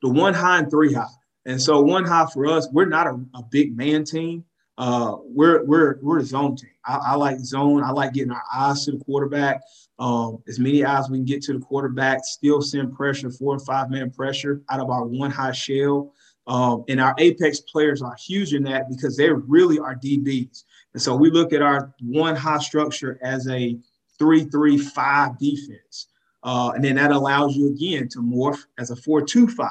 the 0.03 0.11
one 0.11 0.35
high 0.35 0.59
and 0.59 0.70
three 0.70 0.92
high. 0.92 1.16
And 1.47 1.61
so 1.61 1.81
one 1.81 2.05
high 2.05 2.27
for 2.33 2.47
us, 2.47 2.68
we're 2.73 2.85
not 2.87 3.07
a, 3.07 3.14
a 3.35 3.42
big 3.51 3.77
man 3.77 4.05
team 4.05 4.44
uh, 4.76 5.16
we're 5.22 5.64
we're 5.64 5.98
we're 6.02 6.18
a 6.18 6.24
zone 6.24 6.56
team. 6.56 6.70
I, 6.84 6.96
I, 6.96 7.14
like 7.14 7.38
zone. 7.38 7.82
I 7.82 7.90
like 7.90 8.12
getting 8.12 8.32
our 8.32 8.42
eyes 8.52 8.84
to 8.84 8.92
the 8.92 9.04
quarterback. 9.04 9.62
Um, 9.98 10.42
as 10.48 10.58
many 10.58 10.84
eyes 10.84 11.08
we 11.08 11.18
can 11.18 11.24
get 11.24 11.42
to 11.42 11.52
the 11.52 11.60
quarterback. 11.60 12.24
Still 12.24 12.60
send 12.60 12.94
pressure, 12.94 13.30
four 13.30 13.54
and 13.54 13.64
five 13.64 13.90
man 13.90 14.10
pressure 14.10 14.62
out 14.70 14.80
of 14.80 14.90
our 14.90 15.04
one 15.04 15.30
high 15.30 15.52
shell. 15.52 16.12
Um, 16.46 16.84
and 16.88 17.00
our 17.00 17.14
apex 17.18 17.60
players 17.60 18.02
are 18.02 18.16
huge 18.16 18.52
in 18.52 18.64
that 18.64 18.88
because 18.90 19.16
they 19.16 19.30
really 19.30 19.78
are 19.78 19.94
DBs. 19.94 20.64
And 20.92 21.02
so 21.02 21.16
we 21.16 21.30
look 21.30 21.52
at 21.52 21.62
our 21.62 21.94
one 22.00 22.37
high 22.37 22.58
structure 22.58 23.18
as 23.22 23.48
a 23.48 23.78
three-three-five 24.18 25.38
defense. 25.38 26.08
Uh, 26.42 26.72
and 26.74 26.84
then 26.84 26.96
that 26.96 27.12
allows 27.12 27.56
you 27.56 27.68
again 27.68 28.08
to 28.08 28.18
morph 28.18 28.60
as 28.78 28.90
a 28.90 28.96
four-two-five. 28.96 29.70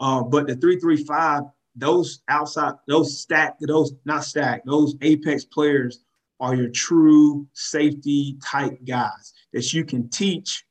Uh, 0.00 0.22
but 0.22 0.46
the 0.46 0.56
three-three-five 0.56 1.44
those 1.76 2.22
outside, 2.28 2.74
those 2.86 3.18
stack, 3.18 3.56
those 3.60 3.92
not 4.04 4.24
stack, 4.24 4.64
those 4.64 4.94
apex 5.02 5.44
players 5.44 6.00
are 6.40 6.54
your 6.54 6.68
true 6.70 7.46
safety 7.52 8.36
type 8.44 8.78
guys 8.86 9.32
that 9.52 9.72
you 9.72 9.84
can 9.84 10.08
teach 10.08 10.64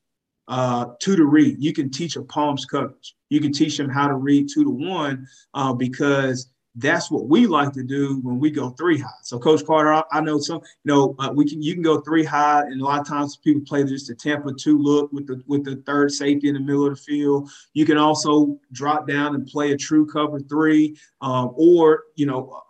uh, 0.47 0.87
two 0.99 1.15
to 1.15 1.25
read. 1.25 1.55
You 1.59 1.73
can 1.73 1.89
teach 1.89 2.17
a 2.17 2.21
palms 2.21 2.65
coverage. 2.65 3.15
You 3.29 3.39
can 3.39 3.53
teach 3.53 3.77
them 3.77 3.89
how 3.89 4.07
to 4.07 4.15
read 4.15 4.49
two 4.53 4.65
to 4.65 4.69
one 4.69 5.27
uh, 5.53 5.73
because 5.73 6.51
that's 6.75 7.11
what 7.11 7.27
we 7.27 7.47
like 7.47 7.73
to 7.73 7.83
do 7.83 8.19
when 8.23 8.39
we 8.39 8.49
go 8.49 8.69
three 8.71 8.97
high. 8.97 9.09
So, 9.23 9.37
Coach 9.37 9.65
Carter, 9.65 9.93
I, 9.93 10.03
I 10.11 10.21
know 10.21 10.39
some, 10.39 10.61
you 10.83 10.93
know, 10.93 11.15
uh, 11.19 11.31
we 11.33 11.45
can 11.45 11.61
you 11.61 11.73
can 11.73 11.83
go 11.83 11.99
three 11.99 12.23
high, 12.23 12.61
and 12.61 12.81
a 12.81 12.83
lot 12.83 13.01
of 13.01 13.07
times 13.07 13.37
people 13.37 13.61
play 13.65 13.83
just 13.83 14.09
a 14.09 14.15
Tampa 14.15 14.53
two 14.53 14.77
look 14.77 15.11
with 15.11 15.27
the 15.27 15.41
with 15.47 15.65
the 15.65 15.77
third 15.85 16.11
safety 16.11 16.47
in 16.47 16.53
the 16.53 16.61
middle 16.61 16.85
of 16.85 16.95
the 16.95 17.01
field. 17.01 17.49
You 17.73 17.85
can 17.85 17.97
also 17.97 18.57
drop 18.71 19.07
down 19.07 19.35
and 19.35 19.45
play 19.45 19.73
a 19.73 19.77
true 19.77 20.05
cover 20.05 20.39
three, 20.39 20.97
um, 21.21 21.53
or 21.55 22.03
you 22.15 22.25
know, 22.25 22.63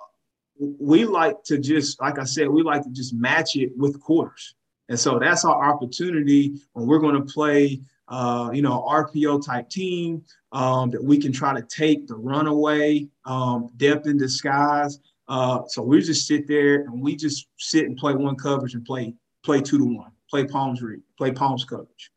we 0.80 1.06
like 1.06 1.44
to 1.44 1.58
just, 1.58 2.00
like 2.00 2.20
I 2.20 2.24
said, 2.24 2.48
we 2.48 2.64
like 2.64 2.84
to 2.84 2.90
just 2.90 3.14
match 3.14 3.56
it 3.56 3.72
with 3.78 4.00
quarters. 4.00 4.56
And 4.90 5.00
so 5.00 5.20
that's 5.20 5.46
our 5.46 5.72
opportunity 5.72 6.60
when 6.74 6.86
we're 6.86 7.00
going 7.00 7.16
to 7.16 7.34
play, 7.34 7.82
uh, 8.12 8.52
you 8.54 8.62
know, 8.62 8.86
RPO 8.88 9.44
type 9.44 9.70
team 9.70 10.22
um, 10.52 10.92
that 10.92 11.02
we 11.04 11.18
can 11.18 11.32
try 11.32 11.54
to 11.54 11.66
take 11.66 12.08
the 12.08 12.16
runaway 12.16 13.08
um, 13.26 13.70
depth 13.78 14.06
in 14.06 14.18
disguise. 14.18 15.00
Uh, 15.30 15.62
so 15.68 15.82
we 15.82 16.02
just 16.02 16.28
sit 16.28 16.46
there 16.46 16.82
and 16.82 17.02
we 17.02 17.16
just 17.16 17.48
sit 17.58 17.86
and 17.86 17.96
play 17.98 18.14
one 18.14 18.36
coverage 18.36 18.76
and 18.76 18.86
play 18.86 19.16
play 19.44 19.62
two 19.62 19.78
to 19.78 19.86
one, 19.86 20.12
play 20.30 20.46
palms 20.46 20.82
read, 20.82 21.00
play 21.18 21.32
palms 21.32 21.64
coverage. 21.64 22.12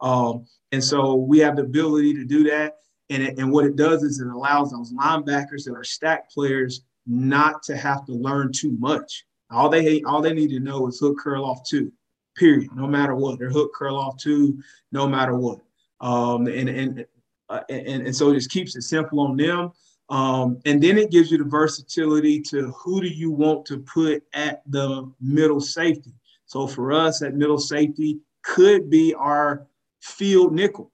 Um, 0.00 0.46
and 0.72 0.82
so 0.82 1.14
we 1.16 1.40
have 1.40 1.56
the 1.56 1.62
ability 1.62 2.14
to 2.14 2.24
do 2.24 2.44
that. 2.44 2.76
And, 3.10 3.22
it, 3.22 3.38
and 3.38 3.50
what 3.52 3.66
it 3.66 3.76
does 3.76 4.02
is 4.04 4.20
it 4.20 4.28
allows 4.28 4.70
those 4.70 4.94
linebackers 4.94 5.64
that 5.64 5.74
are 5.74 5.84
stack 5.84 6.30
players 6.30 6.82
not 7.06 7.62
to 7.64 7.76
have 7.76 8.06
to 8.06 8.12
learn 8.12 8.52
too 8.52 8.76
much. 8.78 9.24
All 9.50 9.68
they 9.68 10.00
all 10.02 10.22
they 10.22 10.32
need 10.32 10.50
to 10.50 10.60
know 10.60 10.86
is 10.86 11.00
hook 11.00 11.18
curl 11.18 11.44
off 11.44 11.68
two, 11.68 11.92
period. 12.36 12.70
No 12.74 12.86
matter 12.86 13.14
what, 13.14 13.38
they're 13.38 13.50
hook 13.50 13.72
curl 13.74 13.96
off 13.96 14.16
two, 14.18 14.62
no 14.92 15.08
matter 15.08 15.36
what. 15.36 15.60
Um, 16.00 16.46
and 16.46 16.68
and, 16.68 17.06
uh, 17.48 17.60
and 17.68 18.06
and 18.06 18.16
so 18.16 18.30
it 18.30 18.34
just 18.34 18.50
keeps 18.50 18.76
it 18.76 18.82
simple 18.82 19.20
on 19.20 19.36
them. 19.36 19.72
Um, 20.08 20.60
and 20.64 20.82
then 20.82 20.98
it 20.98 21.10
gives 21.10 21.30
you 21.30 21.38
the 21.38 21.44
versatility 21.44 22.40
to 22.42 22.72
who 22.72 23.00
do 23.00 23.06
you 23.06 23.30
want 23.30 23.64
to 23.66 23.78
put 23.78 24.24
at 24.34 24.62
the 24.66 25.10
middle 25.20 25.60
safety. 25.60 26.12
So 26.46 26.66
for 26.66 26.92
us, 26.92 27.22
at 27.22 27.36
middle 27.36 27.58
safety 27.58 28.18
could 28.42 28.90
be 28.90 29.14
our 29.14 29.68
field 30.00 30.52
nickel 30.52 30.90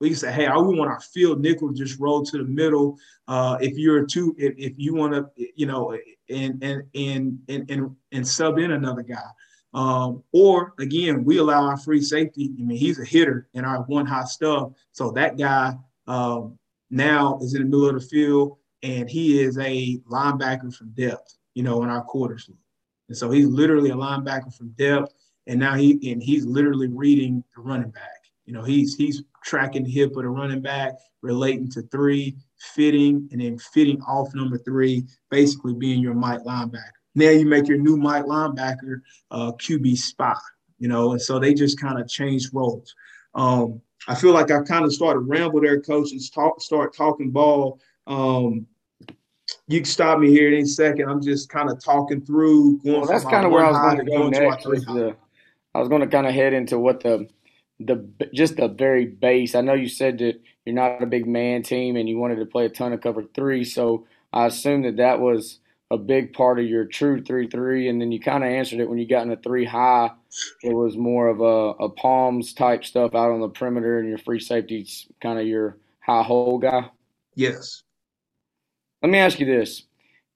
we 0.00 0.10
can 0.10 0.16
say, 0.16 0.32
hey, 0.32 0.46
I 0.46 0.56
want 0.56 0.90
our 0.90 1.00
field 1.00 1.40
nickel 1.40 1.72
just 1.72 1.98
roll 1.98 2.24
to 2.24 2.38
the 2.38 2.44
middle. 2.44 2.98
Uh, 3.26 3.58
if 3.60 3.76
you're 3.76 4.04
a 4.04 4.06
two, 4.06 4.34
if, 4.38 4.54
if 4.56 4.72
you 4.76 4.94
want 4.94 5.12
to, 5.12 5.28
you 5.56 5.66
know, 5.66 5.96
and 6.28 6.62
and 6.62 6.82
and 6.94 7.38
and 7.48 7.70
and, 7.70 7.96
and 8.12 8.26
sub 8.26 8.58
in 8.58 8.72
another 8.72 9.02
guy. 9.02 9.16
Um, 9.74 10.22
or 10.32 10.74
again, 10.78 11.24
we 11.24 11.38
allow 11.38 11.64
our 11.64 11.76
free 11.76 12.00
safety. 12.00 12.50
I 12.58 12.62
mean, 12.62 12.78
he's 12.78 12.98
a 12.98 13.04
hitter 13.04 13.48
in 13.54 13.64
our 13.64 13.82
one 13.82 14.06
high 14.06 14.24
stuff. 14.24 14.72
So 14.92 15.10
that 15.12 15.36
guy 15.36 15.74
um, 16.06 16.58
now 16.90 17.38
is 17.42 17.54
in 17.54 17.62
the 17.62 17.68
middle 17.68 17.88
of 17.88 17.94
the 17.94 18.00
field 18.00 18.56
and 18.82 19.08
he 19.08 19.40
is 19.40 19.58
a 19.58 19.98
linebacker 20.10 20.74
from 20.74 20.90
depth, 20.90 21.36
you 21.54 21.62
know, 21.62 21.82
in 21.82 21.90
our 21.90 22.02
quarters. 22.02 22.50
And 23.08 23.16
so 23.16 23.30
he's 23.30 23.46
literally 23.46 23.90
a 23.90 23.94
linebacker 23.94 24.54
from 24.54 24.70
depth. 24.70 25.12
And 25.46 25.58
now 25.58 25.74
he 25.74 26.12
and 26.12 26.22
he's 26.22 26.44
literally 26.44 26.88
reading 26.88 27.42
the 27.56 27.62
running 27.62 27.90
back. 27.90 28.04
You 28.44 28.52
know, 28.52 28.62
he's 28.62 28.94
he's 28.94 29.22
tracking 29.44 29.84
the 29.84 29.90
hip 29.90 30.16
of 30.16 30.22
the 30.22 30.28
running 30.28 30.60
back, 30.60 30.94
relating 31.22 31.70
to 31.70 31.82
three, 31.82 32.36
fitting, 32.74 33.28
and 33.32 33.40
then 33.40 33.58
fitting 33.58 34.00
off 34.02 34.34
number 34.34 34.58
three, 34.58 35.04
basically 35.30 35.74
being 35.74 36.00
your 36.00 36.14
Mike 36.14 36.40
linebacker. 36.40 36.97
Now 37.18 37.30
you 37.30 37.46
make 37.46 37.66
your 37.66 37.78
new 37.78 37.96
Mike 37.96 38.24
linebacker 38.24 39.02
uh, 39.30 39.52
QB 39.52 39.98
spot, 39.98 40.38
you 40.78 40.88
know, 40.88 41.12
and 41.12 41.20
so 41.20 41.38
they 41.38 41.52
just 41.52 41.80
kind 41.80 42.00
of 42.00 42.08
changed 42.08 42.54
roles. 42.54 42.94
Um, 43.34 43.80
I 44.06 44.14
feel 44.14 44.32
like 44.32 44.50
I 44.50 44.62
kind 44.62 44.84
of 44.84 44.92
started 44.92 45.20
ramble 45.20 45.60
there, 45.60 45.80
coach, 45.80 46.12
and 46.12 46.32
talk, 46.32 46.60
start 46.60 46.96
talking 46.96 47.30
ball. 47.30 47.80
Um, 48.06 48.66
you 49.66 49.80
can 49.80 49.84
stop 49.84 50.18
me 50.18 50.30
here 50.30 50.48
any 50.48 50.64
second. 50.64 51.08
I'm 51.08 51.22
just 51.22 51.48
kind 51.48 51.70
of 51.70 51.82
talking 51.82 52.20
through. 52.24 52.78
Going 52.78 53.00
well, 53.00 53.06
that's 53.06 53.24
kind 53.24 53.44
of 53.44 53.52
where 53.52 53.64
I 53.64 53.70
was 53.70 53.78
going 53.78 54.06
to 54.06 54.10
go 54.10 54.28
next. 54.28 54.64
The, 54.64 55.16
I 55.74 55.78
was 55.80 55.88
going 55.88 56.00
to 56.00 56.06
kind 56.06 56.26
of 56.26 56.34
head 56.34 56.52
into 56.52 56.78
what 56.78 57.00
the 57.00 57.28
the 57.80 58.08
just 58.32 58.56
the 58.56 58.68
very 58.68 59.06
base. 59.06 59.54
I 59.54 59.60
know 59.60 59.74
you 59.74 59.88
said 59.88 60.18
that 60.18 60.40
you're 60.64 60.74
not 60.74 61.02
a 61.02 61.06
big 61.06 61.26
man 61.26 61.62
team 61.62 61.96
and 61.96 62.08
you 62.08 62.18
wanted 62.18 62.36
to 62.36 62.46
play 62.46 62.64
a 62.64 62.68
ton 62.68 62.92
of 62.92 63.00
cover 63.00 63.24
three, 63.34 63.64
so 63.64 64.06
I 64.32 64.46
assume 64.46 64.82
that 64.82 64.96
that 64.96 65.20
was 65.20 65.60
a 65.90 65.96
big 65.96 66.32
part 66.32 66.58
of 66.58 66.66
your 66.66 66.84
true 66.84 67.22
three 67.22 67.48
three, 67.48 67.88
and 67.88 68.00
then 68.00 68.12
you 68.12 68.20
kind 68.20 68.44
of 68.44 68.50
answered 68.50 68.80
it 68.80 68.88
when 68.88 68.98
you 68.98 69.08
got 69.08 69.22
in 69.22 69.30
the 69.30 69.36
three 69.36 69.64
high. 69.64 70.10
It 70.62 70.74
was 70.74 70.96
more 70.96 71.28
of 71.28 71.40
a, 71.40 71.84
a 71.84 71.88
palms 71.88 72.52
type 72.52 72.84
stuff 72.84 73.14
out 73.14 73.30
on 73.30 73.40
the 73.40 73.48
perimeter, 73.48 73.98
and 73.98 74.08
your 74.08 74.18
free 74.18 74.40
safety's 74.40 75.06
kind 75.22 75.38
of 75.38 75.46
your 75.46 75.78
high 76.00 76.22
hole 76.22 76.58
guy. 76.58 76.90
Yes. 77.34 77.82
Let 79.02 79.10
me 79.10 79.18
ask 79.18 79.40
you 79.40 79.46
this: 79.46 79.84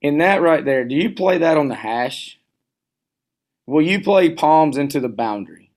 in 0.01 0.19
that 0.19 0.41
right 0.41 0.65
there, 0.65 0.85
do 0.85 0.95
you 0.95 1.11
play 1.11 1.39
that 1.39 1.59
on 1.59 1.69
the 1.69 1.75
hash? 1.75 2.39
Will 3.67 3.83
you 3.83 4.01
play 4.01 4.35
palms 4.35 4.77
into 4.77 5.01
the 5.01 5.09
boundary? 5.09 5.71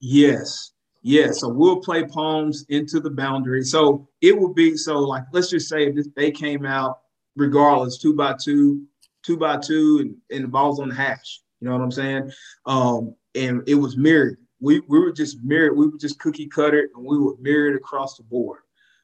Yes. 0.00 0.72
Yes. 1.02 1.40
So 1.40 1.48
we'll 1.48 1.80
play 1.80 2.04
palms 2.04 2.64
into 2.68 3.00
the 3.00 3.10
boundary. 3.10 3.62
So 3.62 4.08
it 4.20 4.38
will 4.38 4.52
be 4.52 4.76
so 4.76 4.98
like 4.98 5.24
let's 5.32 5.50
just 5.50 5.68
say 5.68 5.86
if 5.86 6.14
they 6.14 6.30
came 6.30 6.66
out 6.66 7.01
regardless, 7.36 7.98
two 7.98 8.14
by 8.14 8.34
two, 8.42 8.84
two 9.22 9.36
by 9.36 9.58
two, 9.58 9.98
and, 10.00 10.16
and 10.30 10.44
the 10.44 10.48
ball's 10.48 10.80
on 10.80 10.88
the 10.88 10.94
hash. 10.94 11.40
You 11.60 11.68
know 11.68 11.76
what 11.76 11.82
I'm 11.82 11.92
saying? 11.92 12.32
Um, 12.66 13.14
and 13.34 13.62
it 13.66 13.74
was 13.74 13.96
mirrored. 13.96 14.38
We, 14.60 14.80
we 14.80 14.98
were 14.98 15.12
just 15.12 15.38
mirrored. 15.42 15.76
We 15.76 15.86
would 15.86 16.00
just 16.00 16.18
cookie 16.18 16.46
cut 16.46 16.74
it 16.74 16.90
and 16.94 17.04
we 17.04 17.18
would 17.18 17.40
mirror 17.40 17.68
it 17.68 17.76
across 17.76 18.16
the 18.16 18.22
board. 18.24 18.60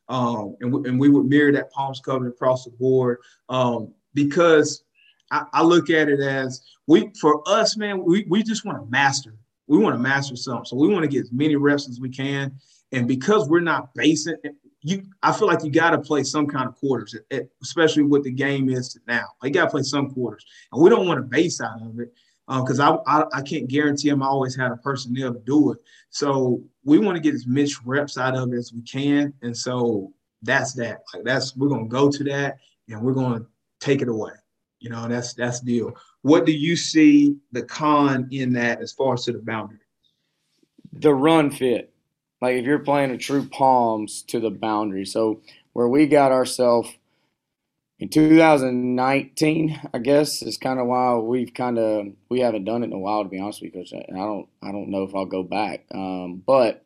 Um, 0.09 0.57
and, 0.61 0.73
we, 0.73 0.89
and 0.89 0.99
we 0.99 1.09
would 1.09 1.27
mirror 1.27 1.53
that 1.53 1.71
palms 1.71 2.01
covered 2.01 2.29
across 2.29 2.65
the 2.65 2.71
board 2.71 3.19
um, 3.49 3.93
because 4.15 4.83
I, 5.31 5.45
I, 5.53 5.63
look 5.63 5.91
at 5.91 6.09
it 6.09 6.21
as 6.21 6.63
we 6.87 7.11
for 7.21 7.43
us, 7.47 7.77
man, 7.77 8.03
we, 8.03 8.25
we 8.29 8.43
just 8.43 8.65
want 8.65 8.79
to 8.79 8.91
master 8.91 9.35
we 9.69 9.79
want 9.79 9.95
to 9.95 10.01
master 10.01 10.35
something. 10.35 10.65
So 10.65 10.77
we 10.77 10.89
want 10.89 11.05
to 11.05 11.09
get 11.09 11.23
as 11.23 11.33
many 11.33 11.55
reps 11.55 11.89
as 11.89 12.01
we 12.01 12.09
can. 12.09 12.59
And 12.91 13.07
because 13.07 13.49
we're 13.49 13.61
not 13.61 13.95
basing, 13.95 14.37
you, 14.83 15.03
I 15.23 15.33
feel 15.33 15.49
like 15.49 15.65
you 15.65 15.71
got 15.71 15.91
to 15.91 15.99
play 15.99 16.23
some 16.23 16.47
kind 16.47 16.69
of 16.69 16.77
quarters, 16.77 17.17
especially 17.63 18.05
what 18.05 18.23
the 18.23 18.31
game 18.31 18.69
is 18.69 18.99
now. 19.07 19.27
You 19.43 19.51
got 19.51 19.65
to 19.65 19.71
play 19.71 19.83
some 19.83 20.11
quarters, 20.11 20.45
and 20.73 20.83
we 20.83 20.89
don't 20.89 21.07
want 21.07 21.19
to 21.19 21.23
base 21.23 21.61
out 21.61 21.83
of 21.83 21.99
it 21.99 22.13
because 22.47 22.81
uh, 22.81 22.97
I, 23.07 23.21
I, 23.21 23.25
I 23.35 23.43
can't 23.43 23.69
guarantee 23.69 24.09
them. 24.09 24.23
I 24.23 24.27
always 24.27 24.57
had 24.57 24.71
a 24.71 24.77
personnel 24.77 25.35
to 25.35 25.41
do 25.41 25.73
it, 25.73 25.79
so 26.11 26.63
we 26.85 26.99
want 26.99 27.17
to 27.17 27.23
get 27.23 27.35
as 27.35 27.47
much 27.47 27.73
reps 27.85 28.17
out 28.17 28.37
of 28.37 28.53
it 28.53 28.57
as 28.57 28.73
we 28.73 28.83
can, 28.83 29.35
and 29.43 29.57
so 29.57 30.13
that's 30.43 30.75
that. 30.75 31.03
Like 31.13 31.25
that's 31.25 31.57
we're 31.57 31.69
gonna 31.69 31.89
go 31.89 32.09
to 32.09 32.25
that, 32.25 32.59
and 32.89 33.03
we're 33.03 33.15
gonna 33.15 33.45
take 33.81 34.01
it 34.01 34.09
away. 34.09 34.33
You 34.79 34.91
know, 34.91 35.09
that's 35.09 35.35
that's 35.35 35.61
deal. 35.61 35.97
What 36.23 36.47
do 36.47 36.53
you 36.53 36.77
see 36.77 37.37
the 37.51 37.63
con 37.63 38.29
in 38.31 38.53
that 38.53 38.81
as 38.81 38.93
far 38.93 39.15
as 39.15 39.25
to 39.25 39.33
the 39.33 39.39
boundary? 39.39 39.79
The 40.93 41.13
run 41.13 41.51
fit. 41.51 41.93
Like 42.41 42.57
if 42.57 42.65
you're 42.65 42.79
playing 42.79 43.11
a 43.11 43.19
true 43.19 43.47
palms 43.49 44.23
to 44.29 44.41
the 44.41 44.51
boundary. 44.51 45.05
So 45.05 45.41
where 45.73 45.89
we 45.89 46.07
got 46.07 46.33
ourselves 46.33 46.91
in 47.99 48.09
2019, 48.09 49.81
I 49.93 49.99
guess 49.99 50.43
is 50.43 50.57
kind 50.57 50.79
of 50.79 50.87
why 50.87 51.17
we've 51.17 51.53
kind 51.53 51.79
of 51.79 52.07
we 52.29 52.41
haven't 52.41 52.65
done 52.65 52.83
it 52.83 52.87
in 52.87 52.93
a 52.93 52.99
while 52.99 53.25
to 53.25 53.29
be 53.29 53.41
honest 53.41 53.61
with 53.61 53.75
you, 53.75 53.81
because 53.81 53.93
I 53.93 54.17
don't 54.17 54.49
I 54.63 54.71
don't 54.71 54.91
know 54.91 55.03
if 55.03 55.15
I'll 55.15 55.27
go 55.27 55.43
back. 55.43 55.85
Um, 55.93 56.43
but 56.47 56.85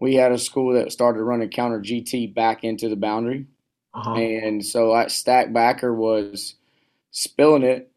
we 0.00 0.14
had 0.14 0.32
a 0.32 0.38
school 0.38 0.74
that 0.74 0.92
started 0.92 1.22
running 1.22 1.48
counter 1.48 1.80
GT 1.80 2.34
back 2.34 2.64
into 2.64 2.88
the 2.88 2.96
boundary, 2.96 3.46
uh-huh. 3.94 4.14
and 4.14 4.64
so 4.64 4.92
that 4.92 5.12
stack 5.12 5.52
backer 5.52 5.94
was 5.94 6.56
spilling 7.12 7.62
it, 7.62 7.90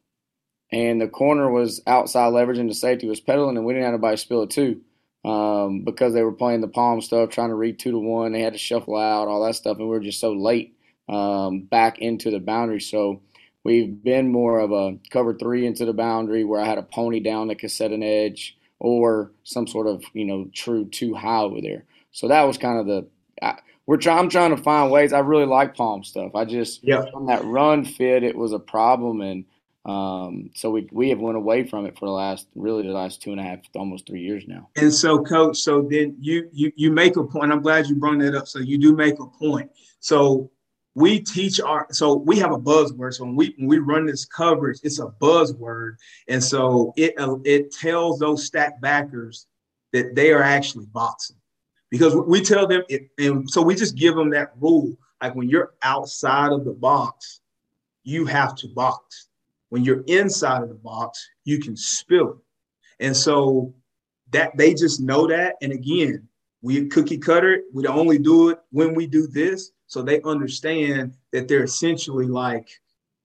and 0.71 1.01
the 1.01 1.07
corner 1.07 1.49
was 1.49 1.81
outside 1.87 2.27
leverage, 2.27 2.59
and 2.59 2.69
the 2.69 2.75
safety 2.75 3.07
was 3.07 3.19
pedaling, 3.19 3.57
and 3.57 3.65
we 3.65 3.73
didn't 3.73 3.85
have 3.85 3.95
anybody 3.95 4.17
spill 4.17 4.43
it 4.43 4.51
too. 4.51 4.81
Um, 5.25 5.83
because 5.83 6.13
they 6.13 6.23
were 6.23 6.31
playing 6.31 6.61
the 6.61 6.69
palm 6.69 7.01
stuff, 7.01 7.29
trying 7.29 7.49
to 7.49 7.55
read 7.55 7.77
two 7.77 7.91
to 7.91 7.99
one. 7.99 8.31
They 8.31 8.41
had 8.41 8.53
to 8.53 8.59
shuffle 8.59 8.95
out 8.95 9.27
all 9.27 9.43
that 9.45 9.55
stuff, 9.55 9.77
and 9.77 9.87
we 9.87 9.91
were 9.91 9.99
just 9.99 10.21
so 10.21 10.31
late 10.31 10.77
um, 11.09 11.61
back 11.61 11.99
into 11.99 12.31
the 12.31 12.39
boundary. 12.39 12.79
So 12.79 13.21
we've 13.63 14.01
been 14.01 14.31
more 14.31 14.59
of 14.59 14.71
a 14.71 14.97
cover 15.09 15.33
three 15.33 15.65
into 15.65 15.85
the 15.85 15.93
boundary 15.93 16.43
where 16.45 16.61
I 16.61 16.65
had 16.65 16.77
a 16.77 16.83
pony 16.83 17.19
down 17.19 17.49
that 17.49 17.59
could 17.59 17.71
set 17.71 17.91
an 17.91 18.03
edge 18.03 18.57
or 18.79 19.31
some 19.43 19.67
sort 19.67 19.87
of 19.87 20.03
you 20.13 20.25
know 20.25 20.49
true 20.53 20.85
two 20.85 21.13
high 21.13 21.39
over 21.39 21.61
there. 21.61 21.85
So 22.11 22.27
that 22.27 22.43
was 22.43 22.57
kind 22.57 22.79
of 22.79 22.85
the. 22.85 23.07
I, 23.41 23.59
we're 23.85 23.97
trying. 23.97 24.19
I'm 24.19 24.29
trying 24.29 24.55
to 24.55 24.61
find 24.61 24.91
ways. 24.91 25.13
I 25.13 25.19
really 25.19 25.45
like 25.45 25.75
palm 25.75 26.03
stuff. 26.03 26.35
I 26.35 26.45
just 26.45 26.83
yeah. 26.83 27.05
on 27.13 27.25
that 27.25 27.43
run 27.43 27.85
fit, 27.85 28.23
it 28.23 28.37
was 28.37 28.53
a 28.53 28.59
problem, 28.59 29.21
and 29.21 29.45
um, 29.89 30.51
so 30.53 30.69
we 30.69 30.87
we 30.91 31.09
have 31.09 31.19
went 31.19 31.37
away 31.37 31.63
from 31.63 31.85
it 31.87 31.97
for 31.97 32.05
the 32.05 32.11
last 32.11 32.47
really 32.53 32.83
the 32.83 32.93
last 32.93 33.21
two 33.21 33.31
and 33.31 33.39
a 33.39 33.43
half, 33.43 33.59
almost 33.75 34.05
three 34.05 34.21
years 34.21 34.43
now. 34.47 34.69
And 34.75 34.93
so, 34.93 35.23
coach, 35.23 35.57
so 35.57 35.81
then 35.81 36.15
you 36.19 36.47
you 36.53 36.71
you 36.75 36.91
make 36.91 37.15
a 37.17 37.23
point. 37.23 37.51
I'm 37.51 37.61
glad 37.61 37.87
you 37.87 37.95
brought 37.95 38.19
that 38.19 38.35
up. 38.35 38.47
So 38.47 38.59
you 38.59 38.77
do 38.77 38.95
make 38.95 39.19
a 39.19 39.25
point. 39.25 39.71
So 39.99 40.51
we 40.93 41.19
teach 41.19 41.59
our 41.59 41.87
so 41.91 42.13
we 42.13 42.37
have 42.37 42.51
a 42.51 42.59
buzzword. 42.59 43.13
So 43.15 43.23
when 43.23 43.35
we 43.35 43.55
when 43.57 43.67
we 43.67 43.79
run 43.79 44.05
this 44.05 44.25
coverage, 44.25 44.79
it's 44.83 44.99
a 44.99 45.07
buzzword, 45.19 45.95
and 46.27 46.43
so 46.43 46.93
it 46.95 47.15
it 47.45 47.71
tells 47.71 48.19
those 48.19 48.45
stack 48.45 48.79
backers 48.81 49.47
that 49.91 50.13
they 50.13 50.31
are 50.31 50.43
actually 50.43 50.85
boxing 50.87 51.37
because 51.89 52.15
we 52.15 52.41
tell 52.41 52.67
them, 52.67 52.83
it, 52.89 53.09
and 53.17 53.49
so 53.49 53.63
we 53.63 53.73
just 53.73 53.95
give 53.95 54.15
them 54.15 54.29
that 54.31 54.51
rule. 54.59 54.95
Like 55.19 55.33
when 55.33 55.49
you're 55.49 55.73
outside 55.81 56.51
of 56.51 56.63
the 56.63 56.73
box, 56.73 57.41
you 58.03 58.25
have 58.25 58.55
to 58.57 58.67
box. 58.67 59.28
When 59.69 59.83
you're 59.83 60.03
inside 60.07 60.63
of 60.63 60.69
the 60.69 60.75
box, 60.75 61.27
you 61.45 61.59
can 61.59 61.77
spill 61.77 62.29
it. 62.29 63.05
And 63.05 63.15
so 63.15 63.73
that 64.31 64.55
they 64.57 64.73
just 64.73 64.99
know 64.99 65.27
that. 65.27 65.55
And 65.61 65.71
again, 65.71 66.27
we 66.61 66.87
cookie 66.87 67.17
cutter 67.17 67.61
We 67.73 67.87
only 67.87 68.19
do 68.19 68.49
it 68.49 68.59
when 68.71 68.93
we 68.93 69.07
do 69.07 69.27
this. 69.27 69.71
So 69.87 70.01
they 70.01 70.21
understand 70.21 71.15
that 71.31 71.47
they're 71.47 71.63
essentially 71.63 72.27
like 72.27 72.69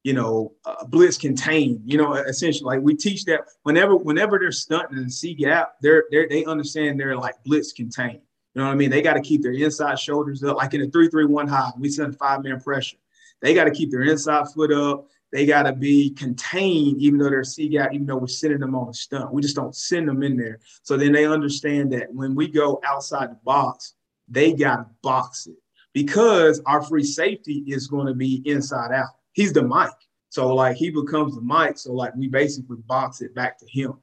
you 0.05 0.13
know, 0.13 0.53
uh, 0.67 0.85
blitz 0.85 1.17
contained. 1.17 1.81
you 1.85 1.97
know, 1.97 2.13
essentially 2.13 2.77
like 2.77 2.85
we 2.85 2.95
teach 2.95 3.25
that 3.25 3.41
whenever, 3.63 3.97
whenever 3.97 4.39
they're 4.39 4.53
stunting 4.53 4.99
in 4.99 5.09
C 5.11 5.35
gap, 5.35 5.77
they're, 5.81 6.05
they're, 6.11 6.29
they 6.29 6.45
understand 6.45 7.01
they're 7.01 7.17
like 7.17 7.43
blitz 7.43 7.73
contained. 7.73 8.21
You 8.55 8.61
know 8.61 8.67
what 8.67 8.73
I 8.73 8.77
mean? 8.77 8.91
They 8.91 9.03
got 9.03 9.15
to 9.15 9.23
keep 9.23 9.43
their 9.43 9.53
inside 9.53 9.99
shoulders 9.99 10.45
up. 10.45 10.59
Like 10.59 10.75
in 10.75 10.83
a 10.83 10.91
three, 10.91 11.09
three, 11.09 11.25
one 11.25 11.49
high, 11.49 11.73
we 11.79 11.89
send 11.89 12.17
five 12.19 12.45
man 12.45 12.61
pressure. 12.61 12.99
They 13.41 13.55
got 13.55 13.65
to 13.65 13.71
keep 13.71 13.91
their 13.91 14.03
inside 14.03 14.47
foot 14.55 14.73
up. 14.73 15.09
They 15.35 15.45
got 15.45 15.65
to 15.65 15.73
be 15.73 16.11
contained, 16.11 17.03
even 17.03 17.19
though 17.19 17.29
they're 17.29 17.45
C 17.45 17.69
gap, 17.69 17.93
even 17.93 18.07
though 18.07 18.17
we're 18.17 18.29
sending 18.29 18.61
them 18.61 18.75
on 18.75 18.89
a 18.89 18.95
stunt. 18.95 19.35
We 19.35 19.43
just 19.43 19.57
don't 19.57 19.77
send 19.77 20.09
them 20.09 20.23
in 20.23 20.37
there. 20.37 20.61
So 20.83 20.97
then 20.97 21.13
they 21.13 21.27
understand 21.27 21.93
that 21.93 22.15
when 22.15 22.35
we 22.35 22.49
go 22.49 22.81
outside 22.87 23.31
the 23.31 23.39
box, 23.45 23.95
they 24.29 24.53
got 24.53 24.77
to 24.77 24.87
box 25.03 25.47
it 25.47 25.57
because 25.93 26.63
our 26.65 26.83
free 26.83 27.05
safety 27.05 27.65
is 27.67 27.89
going 27.89 28.07
to 28.07 28.15
be 28.15 28.43
inside 28.47 28.93
out 28.93 29.09
he's 29.35 29.53
the 29.53 29.63
mic. 29.63 29.93
So 30.31 30.55
like 30.55 30.77
he 30.77 30.91
becomes 30.91 31.35
the 31.35 31.43
mic. 31.43 31.79
So 31.79 31.93
like 31.93 32.15
we 32.17 32.29
basically 32.29 32.79
box 32.87 33.21
it 33.21 33.35
back 33.35 33.59
to 33.59 33.67
him, 33.69 33.95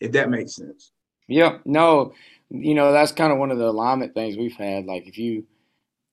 if 0.00 0.12
that 0.12 0.30
makes 0.30 0.54
sense. 0.54 0.92
Yeah, 1.26 1.58
no, 1.64 2.12
you 2.50 2.74
know 2.74 2.92
that's 2.92 3.12
kind 3.12 3.32
of 3.32 3.38
one 3.38 3.50
of 3.50 3.58
the 3.58 3.66
alignment 3.66 4.14
things 4.14 4.36
we've 4.36 4.56
had. 4.56 4.86
Like 4.86 5.08
if 5.08 5.18
you 5.18 5.44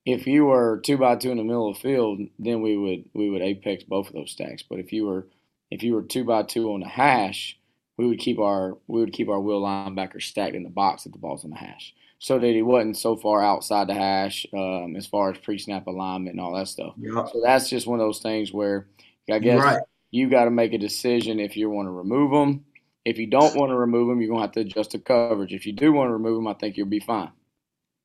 if 0.04 0.26
you 0.26 0.46
were 0.46 0.80
two 0.84 0.98
by 0.98 1.16
two 1.16 1.30
in 1.30 1.36
the 1.36 1.44
middle 1.44 1.68
of 1.68 1.76
the 1.76 1.80
field, 1.80 2.20
then 2.38 2.62
we 2.62 2.76
would 2.76 3.04
we 3.14 3.30
would 3.30 3.42
apex 3.42 3.84
both 3.84 4.08
of 4.08 4.14
those 4.14 4.30
stacks. 4.30 4.62
But 4.62 4.78
if 4.78 4.92
you 4.92 5.06
were 5.06 5.26
if 5.70 5.82
you 5.82 5.94
were 5.94 6.02
two 6.02 6.24
by 6.24 6.42
two 6.42 6.72
on 6.72 6.80
the 6.80 6.88
hash, 6.88 7.58
we 7.96 8.06
would 8.06 8.18
keep 8.18 8.38
our 8.38 8.78
we 8.88 9.00
would 9.00 9.12
keep 9.12 9.28
our 9.28 9.40
will 9.40 9.62
linebacker 9.62 10.20
stacked 10.20 10.56
in 10.56 10.64
the 10.64 10.70
box 10.70 11.06
if 11.06 11.12
the 11.12 11.18
ball's 11.18 11.44
on 11.44 11.50
the 11.50 11.56
hash, 11.56 11.94
so 12.18 12.38
that 12.38 12.52
he 12.52 12.62
wasn't 12.62 12.96
so 12.96 13.16
far 13.16 13.42
outside 13.42 13.88
the 13.88 13.94
hash 13.94 14.44
um, 14.52 14.96
as 14.96 15.06
far 15.06 15.30
as 15.30 15.38
pre-snap 15.38 15.86
alignment 15.86 16.36
and 16.36 16.40
all 16.40 16.54
that 16.54 16.68
stuff. 16.68 16.94
Yep. 16.98 17.28
So 17.32 17.40
that's 17.42 17.70
just 17.70 17.86
one 17.86 18.00
of 18.00 18.06
those 18.06 18.20
things 18.20 18.52
where 18.52 18.88
I 19.30 19.38
guess 19.38 19.62
right. 19.62 19.82
you 20.10 20.28
got 20.28 20.44
to 20.44 20.50
make 20.50 20.72
a 20.72 20.78
decision 20.78 21.38
if 21.38 21.56
you 21.56 21.70
want 21.70 21.86
to 21.86 21.92
remove 21.92 22.32
them. 22.32 22.64
If 23.04 23.18
you 23.18 23.26
don't 23.28 23.56
want 23.56 23.70
to 23.70 23.76
remove 23.76 24.08
them, 24.08 24.20
you're 24.20 24.30
gonna 24.30 24.42
have 24.42 24.52
to 24.52 24.60
adjust 24.60 24.92
the 24.92 24.98
coverage. 24.98 25.52
If 25.52 25.66
you 25.66 25.72
do 25.72 25.92
want 25.92 26.08
to 26.08 26.12
remove 26.12 26.36
them, 26.36 26.48
I 26.48 26.54
think 26.54 26.76
you'll 26.76 26.86
be 26.86 27.00
fine. 27.00 27.30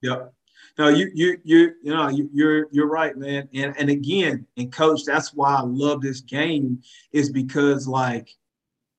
Yep. 0.03 0.33
No, 0.77 0.89
you 0.89 1.09
you 1.13 1.37
you 1.43 1.73
you 1.81 1.91
know 1.93 2.07
you, 2.07 2.29
you're 2.31 2.67
you're 2.71 2.87
right, 2.87 3.17
man. 3.17 3.49
And 3.53 3.75
and 3.77 3.89
again, 3.89 4.45
and 4.57 4.71
coach, 4.71 5.01
that's 5.05 5.33
why 5.33 5.55
I 5.55 5.61
love 5.61 6.01
this 6.01 6.21
game 6.21 6.81
is 7.11 7.31
because 7.31 7.87
like, 7.87 8.29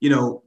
you 0.01 0.11
know, 0.11 0.43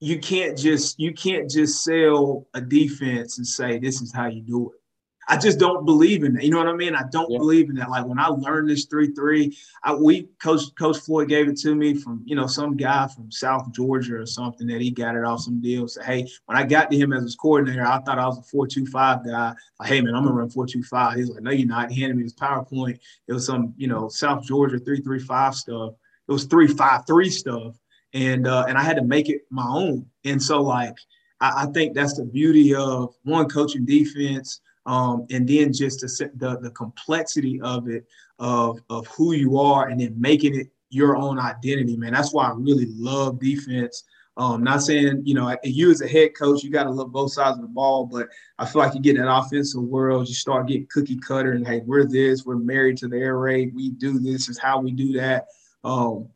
you 0.00 0.18
can't 0.18 0.58
just 0.58 0.98
you 0.98 1.12
can't 1.14 1.48
just 1.48 1.84
sell 1.84 2.48
a 2.54 2.60
defense 2.60 3.38
and 3.38 3.46
say 3.46 3.78
this 3.78 4.02
is 4.02 4.12
how 4.12 4.26
you 4.26 4.42
do 4.42 4.72
it. 4.72 4.81
I 5.28 5.36
just 5.36 5.58
don't 5.58 5.84
believe 5.84 6.24
in 6.24 6.34
that. 6.34 6.44
You 6.44 6.50
know 6.50 6.58
what 6.58 6.68
I 6.68 6.74
mean? 6.74 6.94
I 6.94 7.04
don't 7.10 7.30
yeah. 7.30 7.38
believe 7.38 7.70
in 7.70 7.76
that. 7.76 7.90
Like 7.90 8.04
when 8.06 8.18
I 8.18 8.26
learned 8.26 8.68
this 8.68 8.86
three 8.86 9.12
three, 9.12 9.56
I 9.82 9.94
we 9.94 10.28
coach 10.42 10.62
Coach 10.78 10.98
Floyd 10.98 11.28
gave 11.28 11.48
it 11.48 11.58
to 11.60 11.74
me 11.74 11.94
from 11.94 12.22
you 12.24 12.34
know 12.34 12.46
some 12.46 12.76
guy 12.76 13.06
from 13.08 13.30
South 13.30 13.72
Georgia 13.72 14.16
or 14.16 14.26
something 14.26 14.66
that 14.66 14.80
he 14.80 14.90
got 14.90 15.16
it 15.16 15.24
off 15.24 15.40
some 15.40 15.60
deal. 15.60 15.86
So 15.88 16.02
hey, 16.02 16.28
when 16.46 16.58
I 16.58 16.64
got 16.64 16.90
to 16.90 16.96
him 16.96 17.12
as 17.12 17.22
his 17.22 17.36
coordinator, 17.36 17.86
I 17.86 18.00
thought 18.00 18.18
I 18.18 18.26
was 18.26 18.38
a 18.38 18.42
four 18.42 18.66
two 18.66 18.86
five 18.86 19.24
guy. 19.24 19.54
Like 19.78 19.88
hey 19.88 20.00
man, 20.00 20.14
I'm 20.14 20.24
gonna 20.24 20.34
run 20.34 20.50
four 20.50 20.66
two 20.66 20.82
five. 20.82 21.16
He's 21.16 21.30
like 21.30 21.42
no 21.42 21.50
you're 21.50 21.68
not. 21.68 21.90
He 21.90 22.00
handed 22.00 22.16
me 22.16 22.24
his 22.24 22.34
PowerPoint. 22.34 22.98
It 23.28 23.32
was 23.32 23.46
some 23.46 23.74
you 23.76 23.88
know 23.88 24.08
South 24.08 24.44
Georgia 24.44 24.78
three 24.78 25.00
three 25.00 25.20
five 25.20 25.54
stuff. 25.54 25.94
It 26.28 26.32
was 26.32 26.44
three 26.44 26.68
five 26.68 27.06
three 27.06 27.30
stuff 27.30 27.76
and 28.14 28.46
uh, 28.46 28.66
and 28.68 28.76
I 28.76 28.82
had 28.82 28.96
to 28.96 29.02
make 29.02 29.28
it 29.28 29.42
my 29.50 29.66
own. 29.66 30.06
And 30.24 30.42
so 30.42 30.62
like 30.62 30.94
I, 31.40 31.64
I 31.64 31.66
think 31.66 31.94
that's 31.94 32.16
the 32.16 32.24
beauty 32.24 32.74
of 32.74 33.14
one 33.24 33.48
coaching 33.48 33.84
defense, 33.84 34.60
um, 34.86 35.26
and 35.30 35.48
then 35.48 35.72
just 35.72 36.00
the, 36.00 36.30
the 36.36 36.58
the 36.58 36.70
complexity 36.70 37.60
of 37.60 37.88
it 37.88 38.04
of 38.38 38.80
of 38.90 39.06
who 39.08 39.32
you 39.32 39.58
are, 39.58 39.88
and 39.88 40.00
then 40.00 40.14
making 40.20 40.58
it 40.58 40.68
your 40.90 41.16
own 41.16 41.38
identity, 41.38 41.96
man. 41.96 42.12
That's 42.12 42.32
why 42.32 42.48
I 42.48 42.52
really 42.54 42.86
love 42.90 43.40
defense. 43.40 44.04
Um, 44.38 44.64
not 44.64 44.82
saying 44.82 45.22
you 45.24 45.34
know 45.34 45.54
you 45.62 45.90
as 45.90 46.00
a 46.00 46.08
head 46.08 46.30
coach, 46.36 46.64
you 46.64 46.70
got 46.70 46.84
to 46.84 46.90
love 46.90 47.12
both 47.12 47.32
sides 47.32 47.58
of 47.58 47.62
the 47.62 47.68
ball, 47.68 48.06
but 48.06 48.28
I 48.58 48.66
feel 48.66 48.80
like 48.80 48.94
you 48.94 49.00
get 49.00 49.16
in 49.16 49.22
that 49.22 49.32
offensive 49.32 49.82
world, 49.82 50.28
you 50.28 50.34
start 50.34 50.66
getting 50.66 50.88
cookie 50.90 51.18
cutter, 51.18 51.52
and 51.52 51.66
hey, 51.66 51.82
we're 51.84 52.06
this, 52.06 52.44
we're 52.44 52.56
married 52.56 52.96
to 52.98 53.08
the 53.08 53.18
air 53.18 53.38
raid, 53.38 53.74
we 53.74 53.90
do 53.90 54.18
this, 54.18 54.48
is 54.48 54.58
how 54.58 54.80
we 54.80 54.90
do 54.90 55.12
that. 55.14 55.46
Um, 55.84 56.28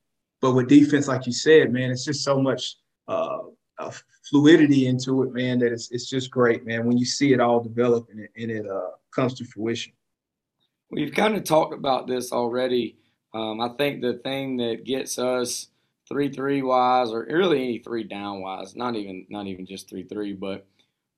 but 0.42 0.52
with 0.52 0.68
defense, 0.68 1.08
like 1.08 1.26
you 1.26 1.32
said, 1.32 1.72
man, 1.72 1.90
it's 1.90 2.04
just 2.04 2.22
so 2.22 2.40
much 2.40 2.76
uh, 3.08 3.38
fluidity 4.28 4.86
into 4.86 5.22
it, 5.22 5.32
man, 5.32 5.58
that 5.60 5.72
it's, 5.72 5.90
it's 5.90 6.08
just 6.08 6.30
great, 6.30 6.64
man, 6.66 6.86
when 6.86 6.98
you 6.98 7.04
see 7.04 7.32
it 7.32 7.40
all 7.40 7.62
develop 7.62 8.08
and 8.10 8.20
it, 8.20 8.30
and 8.36 8.50
it 8.50 8.68
uh, 8.68 8.90
comes 9.14 9.34
to 9.34 9.44
fruition. 9.44 9.92
We've 10.90 11.12
kind 11.12 11.36
of 11.36 11.44
talked 11.44 11.74
about 11.74 12.06
this 12.06 12.32
already. 12.32 12.96
Um, 13.34 13.60
I 13.60 13.70
think 13.70 14.00
the 14.00 14.14
thing 14.24 14.56
that 14.58 14.84
gets 14.84 15.18
us 15.18 15.68
three 16.08 16.30
three 16.30 16.62
wise, 16.62 17.10
or 17.10 17.26
really 17.28 17.62
any 17.62 17.78
three 17.78 18.04
down 18.04 18.40
wise, 18.40 18.76
not 18.76 18.94
even 18.94 19.26
not 19.28 19.46
even 19.46 19.66
just 19.66 19.88
three 19.88 20.04
three, 20.04 20.32
but 20.32 20.66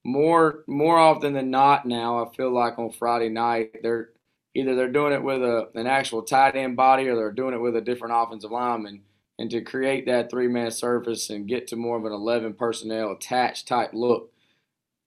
more 0.03 0.63
more 0.67 0.97
often 0.97 1.33
than 1.33 1.51
not 1.51 1.85
now, 1.85 2.25
I 2.25 2.35
feel 2.35 2.51
like 2.51 2.79
on 2.79 2.91
Friday 2.91 3.29
night 3.29 3.77
they're 3.83 4.09
either 4.55 4.75
they're 4.75 4.91
doing 4.91 5.13
it 5.13 5.21
with 5.23 5.43
a 5.43 5.69
an 5.75 5.87
actual 5.87 6.23
tight 6.23 6.55
end 6.55 6.75
body 6.75 7.07
or 7.07 7.15
they're 7.15 7.31
doing 7.31 7.53
it 7.53 7.61
with 7.61 7.75
a 7.75 7.81
different 7.81 8.15
offensive 8.17 8.51
lineman 8.51 9.03
and 9.39 9.49
to 9.49 9.61
create 9.61 10.05
that 10.05 10.29
three 10.29 10.49
man 10.49 10.69
surface 10.69 11.29
and 11.29 11.47
get 11.47 11.65
to 11.67 11.77
more 11.77 11.97
of 11.97 12.03
an 12.03 12.11
11 12.11 12.53
personnel 12.53 13.13
attached 13.13 13.69
type 13.69 13.91
look. 13.93 14.31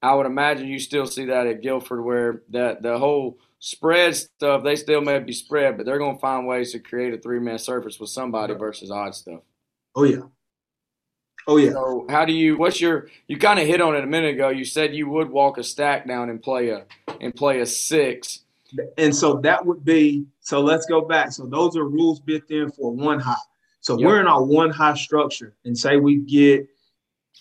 I 0.03 0.15
would 0.15 0.27
imagine 0.27 0.67
you 0.67 0.79
still 0.79 1.07
see 1.07 1.27
that 1.27 1.47
at 1.47 1.61
Guilford 1.61 2.03
where 2.03 2.41
the, 2.49 2.79
the 2.81 2.99
whole 2.99 3.39
spread 3.59 4.17
stuff, 4.17 4.65
they 4.65 4.75
still 4.75 5.03
may 5.03 5.19
be 5.19 5.35
spread, 5.35 5.77
but 5.77 5.85
they're 5.85 5.99
going 5.99 6.17
to 6.17 6.21
find 6.21 6.47
ways 6.47 6.73
to 6.73 6.79
create 6.79 7.13
a 7.13 7.19
three 7.19 7.41
man 7.41 7.59
surface 7.59 8.01
with 8.01 8.09
somebody 8.09 8.55
versus 8.55 8.91
odd 8.91 9.15
stuff. 9.15 9.43
Oh, 9.95 10.05
yeah. 10.05 10.23
Oh, 11.47 11.59
yeah. 11.59 11.73
So, 11.73 12.07
how 12.09 12.25
do 12.25 12.33
you, 12.33 12.57
what's 12.57 12.81
your, 12.81 13.09
you 13.29 13.37
kind 13.37 13.61
of 13.61 13.67
hit 13.67 13.83
on 13.83 13.95
it 13.95 14.03
a 14.03 14.07
minute 14.07 14.35
ago. 14.35 14.49
You 14.49 14.65
said 14.65 14.95
you 14.95 15.11
would 15.11 15.29
walk 15.29 15.59
a 15.59 15.63
stack 15.63 16.09
down 16.09 16.31
and 16.31 16.43
play 16.43 16.71
a, 16.71 16.87
and 17.21 17.35
play 17.35 17.61
a 17.61 17.67
six. 17.67 18.41
And 18.97 19.15
so 19.15 19.35
that 19.41 19.67
would 19.67 19.85
be, 19.85 20.25
so 20.41 20.63
let's 20.63 20.87
go 20.87 21.03
back. 21.03 21.33
So 21.33 21.45
those 21.45 21.77
are 21.77 21.85
rules 21.85 22.19
built 22.19 22.51
in 22.51 22.71
for 22.71 22.91
one 22.91 23.21
high. 23.21 23.37
So 23.83 23.99
yep. 23.99 24.07
we're 24.07 24.21
in 24.21 24.29
our 24.29 24.43
one 24.43 24.71
high 24.71 24.95
structure 24.95 25.55
and 25.65 25.77
say 25.77 25.97
we 25.97 26.19
get, 26.19 26.69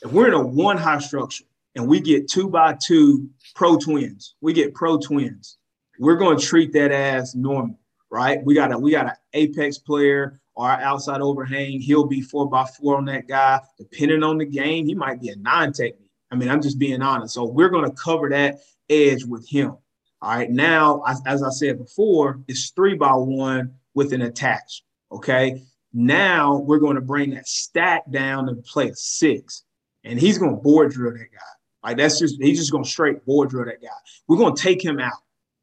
if 0.02 0.12
we're 0.12 0.28
in 0.28 0.34
a 0.34 0.46
one 0.46 0.78
high 0.78 0.98
structure 0.98 1.46
and 1.76 1.88
we 1.88 2.02
get 2.02 2.28
two 2.28 2.50
by 2.50 2.76
two 2.84 3.30
pro 3.56 3.78
twins, 3.78 4.36
we 4.42 4.52
get 4.52 4.74
pro 4.74 4.98
twins, 4.98 5.58
we're 6.00 6.18
going 6.18 6.38
to 6.38 6.44
treat 6.44 6.74
that 6.74 6.92
as 6.92 7.36
normal, 7.36 7.80
right? 8.10 8.44
We 8.44 8.56
got 8.56 8.72
a, 8.72 8.78
we 8.78 8.90
got 8.90 9.06
an 9.06 9.16
apex 9.34 9.78
player 9.78 10.42
or 10.56 10.68
outside 10.68 11.22
overhang. 11.22 11.80
He'll 11.80 12.08
be 12.08 12.22
four 12.22 12.50
by 12.50 12.66
four 12.66 12.98
on 12.98 13.06
that 13.06 13.28
guy. 13.28 13.62
Depending 13.78 14.24
on 14.24 14.40
the 14.40 14.46
game, 14.46 14.88
he 14.88 14.96
might 14.96 15.22
be 15.22 15.30
a 15.30 15.36
nine 15.36 15.72
technique. 15.72 16.10
I 16.32 16.36
mean, 16.36 16.50
I'm 16.50 16.62
just 16.62 16.80
being 16.80 17.04
honest. 17.04 17.36
So 17.36 17.46
we're 17.46 17.70
going 17.70 17.86
to 17.86 17.96
cover 17.96 18.30
that 18.30 18.62
edge 18.90 19.26
with 19.26 19.48
him. 19.48 19.78
All 20.24 20.36
right. 20.36 20.50
Now, 20.50 21.04
as, 21.08 21.22
as 21.28 21.44
I 21.44 21.50
said 21.50 21.78
before, 21.78 22.40
it's 22.48 22.72
three 22.72 22.96
by 22.96 23.14
one 23.14 23.76
with 23.94 24.12
an 24.12 24.24
attach. 24.24 24.84
Okay. 25.12 25.62
Now 25.94 26.58
we're 26.58 26.80
going 26.80 26.96
to 26.96 27.02
bring 27.02 27.32
that 27.32 27.48
stack 27.48 28.10
down 28.10 28.48
and 28.50 28.64
play 28.64 28.90
a 28.90 28.96
six. 28.96 29.64
And 30.04 30.20
he's 30.20 30.38
going 30.38 30.56
to 30.56 30.62
board 30.62 30.92
drill 30.92 31.14
that 31.14 31.32
guy. 31.32 31.40
Like 31.84 31.98
that's 31.98 32.20
just, 32.20 32.42
he's 32.42 32.58
just 32.58 32.72
going 32.72 32.84
to 32.84 32.90
straight 32.90 33.26
board 33.26 33.50
drill 33.50 33.66
that 33.66 33.82
guy. 33.82 33.90
We're 34.28 34.38
going 34.38 34.56
to 34.56 34.62
take 34.62 34.84
him 34.84 35.00
out. 35.00 35.14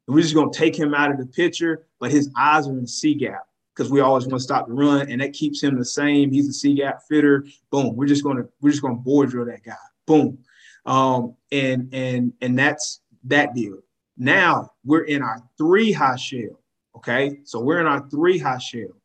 And 0.07 0.15
we're 0.15 0.21
just 0.21 0.35
going 0.35 0.51
to 0.51 0.57
take 0.57 0.77
him 0.77 0.93
out 0.93 1.11
of 1.11 1.17
the 1.17 1.25
picture, 1.25 1.87
but 1.99 2.11
his 2.11 2.29
eyes 2.37 2.67
are 2.67 2.71
in 2.71 2.81
the 2.81 2.87
C 2.87 3.15
gap 3.15 3.47
because 3.75 3.91
we 3.91 4.01
always 4.01 4.25
want 4.25 4.39
to 4.39 4.43
stop 4.43 4.67
the 4.67 4.73
run. 4.73 5.09
And 5.09 5.21
that 5.21 5.33
keeps 5.33 5.61
him 5.61 5.77
the 5.77 5.85
same. 5.85 6.31
He's 6.31 6.47
a 6.47 6.53
C 6.53 6.75
gap 6.75 7.01
fitter. 7.07 7.45
Boom. 7.71 7.95
We're 7.95 8.07
just 8.07 8.23
going 8.23 8.37
to, 8.37 8.49
we're 8.61 8.71
just 8.71 8.81
going 8.81 8.95
to 8.95 9.01
board 9.01 9.29
drill 9.29 9.45
that 9.45 9.63
guy. 9.63 9.73
Boom. 10.05 10.39
Um, 10.85 11.35
and, 11.51 11.93
and, 11.93 12.33
and 12.41 12.57
that's 12.57 13.01
that 13.25 13.53
deal. 13.53 13.79
Now 14.17 14.71
we're 14.83 15.03
in 15.03 15.21
our 15.21 15.41
three 15.57 15.91
high 15.91 16.17
shell. 16.17 16.59
Okay. 16.95 17.39
So 17.43 17.61
we're 17.61 17.79
in 17.79 17.87
our 17.87 18.07
three 18.09 18.37
high 18.37 18.57
shell 18.57 18.98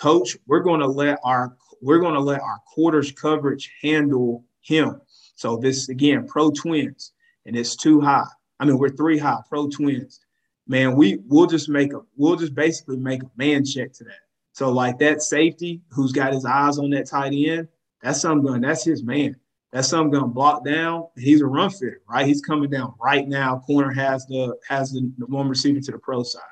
coach, 0.00 0.36
we're 0.46 0.60
going 0.60 0.80
to 0.80 0.86
let 0.86 1.18
our 1.24 1.56
we're 1.82 1.98
going 1.98 2.14
to 2.14 2.20
let 2.20 2.40
our 2.40 2.58
quarters 2.66 3.12
coverage 3.12 3.72
handle 3.82 4.44
him. 4.60 5.00
So 5.34 5.56
this 5.56 5.88
again, 5.88 6.26
pro 6.26 6.50
twins, 6.50 7.12
and 7.46 7.56
it's 7.56 7.76
too 7.76 8.00
high. 8.00 8.26
I 8.58 8.64
mean, 8.64 8.78
we're 8.78 8.90
three 8.90 9.18
high, 9.18 9.40
pro 9.48 9.68
twins. 9.68 10.20
Man, 10.66 10.94
we 10.94 11.18
we'll 11.26 11.46
just 11.46 11.68
make 11.68 11.92
a 11.92 12.00
we'll 12.16 12.36
just 12.36 12.54
basically 12.54 12.96
make 12.96 13.22
a 13.22 13.30
man 13.36 13.64
check 13.64 13.92
to 13.94 14.04
that. 14.04 14.20
So 14.52 14.70
like 14.70 14.98
that 14.98 15.22
safety 15.22 15.80
who's 15.90 16.12
got 16.12 16.32
his 16.32 16.44
eyes 16.44 16.78
on 16.78 16.90
that 16.90 17.06
tight 17.06 17.32
end, 17.32 17.68
that's 18.02 18.20
something 18.20 18.46
going, 18.46 18.60
that's 18.60 18.84
his 18.84 19.02
man. 19.02 19.36
That's 19.72 19.88
something 19.88 20.10
going 20.10 20.24
to 20.24 20.28
block 20.28 20.64
down. 20.64 21.06
He's 21.16 21.40
a 21.40 21.46
run 21.46 21.70
fitter, 21.70 22.02
right? 22.08 22.26
He's 22.26 22.40
coming 22.40 22.70
down 22.70 22.92
right 23.00 23.26
now. 23.28 23.62
Corner 23.66 23.92
has 23.92 24.26
the 24.26 24.56
has 24.68 24.90
the, 24.92 25.10
the 25.18 25.26
one 25.26 25.48
receiver 25.48 25.80
to 25.80 25.92
the 25.92 25.98
pro 25.98 26.22
side. 26.24 26.42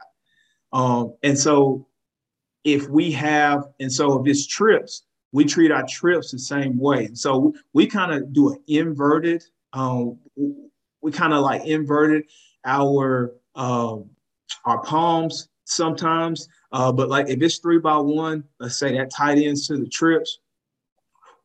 Um, 0.73 1.15
and 1.23 1.37
so 1.37 1.87
if 2.75 2.89
we 2.89 3.11
have, 3.13 3.69
and 3.81 3.91
so 3.91 4.21
if 4.21 4.27
it's 4.27 4.47
trips, 4.47 5.05
we 5.33 5.45
treat 5.45 5.71
our 5.71 5.87
trips 5.89 6.31
the 6.31 6.39
same 6.39 6.79
way. 6.79 7.07
And 7.07 7.19
so 7.19 7.55
we 7.73 7.87
kind 7.87 8.13
of 8.13 8.33
do 8.33 8.53
an 8.53 8.63
inverted, 8.67 9.43
um, 9.73 10.19
we 11.01 11.11
kind 11.13 11.33
of 11.33 11.43
like 11.43 11.65
inverted 11.65 12.25
our 12.65 13.33
um, 13.55 14.11
our 14.65 14.83
palms 14.83 15.49
sometimes. 15.65 16.49
Uh, 16.73 16.93
but 16.93 17.09
like 17.09 17.29
if 17.29 17.41
it's 17.41 17.59
three 17.59 17.79
by 17.79 17.97
one, 17.97 18.45
let's 18.61 18.79
say 18.79 18.93
that 18.97 19.11
tight 19.11 19.39
ends 19.39 19.67
to 19.69 19.79
the 19.79 19.89
trips, 19.89 20.39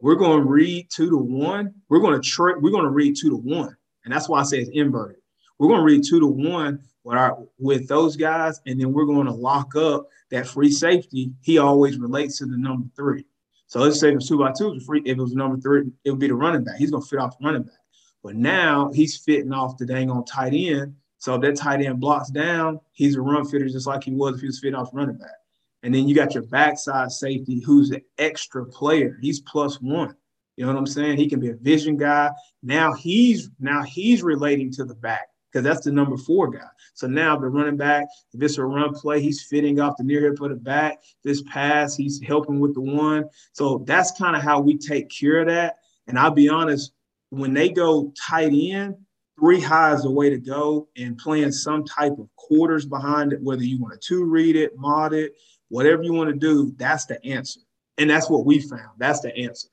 we're 0.01 0.15
going 0.15 0.41
to 0.41 0.45
read 0.45 0.87
two 0.89 1.09
to 1.09 1.17
one. 1.17 1.73
We're 1.89 1.99
going 1.99 2.21
to 2.21 2.27
tri- 2.27 2.55
we're 2.59 2.71
going 2.71 2.83
to 2.83 2.89
read 2.89 3.15
two 3.15 3.29
to 3.29 3.37
one, 3.37 3.75
and 4.03 4.13
that's 4.13 4.27
why 4.27 4.41
I 4.41 4.43
say 4.43 4.59
it's 4.59 4.69
inverted. 4.73 5.22
We're 5.59 5.69
going 5.69 5.79
to 5.79 5.85
read 5.85 6.03
two 6.03 6.19
to 6.19 6.27
one 6.27 6.79
with 7.03 7.17
our 7.17 7.37
with 7.59 7.87
those 7.87 8.15
guys, 8.15 8.61
and 8.65 8.79
then 8.79 8.93
we're 8.93 9.05
going 9.05 9.27
to 9.27 9.33
lock 9.33 9.75
up 9.75 10.07
that 10.31 10.47
free 10.47 10.71
safety. 10.71 11.31
He 11.41 11.57
always 11.57 11.97
relates 11.97 12.37
to 12.39 12.45
the 12.45 12.57
number 12.57 12.87
three. 12.95 13.25
So 13.67 13.79
let's 13.79 13.99
say 13.99 14.09
it 14.09 14.15
was 14.15 14.27
two 14.27 14.37
by 14.37 14.51
two, 14.51 14.79
free, 14.81 15.01
if 15.05 15.17
it 15.17 15.21
was 15.21 15.33
number 15.33 15.59
three, 15.59 15.91
it 16.03 16.11
would 16.11 16.19
be 16.19 16.27
the 16.27 16.35
running 16.35 16.63
back. 16.63 16.75
He's 16.77 16.91
going 16.91 17.01
to 17.01 17.09
fit 17.09 17.19
off 17.19 17.37
the 17.39 17.45
running 17.45 17.63
back. 17.63 17.79
But 18.23 18.35
now 18.35 18.91
he's 18.93 19.17
fitting 19.17 19.51
off 19.51 19.77
the 19.77 19.85
dang 19.85 20.09
on 20.09 20.25
tight 20.25 20.53
end. 20.53 20.95
So 21.17 21.35
if 21.35 21.41
that 21.41 21.55
tight 21.55 21.81
end 21.81 21.99
blocks 21.99 22.29
down, 22.29 22.79
he's 22.91 23.15
a 23.15 23.21
run 23.21 23.45
fitter 23.45 23.67
just 23.67 23.87
like 23.87 24.03
he 24.03 24.11
was 24.11 24.35
if 24.35 24.41
he 24.41 24.47
was 24.47 24.59
fitting 24.59 24.75
off 24.75 24.89
running 24.93 25.17
back. 25.17 25.35
And 25.81 25.93
then 25.93 26.07
you 26.07 26.15
got 26.15 26.33
your 26.33 26.43
backside 26.43 27.11
safety 27.11 27.61
who's 27.61 27.91
an 27.91 28.01
extra 28.17 28.65
player. 28.65 29.17
He's 29.21 29.41
plus 29.41 29.81
one. 29.81 30.15
You 30.55 30.65
know 30.65 30.71
what 30.71 30.79
I'm 30.79 30.87
saying? 30.87 31.17
He 31.17 31.27
can 31.27 31.39
be 31.39 31.49
a 31.49 31.55
vision 31.55 31.97
guy. 31.97 32.31
Now 32.61 32.93
he's 32.93 33.49
now 33.59 33.83
he's 33.83 34.21
relating 34.21 34.71
to 34.73 34.85
the 34.85 34.95
back 34.95 35.27
because 35.53 35.63
that's 35.63 35.85
the 35.85 35.91
number 35.91 36.17
four 36.17 36.49
guy. 36.49 36.67
So 36.95 37.07
now 37.07 37.37
the 37.37 37.47
running 37.47 37.77
back, 37.77 38.07
if 38.33 38.41
it's 38.41 38.57
a 38.57 38.65
run 38.65 38.93
play, 38.93 39.21
he's 39.21 39.43
fitting 39.43 39.79
off 39.79 39.97
the 39.97 40.03
near 40.03 40.21
hip 40.21 40.41
of 40.41 40.49
the 40.49 40.55
back. 40.55 41.03
This 41.23 41.43
pass, 41.43 41.95
he's 41.95 42.21
helping 42.21 42.59
with 42.59 42.73
the 42.73 42.81
one. 42.81 43.25
So 43.51 43.83
that's 43.85 44.11
kind 44.17 44.35
of 44.35 44.41
how 44.41 44.59
we 44.59 44.77
take 44.77 45.09
care 45.09 45.41
of 45.41 45.47
that. 45.47 45.77
And 46.07 46.17
I'll 46.17 46.31
be 46.31 46.49
honest, 46.49 46.91
when 47.29 47.53
they 47.53 47.69
go 47.69 48.13
tight 48.27 48.51
end, 48.51 48.95
three 49.39 49.61
high 49.61 49.93
is 49.93 50.03
the 50.03 50.11
way 50.11 50.29
to 50.29 50.37
go 50.37 50.87
and 50.97 51.17
playing 51.17 51.51
some 51.51 51.83
type 51.83 52.13
of 52.13 52.27
quarters 52.35 52.85
behind 52.85 53.33
it, 53.33 53.41
whether 53.41 53.63
you 53.63 53.79
want 53.79 53.93
to 53.93 54.07
two 54.07 54.25
read 54.25 54.55
it, 54.55 54.75
mod 54.75 55.13
it, 55.13 55.33
whatever 55.69 56.03
you 56.03 56.13
want 56.13 56.29
to 56.29 56.35
do, 56.35 56.73
that's 56.77 57.05
the 57.05 57.23
answer. 57.25 57.59
And 57.99 58.09
that's 58.09 58.29
what 58.29 58.45
we 58.45 58.59
found. 58.59 58.89
That's 58.97 59.19
the 59.19 59.35
answer. 59.37 59.67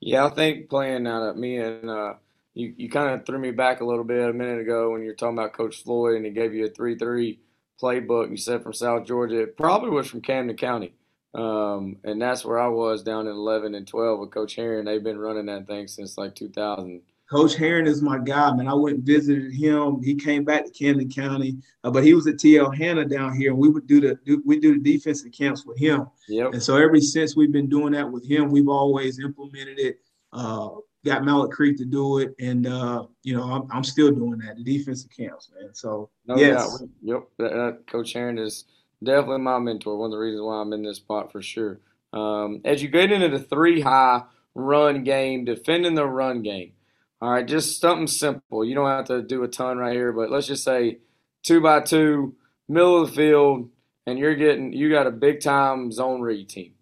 Yeah, 0.00 0.26
I 0.26 0.30
think 0.30 0.68
playing 0.68 1.06
out 1.06 1.22
of 1.22 1.36
me 1.36 1.56
and 1.58 1.90
uh, 1.90 2.14
you, 2.54 2.72
you 2.76 2.88
kind 2.88 3.10
of 3.10 3.26
threw 3.26 3.38
me 3.38 3.50
back 3.50 3.80
a 3.80 3.84
little 3.84 4.04
bit 4.04 4.30
a 4.30 4.32
minute 4.32 4.60
ago 4.60 4.90
when 4.90 5.02
you 5.02 5.08
were 5.08 5.14
talking 5.14 5.38
about 5.38 5.52
Coach 5.52 5.82
Floyd 5.82 6.16
and 6.16 6.24
he 6.24 6.30
gave 6.30 6.54
you 6.54 6.66
a 6.66 6.70
3 6.70 6.96
3 6.96 7.38
playbook. 7.82 8.30
You 8.30 8.36
said 8.36 8.62
from 8.62 8.72
South 8.72 9.06
Georgia. 9.06 9.42
It 9.42 9.56
probably 9.56 9.90
was 9.90 10.06
from 10.06 10.22
Camden 10.22 10.56
County. 10.56 10.94
Um, 11.34 11.96
and 12.04 12.22
that's 12.22 12.44
where 12.44 12.60
I 12.60 12.68
was 12.68 13.02
down 13.02 13.26
in 13.26 13.32
11 13.32 13.74
and 13.74 13.86
12 13.86 14.20
with 14.20 14.30
Coach 14.30 14.54
Heron. 14.54 14.84
They've 14.84 15.02
been 15.02 15.18
running 15.18 15.46
that 15.46 15.66
thing 15.66 15.88
since 15.88 16.16
like 16.16 16.36
2000. 16.36 17.02
Coach 17.28 17.56
Heron 17.56 17.86
is 17.86 18.02
my 18.02 18.18
guy, 18.18 18.54
man. 18.54 18.68
I 18.68 18.74
went 18.74 18.98
and 18.98 19.06
visited 19.06 19.52
him. 19.52 20.00
He 20.02 20.14
came 20.14 20.44
back 20.44 20.64
to 20.66 20.70
Camden 20.70 21.08
County, 21.08 21.56
uh, 21.82 21.90
but 21.90 22.04
he 22.04 22.14
was 22.14 22.26
at 22.26 22.34
TL 22.34 22.76
Hanna 22.76 23.06
down 23.06 23.34
here, 23.34 23.50
and 23.50 23.58
we 23.58 23.70
would 23.70 23.86
do 23.86 23.98
the 23.98 24.18
do, 24.26 24.42
we 24.44 24.60
do 24.60 24.74
the 24.74 24.92
defensive 24.92 25.32
camps 25.32 25.64
with 25.64 25.78
him. 25.78 26.06
Yep. 26.28 26.52
And 26.52 26.62
so 26.62 26.76
ever 26.76 27.00
since 27.00 27.34
we've 27.34 27.50
been 27.50 27.68
doing 27.68 27.92
that 27.92 28.08
with 28.08 28.24
him, 28.24 28.50
we've 28.50 28.68
always 28.68 29.18
implemented 29.18 29.78
it. 29.78 30.00
Uh, 30.34 30.68
got 31.04 31.24
Mallard 31.24 31.50
Creek 31.50 31.76
to 31.78 31.84
do 31.84 32.18
it, 32.18 32.34
and 32.38 32.66
uh, 32.66 33.04
you 33.22 33.36
know 33.36 33.44
I'm, 33.44 33.68
I'm, 33.70 33.84
still 33.84 34.10
doing 34.10 34.38
that, 34.38 34.56
the 34.56 34.64
defensive 34.64 35.10
camps, 35.10 35.50
man. 35.54 35.74
So 35.74 36.10
no 36.26 36.36
yes, 36.36 36.78
doubt. 36.78 36.88
yep. 37.02 37.22
That 37.38 37.84
Coach 37.86 38.12
Heron 38.12 38.38
is 38.38 38.64
definitely 39.02 39.42
my 39.42 39.58
mentor. 39.58 39.96
One 39.96 40.06
of 40.06 40.12
the 40.12 40.18
reasons 40.18 40.42
why 40.42 40.56
I'm 40.56 40.72
in 40.72 40.82
this 40.82 40.96
spot 40.96 41.30
for 41.30 41.42
sure. 41.42 41.80
Um, 42.12 42.60
as 42.64 42.82
you 42.82 42.88
get 42.88 43.12
into 43.12 43.28
the 43.28 43.38
three 43.38 43.80
high 43.80 44.22
run 44.54 45.04
game, 45.04 45.44
defending 45.44 45.94
the 45.94 46.06
run 46.06 46.42
game. 46.42 46.72
All 47.20 47.30
right, 47.30 47.46
just 47.46 47.80
something 47.80 48.06
simple. 48.06 48.64
You 48.64 48.74
don't 48.74 48.88
have 48.88 49.06
to 49.06 49.22
do 49.22 49.44
a 49.44 49.48
ton 49.48 49.78
right 49.78 49.94
here, 49.94 50.12
but 50.12 50.30
let's 50.30 50.46
just 50.46 50.64
say 50.64 50.98
two 51.42 51.60
by 51.60 51.80
two, 51.80 52.34
middle 52.68 53.02
of 53.02 53.10
the 53.10 53.16
field, 53.16 53.70
and 54.06 54.18
you're 54.18 54.34
getting 54.34 54.72
you 54.72 54.90
got 54.90 55.06
a 55.06 55.10
big 55.10 55.40
time 55.40 55.90
zone 55.92 56.20
read 56.20 56.48
team. 56.48 56.72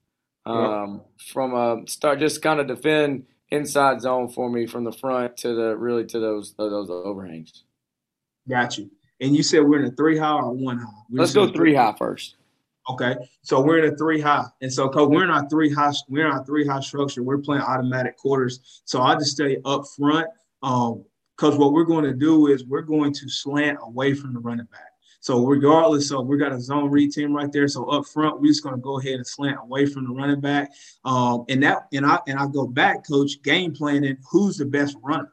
Um, 0.44 1.02
From 1.32 1.54
a 1.54 1.86
start, 1.86 2.18
just 2.18 2.42
kind 2.42 2.58
of 2.58 2.66
defend 2.66 3.26
inside 3.52 4.00
zone 4.00 4.28
for 4.28 4.50
me 4.50 4.66
from 4.66 4.82
the 4.82 4.92
front 4.92 5.36
to 5.38 5.54
the 5.54 5.76
really 5.76 6.04
to 6.06 6.18
those 6.18 6.54
those 6.56 6.90
overhangs. 6.90 7.64
Got 8.48 8.78
you. 8.78 8.90
And 9.20 9.36
you 9.36 9.42
said 9.42 9.62
we're 9.62 9.80
in 9.80 9.92
a 9.92 9.94
three 9.94 10.18
high 10.18 10.40
or 10.40 10.52
one 10.52 10.78
high? 10.78 10.88
We 11.10 11.20
Let's 11.20 11.32
go 11.32 11.52
three 11.52 11.74
high 11.74 11.94
first. 11.96 12.36
Okay, 12.90 13.14
so 13.42 13.60
we're 13.60 13.78
in 13.78 13.92
a 13.92 13.96
three 13.96 14.20
high, 14.20 14.46
and 14.60 14.72
so 14.72 14.88
cause 14.88 15.06
we're 15.08 15.22
in 15.22 15.30
our 15.30 15.48
three 15.48 15.72
high, 15.72 15.92
we're 16.08 16.26
in 16.26 16.32
our 16.32 16.44
three 16.44 16.66
high 16.66 16.80
structure. 16.80 17.22
We're 17.22 17.38
playing 17.38 17.62
automatic 17.62 18.16
quarters. 18.16 18.82
So 18.84 19.00
I 19.02 19.14
just 19.14 19.30
stay 19.30 19.58
up 19.64 19.84
front, 19.96 20.26
um, 20.64 21.04
because 21.36 21.56
what 21.56 21.72
we're 21.72 21.84
going 21.84 22.04
to 22.04 22.12
do 22.12 22.48
is 22.48 22.64
we're 22.64 22.82
going 22.82 23.12
to 23.14 23.28
slant 23.28 23.78
away 23.82 24.14
from 24.14 24.34
the 24.34 24.40
running 24.40 24.66
back. 24.66 24.91
So 25.22 25.46
regardless, 25.46 26.08
so 26.08 26.20
we 26.20 26.36
got 26.36 26.50
a 26.50 26.60
zone 26.60 26.90
read 26.90 27.12
team 27.12 27.32
right 27.32 27.50
there. 27.52 27.68
So 27.68 27.84
up 27.84 28.06
front, 28.06 28.40
we're 28.40 28.48
just 28.48 28.64
going 28.64 28.74
to 28.74 28.80
go 28.80 28.98
ahead 28.98 29.14
and 29.14 29.26
slant 29.26 29.56
away 29.62 29.86
from 29.86 30.04
the 30.04 30.12
running 30.12 30.40
back. 30.40 30.72
Um, 31.04 31.44
and 31.48 31.62
that 31.62 31.86
and 31.92 32.04
I 32.04 32.18
and 32.26 32.40
I 32.40 32.48
go 32.48 32.66
back, 32.66 33.06
coach, 33.06 33.40
game 33.42 33.72
planning. 33.72 34.18
Who's 34.32 34.56
the 34.56 34.64
best 34.64 34.96
runner? 35.00 35.32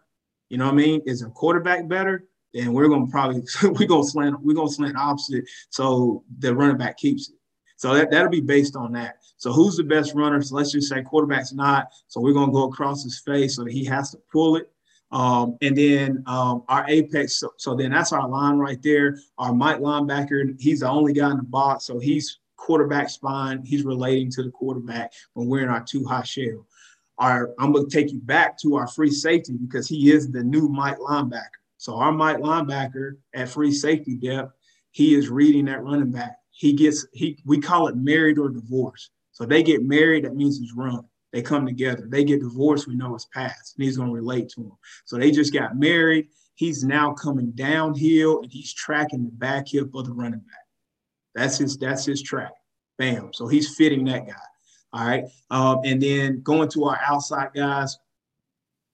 You 0.49 0.59
know 0.59 0.65
what 0.65 0.75
I 0.75 0.77
mean? 0.77 1.01
Is 1.07 1.23
a 1.23 1.29
quarterback 1.29 1.87
better? 1.87 2.25
Then 2.53 2.73
we're 2.73 2.87
gonna 2.87 3.07
probably 3.07 3.41
we're 3.63 3.87
gonna 3.87 4.03
slant 4.03 4.39
we're 4.41 4.55
gonna 4.55 4.69
slant 4.69 4.95
opposite 4.95 5.45
so 5.71 6.23
the 6.37 6.53
running 6.53 6.77
back 6.77 6.97
keeps 6.97 7.29
it. 7.29 7.35
So 7.77 7.95
that, 7.95 8.11
that'll 8.11 8.29
be 8.29 8.41
based 8.41 8.75
on 8.75 8.91
that. 8.91 9.15
So 9.37 9.51
who's 9.51 9.77
the 9.77 9.83
best 9.83 10.13
runner? 10.13 10.39
So 10.43 10.55
let's 10.55 10.71
just 10.71 10.89
say 10.89 11.01
quarterback's 11.01 11.53
not. 11.53 11.87
So 12.09 12.21
we're 12.21 12.33
gonna 12.33 12.51
go 12.51 12.69
across 12.69 13.03
his 13.03 13.19
face 13.19 13.55
so 13.55 13.65
he 13.65 13.85
has 13.85 14.11
to 14.11 14.19
pull 14.31 14.55
it. 14.55 14.71
Um, 15.11 15.57
and 15.61 15.75
then 15.75 16.23
um, 16.27 16.63
our 16.67 16.85
apex, 16.87 17.39
so, 17.39 17.51
so, 17.57 17.75
then 17.75 17.91
that's 17.91 18.13
our 18.13 18.27
line 18.29 18.57
right 18.57 18.81
there. 18.83 19.17
Our 19.39 19.53
Mike 19.53 19.79
linebacker, 19.79 20.59
he's 20.59 20.81
the 20.81 20.89
only 20.89 21.13
guy 21.13 21.31
in 21.31 21.37
the 21.37 21.43
box, 21.43 21.85
so 21.85 21.97
he's 21.97 22.39
quarterback 22.57 23.09
spine. 23.09 23.63
He's 23.65 23.83
relating 23.83 24.29
to 24.31 24.43
the 24.43 24.51
quarterback 24.51 25.11
when 25.33 25.47
we're 25.47 25.63
in 25.63 25.69
our 25.69 25.83
two 25.83 26.05
high 26.05 26.23
shell. 26.23 26.67
Our, 27.17 27.53
I'm 27.57 27.73
going 27.73 27.89
to 27.89 27.91
take 27.91 28.11
you 28.11 28.19
back 28.19 28.57
to 28.59 28.75
our 28.75 28.87
free 28.87 29.09
safety 29.09 29.57
because 29.59 29.87
he 29.87 30.11
is 30.11 30.31
the 30.31 30.43
new 30.43 30.69
Mike 30.69 30.99
linebacker. 30.99 31.57
So 31.77 31.95
our 31.95 32.11
Mike 32.11 32.37
linebacker 32.37 33.17
at 33.33 33.49
free 33.49 33.71
safety 33.71 34.15
depth, 34.15 34.53
he 34.91 35.15
is 35.15 35.29
reading 35.29 35.65
that 35.65 35.83
running 35.83 36.11
back 36.11 36.39
he 36.59 36.73
gets 36.73 37.07
he 37.13 37.39
we 37.45 37.61
call 37.61 37.87
it 37.87 37.95
married 37.95 38.37
or 38.37 38.49
divorced. 38.49 39.11
So 39.31 39.45
they 39.45 39.63
get 39.63 39.81
married, 39.81 40.25
that 40.25 40.35
means 40.35 40.59
he's 40.59 40.73
run. 40.73 41.05
They 41.31 41.41
come 41.41 41.65
together. 41.65 42.07
They 42.07 42.23
get 42.23 42.41
divorced, 42.41 42.87
we 42.87 42.95
know 42.95 43.15
it's 43.15 43.25
past, 43.25 43.75
and 43.75 43.85
he's 43.85 43.97
gonna 43.97 44.11
relate 44.11 44.49
to 44.49 44.61
him. 44.61 44.71
So 45.05 45.17
they 45.17 45.31
just 45.31 45.53
got 45.53 45.77
married. 45.77 46.29
He's 46.55 46.83
now 46.83 47.13
coming 47.13 47.51
downhill 47.51 48.41
and 48.41 48.51
he's 48.51 48.73
tracking 48.73 49.23
the 49.23 49.31
back 49.31 49.69
hip 49.69 49.95
of 49.95 50.05
the 50.05 50.11
running 50.11 50.39
back. 50.39 50.67
That's 51.33 51.57
his 51.57 51.77
that's 51.77 52.05
his 52.05 52.21
track. 52.21 52.51
Bam. 52.97 53.31
So 53.31 53.47
he's 53.47 53.75
fitting 53.75 54.03
that 54.05 54.27
guy. 54.27 54.33
All 54.91 55.07
right. 55.07 55.23
Um, 55.49 55.79
and 55.85 56.01
then 56.01 56.41
going 56.41 56.69
to 56.69 56.85
our 56.85 56.99
outside 57.05 57.51
guys. 57.55 57.97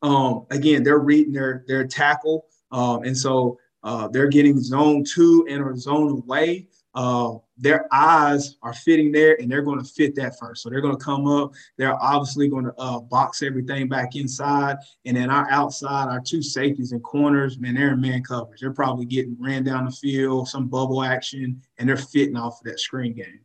Um, 0.01 0.45
again, 0.51 0.83
they're 0.83 0.99
reading 0.99 1.33
their 1.33 1.63
their 1.67 1.87
tackle. 1.87 2.45
Um, 2.71 3.03
and 3.03 3.17
so 3.17 3.57
uh, 3.83 4.09
they're 4.09 4.27
getting 4.27 4.61
zone 4.61 5.03
two 5.03 5.47
and 5.49 5.63
or 5.63 5.75
zone 5.75 6.11
away 6.11 6.67
uh, 6.95 7.35
their 7.57 7.87
eyes 7.93 8.55
are 8.61 8.73
fitting 8.73 9.11
there 9.11 9.39
and 9.39 9.51
they're 9.51 9.61
going 9.61 9.79
to 9.79 9.85
fit 9.85 10.15
that 10.15 10.39
first. 10.39 10.63
So 10.63 10.69
they're 10.69 10.81
going 10.81 10.97
to 10.97 11.03
come 11.03 11.27
up. 11.27 11.51
They're 11.77 12.01
obviously 12.01 12.47
going 12.47 12.65
to 12.65 12.73
uh, 12.77 12.99
box 12.99 13.43
everything 13.43 13.89
back 13.89 14.15
inside. 14.15 14.77
And 15.05 15.15
then 15.15 15.29
our 15.29 15.49
outside, 15.51 16.07
our 16.07 16.21
two 16.21 16.41
safeties 16.41 16.93
and 16.93 17.03
corners, 17.03 17.59
man, 17.59 17.75
they're 17.75 17.93
in 17.93 18.01
man 18.01 18.23
coverage. 18.23 18.61
They're 18.61 18.71
probably 18.73 19.05
getting 19.05 19.35
ran 19.39 19.63
down 19.63 19.85
the 19.85 19.91
field, 19.91 20.47
some 20.47 20.67
bubble 20.67 21.03
action, 21.03 21.61
and 21.77 21.87
they're 21.87 21.97
fitting 21.97 22.37
off 22.37 22.61
of 22.61 22.65
that 22.65 22.79
screen 22.79 23.13
game. 23.13 23.41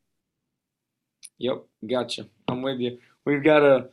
Yep, 1.38 1.64
gotcha. 1.88 2.26
I'm 2.48 2.62
with 2.62 2.78
you. 2.78 2.98
We've 3.24 3.42
got 3.42 3.62
a, 3.62 3.88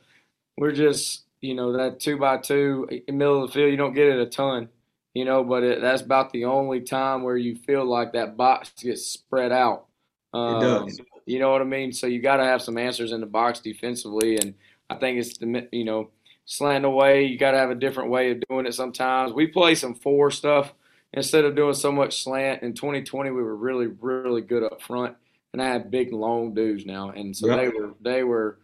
we're 0.58 0.72
just, 0.72 1.26
you 1.41 1.55
know, 1.55 1.74
that 1.74 1.99
two 1.99 2.18
by 2.18 2.38
two 2.38 2.88
in 2.91 3.01
the 3.08 3.14
middle 3.14 3.43
of 3.43 3.49
the 3.49 3.53
field, 3.53 3.72
you 3.72 3.78
don't 3.78 3.93
get 3.93 4.08
it 4.08 4.20
a 4.20 4.26
ton 4.26 4.70
you 5.18 5.26
know, 5.26 5.43
but 5.43 5.63
it, 5.63 5.82
that's 5.82 6.03
about 6.03 6.32
the 6.32 6.45
only 6.45 6.80
time 6.80 7.24
where 7.24 7.38
you 7.38 7.55
feel 7.55 7.84
like 7.84 8.13
that 8.13 8.38
box 8.38 8.70
gets 8.78 9.07
spread 9.07 9.51
out. 9.51 9.88
Um, 10.32 10.57
it 10.57 10.59
does. 10.59 11.01
You 11.26 11.39
know 11.39 11.49
what 11.51 11.61
I 11.61 11.65
mean? 11.65 11.91
So 11.91 12.05
you 12.05 12.22
got 12.22 12.38
to 12.38 12.43
have 12.43 12.61
some 12.61 12.78
answers 12.78 13.11
in 13.11 13.20
the 13.20 13.26
box 13.26 13.59
defensively, 13.59 14.38
and 14.38 14.53
I 14.91 14.95
think 14.95 15.18
it's 15.18 15.36
the 15.39 15.68
you 15.72 15.86
know 15.86 16.11
slant 16.45 16.86
away. 16.86 17.26
You 17.26 17.39
got 17.39 17.51
to 17.51 17.57
have 17.57 17.72
a 17.72 17.76
different 17.76 18.11
way 18.11 18.30
of 18.30 18.43
doing 18.47 18.68
it. 18.68 18.76
Sometimes 18.76 19.34
we 19.34 19.47
play 19.47 19.74
some 19.74 19.95
four 19.95 20.30
stuff 20.30 20.72
instead 21.13 21.45
of 21.45 21.55
doing 21.55 21.74
so 21.74 21.91
much 21.91 22.22
slant. 22.22 22.61
In 22.61 22.74
2020, 22.74 23.32
we 23.32 23.41
were 23.41 23.55
really 23.55 23.88
really 23.88 24.41
good 24.41 24.61
up 24.61 24.84
front, 24.84 25.15
and 25.51 25.63
I 25.63 25.65
had 25.65 25.89
big 25.89 26.13
long 26.13 26.53
dudes 26.53 26.86
now, 26.86 27.09
and 27.09 27.36
so 27.36 27.47
yep. 27.47 27.57
they 27.57 27.70
were 27.70 27.93
they 28.01 28.24
were 28.24 28.59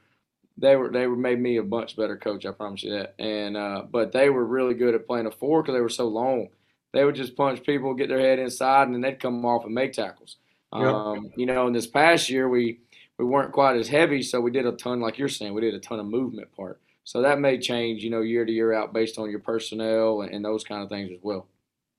they 0.57 0.75
were 0.75 0.89
they 0.89 1.07
were 1.07 1.15
made 1.15 1.39
me 1.39 1.57
a 1.57 1.63
much 1.63 1.95
better 1.95 2.17
coach. 2.17 2.45
I 2.45 2.51
promise 2.51 2.83
you 2.83 2.91
that. 2.91 3.15
And 3.19 3.57
uh, 3.57 3.83
but 3.89 4.11
they 4.11 4.29
were 4.29 4.45
really 4.45 4.73
good 4.73 4.95
at 4.95 5.07
playing 5.07 5.25
a 5.25 5.31
four 5.31 5.61
because 5.61 5.75
they 5.75 5.81
were 5.81 5.89
so 5.89 6.07
long. 6.07 6.49
They 6.93 7.03
would 7.03 7.15
just 7.15 7.35
punch 7.35 7.63
people, 7.63 7.95
get 7.95 8.09
their 8.09 8.19
head 8.19 8.39
inside, 8.39 8.83
and 8.83 8.93
then 8.93 9.01
they'd 9.01 9.19
come 9.19 9.43
off 9.45 9.65
and 9.65 9.73
make 9.73 9.93
tackles. 9.93 10.37
Yep. 10.75 10.85
Um, 10.85 11.31
you 11.35 11.45
know, 11.45 11.67
in 11.67 11.73
this 11.73 11.87
past 11.87 12.29
year 12.29 12.47
we 12.47 12.79
we 13.17 13.25
weren't 13.25 13.51
quite 13.51 13.77
as 13.77 13.87
heavy, 13.87 14.21
so 14.21 14.41
we 14.41 14.51
did 14.51 14.65
a 14.65 14.71
ton, 14.71 14.99
like 14.99 15.17
you're 15.17 15.29
saying, 15.29 15.53
we 15.53 15.61
did 15.61 15.73
a 15.75 15.79
ton 15.79 15.99
of 15.99 16.05
movement 16.05 16.51
part. 16.55 16.79
So 17.03 17.21
that 17.21 17.39
may 17.39 17.57
change, 17.57 18.03
you 18.03 18.09
know, 18.09 18.21
year 18.21 18.45
to 18.45 18.51
year 18.51 18.73
out 18.73 18.93
based 18.93 19.17
on 19.17 19.29
your 19.29 19.39
personnel 19.39 20.21
and, 20.21 20.33
and 20.33 20.43
those 20.43 20.63
kind 20.63 20.81
of 20.81 20.89
things 20.89 21.11
as 21.11 21.19
well. 21.21 21.47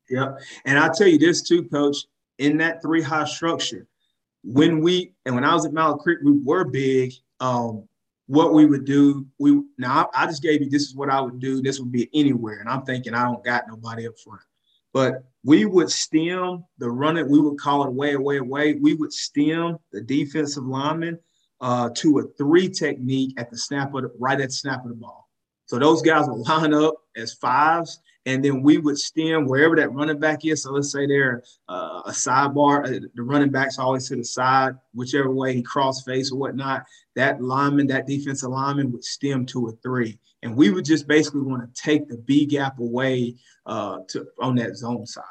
Yep. 0.09 0.41
And 0.65 0.79
I'll 0.79 0.93
tell 0.93 1.07
you 1.07 1.19
this 1.19 1.43
too, 1.43 1.65
coach, 1.65 1.99
in 2.39 2.57
that 2.59 2.83
three 2.83 3.03
high 3.03 3.27
structure, 3.27 3.87
when 4.43 4.81
we 4.81 5.13
and 5.25 5.35
when 5.35 5.45
I 5.45 5.55
was 5.55 5.67
at 5.67 5.73
Mallard 5.73 6.01
Creek, 6.01 6.19
we 6.25 6.39
were 6.39 6.65
big. 6.65 7.13
Um, 7.41 7.89
what 8.27 8.55
we 8.55 8.67
would 8.67 8.85
do, 8.85 9.27
we 9.39 9.63
now 9.79 10.09
I, 10.15 10.25
I, 10.25 10.27
just 10.27 10.43
gave 10.43 10.63
you 10.63 10.71
this 10.71 10.85
is 10.85 10.95
what 10.95 11.11
I 11.11 11.21
would 11.21 11.41
do. 11.41 11.61
This 11.61 11.79
would 11.79 11.93
be 11.93 12.09
anywhere, 12.15 12.61
and 12.61 12.69
I'm 12.69 12.83
thinking 12.83 13.15
I 13.15 13.25
don't 13.25 13.45
got 13.45 13.69
nobody 13.69 14.07
up 14.07 14.15
front, 14.19 14.41
but 14.93 15.25
we 15.45 15.67
would 15.67 15.91
stem 15.91 16.65
the 16.79 16.91
running. 16.91 17.29
We 17.29 17.41
would 17.41 17.59
call 17.59 17.85
it 17.85 17.89
away, 17.89 18.15
away, 18.15 18.39
away. 18.39 18.75
We 18.75 18.95
would 18.95 19.13
stem 19.13 19.79
the 19.93 20.01
defensive 20.01 20.65
lineman 20.65 21.19
uh, 21.61 21.91
to 21.97 22.19
a 22.19 22.23
three 22.39 22.69
technique 22.69 23.35
at 23.39 23.51
the 23.51 23.59
snap 23.59 23.95
of 23.95 24.03
the, 24.03 24.13
right 24.19 24.41
at 24.41 24.49
the 24.49 24.55
snap 24.55 24.85
of 24.85 24.89
the 24.89 24.97
ball. 24.97 25.29
So 25.67 25.79
those 25.79 26.03
guys 26.03 26.27
would 26.29 26.47
line 26.49 26.75
up 26.75 26.95
as 27.17 27.35
fives, 27.35 28.01
and 28.27 28.45
then 28.45 28.63
we 28.63 28.79
would 28.79 28.99
stem 28.99 29.47
wherever 29.47 29.77
that 29.77 29.93
running 29.93 30.19
back 30.19 30.45
is. 30.45 30.63
So 30.63 30.73
let's 30.73 30.91
say 30.91 31.07
they're 31.07 31.43
uh, 31.69 32.03
a 32.07 32.11
sidebar, 32.11 32.87
uh, 32.87 33.07
the 33.15 33.23
running 33.23 33.51
back's 33.51 33.79
always 33.79 34.09
to 34.09 34.17
the 34.17 34.25
side, 34.25 34.75
whichever 34.95 35.31
way 35.31 35.55
he 35.55 35.63
cross 35.63 36.03
face 36.03 36.33
or 36.33 36.39
whatnot. 36.39 36.85
That 37.17 37.43
lineman, 37.43 37.87
that 37.89 38.07
defensive 38.07 38.51
lineman 38.51 38.93
would 38.93 39.05
stem 39.05 39.47
to 39.47 39.69
a 39.69 39.73
three, 39.83 40.19
and 40.43 40.57
we 40.57 40.71
would 40.71 40.85
just 40.85 41.07
basically 41.07 41.43
want 41.43 41.63
to 41.63 41.83
take 41.83 42.09
the 42.09 42.19
B 42.19 42.47
gap 42.47 42.79
away 42.79 43.37
uh, 43.67 43.99
to 44.09 44.27
on 44.41 44.55
that 44.57 44.77
zone 44.77 45.07
side, 45.07 45.25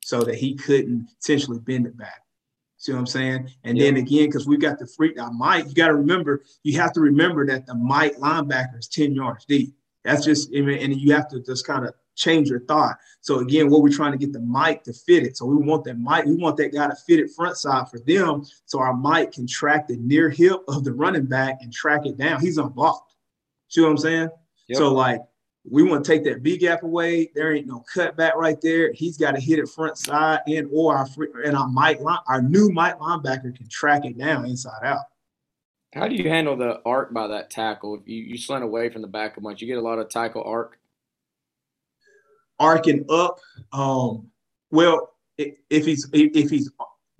so 0.00 0.22
that 0.22 0.36
he 0.36 0.54
couldn't 0.54 1.08
essentially 1.20 1.58
bend 1.58 1.86
it 1.86 1.96
back. 1.96 2.22
See 2.78 2.92
what 2.92 2.98
I'm 2.98 3.06
saying? 3.06 3.48
And 3.64 3.80
then 3.80 3.96
again, 3.96 4.26
because 4.26 4.46
we've 4.46 4.60
got 4.60 4.78
the 4.78 4.86
free 4.86 5.14
now 5.16 5.30
Mike, 5.30 5.66
you 5.68 5.74
got 5.74 5.88
to 5.88 5.94
remember, 5.94 6.44
you 6.64 6.78
have 6.78 6.92
to 6.92 7.00
remember 7.00 7.46
that 7.46 7.64
the 7.64 7.74
Mike 7.74 8.14
linebacker 8.16 8.78
is 8.78 8.88
10 8.88 9.14
yards 9.14 9.46
deep. 9.46 9.74
That's 10.04 10.22
just, 10.22 10.52
and 10.52 10.94
you 10.94 11.14
have 11.14 11.28
to 11.28 11.40
just 11.40 11.66
kind 11.66 11.86
of 11.86 11.94
change 12.14 12.48
your 12.48 12.60
thought. 12.60 12.96
So 13.20 13.38
again, 13.38 13.70
what 13.70 13.82
we're 13.82 13.90
trying 13.90 14.12
to 14.12 14.18
get 14.18 14.32
the 14.32 14.40
mic 14.40 14.84
to 14.84 14.92
fit 14.92 15.24
it. 15.24 15.36
So 15.36 15.46
we 15.46 15.56
want 15.56 15.84
that 15.84 15.98
mic, 15.98 16.26
we 16.26 16.36
want 16.36 16.56
that 16.58 16.72
guy 16.72 16.88
to 16.88 16.94
fit 16.94 17.20
it 17.20 17.30
front 17.30 17.56
side 17.56 17.88
for 17.88 17.98
them. 18.00 18.44
So 18.66 18.78
our 18.80 18.96
mic 18.96 19.32
can 19.32 19.46
track 19.46 19.88
the 19.88 19.96
near 19.96 20.30
hip 20.30 20.60
of 20.68 20.84
the 20.84 20.92
running 20.92 21.26
back 21.26 21.58
and 21.60 21.72
track 21.72 22.06
it 22.06 22.16
down. 22.16 22.40
He's 22.40 22.58
unblocked. 22.58 23.14
See 23.68 23.80
what 23.80 23.90
I'm 23.90 23.98
saying? 23.98 24.28
Yep. 24.68 24.78
So 24.78 24.92
like 24.92 25.20
we 25.68 25.82
want 25.82 26.04
to 26.04 26.10
take 26.10 26.24
that 26.24 26.42
B 26.42 26.58
gap 26.58 26.82
away. 26.82 27.30
There 27.34 27.54
ain't 27.54 27.66
no 27.66 27.82
cutback 27.94 28.34
right 28.34 28.60
there. 28.60 28.92
He's 28.92 29.16
got 29.16 29.32
to 29.32 29.40
hit 29.40 29.58
it 29.58 29.68
front 29.68 29.96
side 29.96 30.40
and 30.46 30.68
or 30.70 30.96
our 30.96 31.06
free, 31.06 31.28
and 31.44 31.56
our 31.56 31.68
Mike 31.68 32.00
line, 32.00 32.18
our 32.28 32.42
new 32.42 32.70
Mike 32.70 32.98
linebacker 32.98 33.56
can 33.56 33.68
track 33.68 34.04
it 34.04 34.18
down 34.18 34.44
inside 34.44 34.84
out. 34.84 35.04
How 35.94 36.08
do 36.08 36.16
you 36.16 36.28
handle 36.28 36.56
the 36.56 36.82
arc 36.84 37.14
by 37.14 37.28
that 37.28 37.50
tackle? 37.50 37.94
If 37.94 38.08
you, 38.08 38.22
you 38.22 38.36
slant 38.36 38.64
away 38.64 38.90
from 38.90 39.00
the 39.02 39.08
back 39.08 39.36
a 39.36 39.40
bunch, 39.40 39.62
you 39.62 39.66
get 39.66 39.78
a 39.78 39.82
lot 39.82 39.98
of 39.98 40.08
tackle 40.10 40.42
arc. 40.44 40.78
Arcing 42.64 43.04
up. 43.10 43.40
Um, 43.72 44.28
well, 44.70 45.10
if 45.36 45.84
he's 45.84 46.08
if 46.12 46.50
he's 46.50 46.70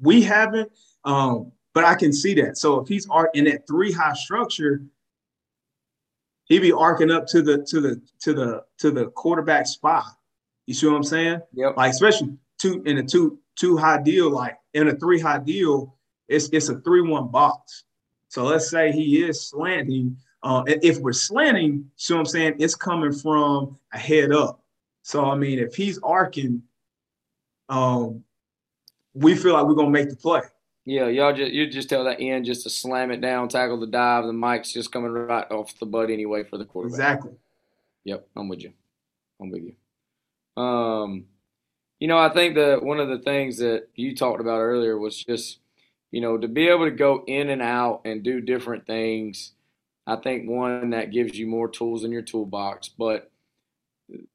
we 0.01 0.23
haven't, 0.23 0.71
um, 1.05 1.53
but 1.75 1.85
I 1.85 1.95
can 1.95 2.13
see 2.13 2.35
that. 2.35 2.57
So 2.57 2.81
if 2.81 2.89
he's 2.89 3.09
arc 3.11 3.31
in 3.35 3.45
that 3.45 3.67
three 3.67 3.93
high 3.93 4.15
structure, 4.15 4.83
he'd 6.47 6.61
be 6.61 6.73
arcing 6.73 7.11
up 7.11 7.27
to 7.29 7.43
the 7.43 7.65
to 7.69 7.81
the 7.81 8.03
to 8.21 8.33
the 8.33 8.65
to 8.79 8.91
the 8.91 9.07
quarterback 9.11 9.67
spot. 9.67 10.05
You 10.67 10.75
see 10.75 10.87
what 10.87 10.97
I'm 10.97 11.05
saying? 11.05 11.41
Yep. 11.53 11.77
Like 11.77 11.91
especially 11.91 12.39
two 12.59 12.83
in 12.87 12.99
a 12.99 13.03
two 13.03 13.39
two 13.57 13.77
high 13.77 14.01
deal, 14.01 14.31
like 14.31 14.57
in 14.73 14.89
a 14.89 14.95
three 14.95 15.21
high 15.21 15.39
deal, 15.39 15.97
it's 16.29 16.49
it's 16.53 16.71
a 16.71 16.81
three 16.81 17.03
one 17.03 17.29
box. 17.29 17.85
So 18.29 18.45
let's 18.45 18.71
say 18.71 18.93
he 18.93 19.23
is 19.23 19.49
slanting. 19.49 20.17
Uh, 20.43 20.63
if 20.67 20.99
we're 20.99 21.13
slanting, 21.13 21.91
see 21.97 22.15
what 22.15 22.21
I'm 22.21 22.27
saying? 22.27 22.57
It's 22.59 22.75
coming 22.75 23.13
from 23.13 23.79
a 23.93 23.99
head 23.99 24.33
up. 24.33 24.64
So 25.05 25.23
I 25.27 25.35
mean, 25.37 25.59
if 25.59 25.75
he's 25.75 25.99
arcing, 26.03 26.63
um, 27.69 28.25
we 29.13 29.37
feel 29.37 29.53
like 29.53 29.67
we're 29.67 29.75
gonna 29.75 29.91
make 29.91 30.09
the 30.09 30.17
play. 30.17 30.41
Yeah, 30.87 31.09
y'all 31.09 31.35
just 31.35 31.53
you 31.53 31.69
just 31.69 31.91
tell 31.91 32.05
that 32.05 32.21
end 32.21 32.47
just 32.47 32.63
to 32.63 32.71
slam 32.71 33.11
it 33.11 33.21
down, 33.21 33.51
tackle 33.51 33.79
the 33.79 33.87
dive. 33.87 34.25
The 34.25 34.33
mic's 34.33 34.73
just 34.73 34.91
coming 34.91 35.13
right 35.13 35.49
off 35.51 35.79
the 35.79 35.85
butt 35.85 36.11
anyway 36.11 36.43
for 36.43 36.57
the 36.57 36.65
quarterback. 36.65 36.95
Exactly. 36.95 37.33
Yep, 38.05 38.27
I'm 38.35 38.49
with 38.49 38.63
you. 38.63 38.73
I'm 39.41 39.51
with 39.51 39.63
you. 39.63 40.63
Um, 40.63 41.27
you 42.01 42.09
know, 42.09 42.19
I 42.19 42.31
think 42.31 42.55
that 42.55 42.83
one 42.83 42.99
of 42.99 43.09
the 43.09 43.19
things 43.19 43.59
that 43.59 43.89
you 43.95 44.17
talked 44.17 44.41
about 44.41 44.61
earlier 44.61 44.99
was 44.99 45.23
just, 45.23 45.59
you 46.13 46.23
know, 46.23 46.39
to 46.39 46.49
be 46.49 46.69
able 46.69 46.87
to 46.87 46.91
go 46.91 47.25
in 47.27 47.51
and 47.51 47.61
out 47.61 48.01
and 48.07 48.23
do 48.23 48.41
different 48.41 48.87
things. 48.87 49.53
I 50.07 50.17
think 50.17 50.49
one 50.49 50.91
that 50.91 51.13
gives 51.13 51.39
you 51.39 51.47
more 51.47 51.69
tools 51.69 52.05
in 52.05 52.11
your 52.11 52.23
toolbox, 52.23 52.89
but 52.89 53.31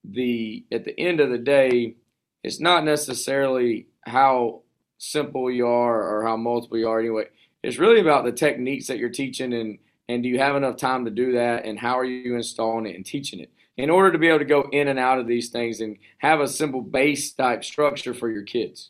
the 0.03 0.65
at 0.71 0.85
the 0.85 0.99
end 0.99 1.19
of 1.19 1.29
the 1.29 1.37
day, 1.37 1.95
it's 2.43 2.59
not 2.59 2.85
necessarily 2.85 3.87
how 4.01 4.61
simple 4.97 5.49
you 5.49 5.67
are 5.67 6.01
or 6.01 6.25
how 6.25 6.37
multiple 6.37 6.77
you 6.77 6.87
are 6.87 6.99
anyway. 6.99 7.25
It's 7.63 7.77
really 7.77 7.99
about 7.99 8.25
the 8.25 8.31
techniques 8.31 8.87
that 8.87 8.97
you're 8.97 9.09
teaching 9.09 9.53
and 9.53 9.79
and 10.07 10.23
do 10.23 10.29
you 10.29 10.39
have 10.39 10.55
enough 10.55 10.77
time 10.77 11.05
to 11.05 11.11
do 11.11 11.33
that 11.33 11.65
and 11.65 11.77
how 11.77 11.97
are 11.99 12.05
you 12.05 12.35
installing 12.35 12.87
it 12.87 12.95
and 12.95 13.05
teaching 13.05 13.39
it 13.39 13.51
in 13.77 13.89
order 13.89 14.11
to 14.11 14.17
be 14.17 14.27
able 14.27 14.39
to 14.39 14.45
go 14.45 14.67
in 14.71 14.89
and 14.89 14.99
out 14.99 15.19
of 15.19 15.27
these 15.27 15.49
things 15.49 15.79
and 15.79 15.97
have 16.17 16.41
a 16.41 16.47
simple 16.47 16.81
base 16.81 17.31
type 17.31 17.63
structure 17.63 18.13
for 18.13 18.29
your 18.29 18.43
kids. 18.43 18.89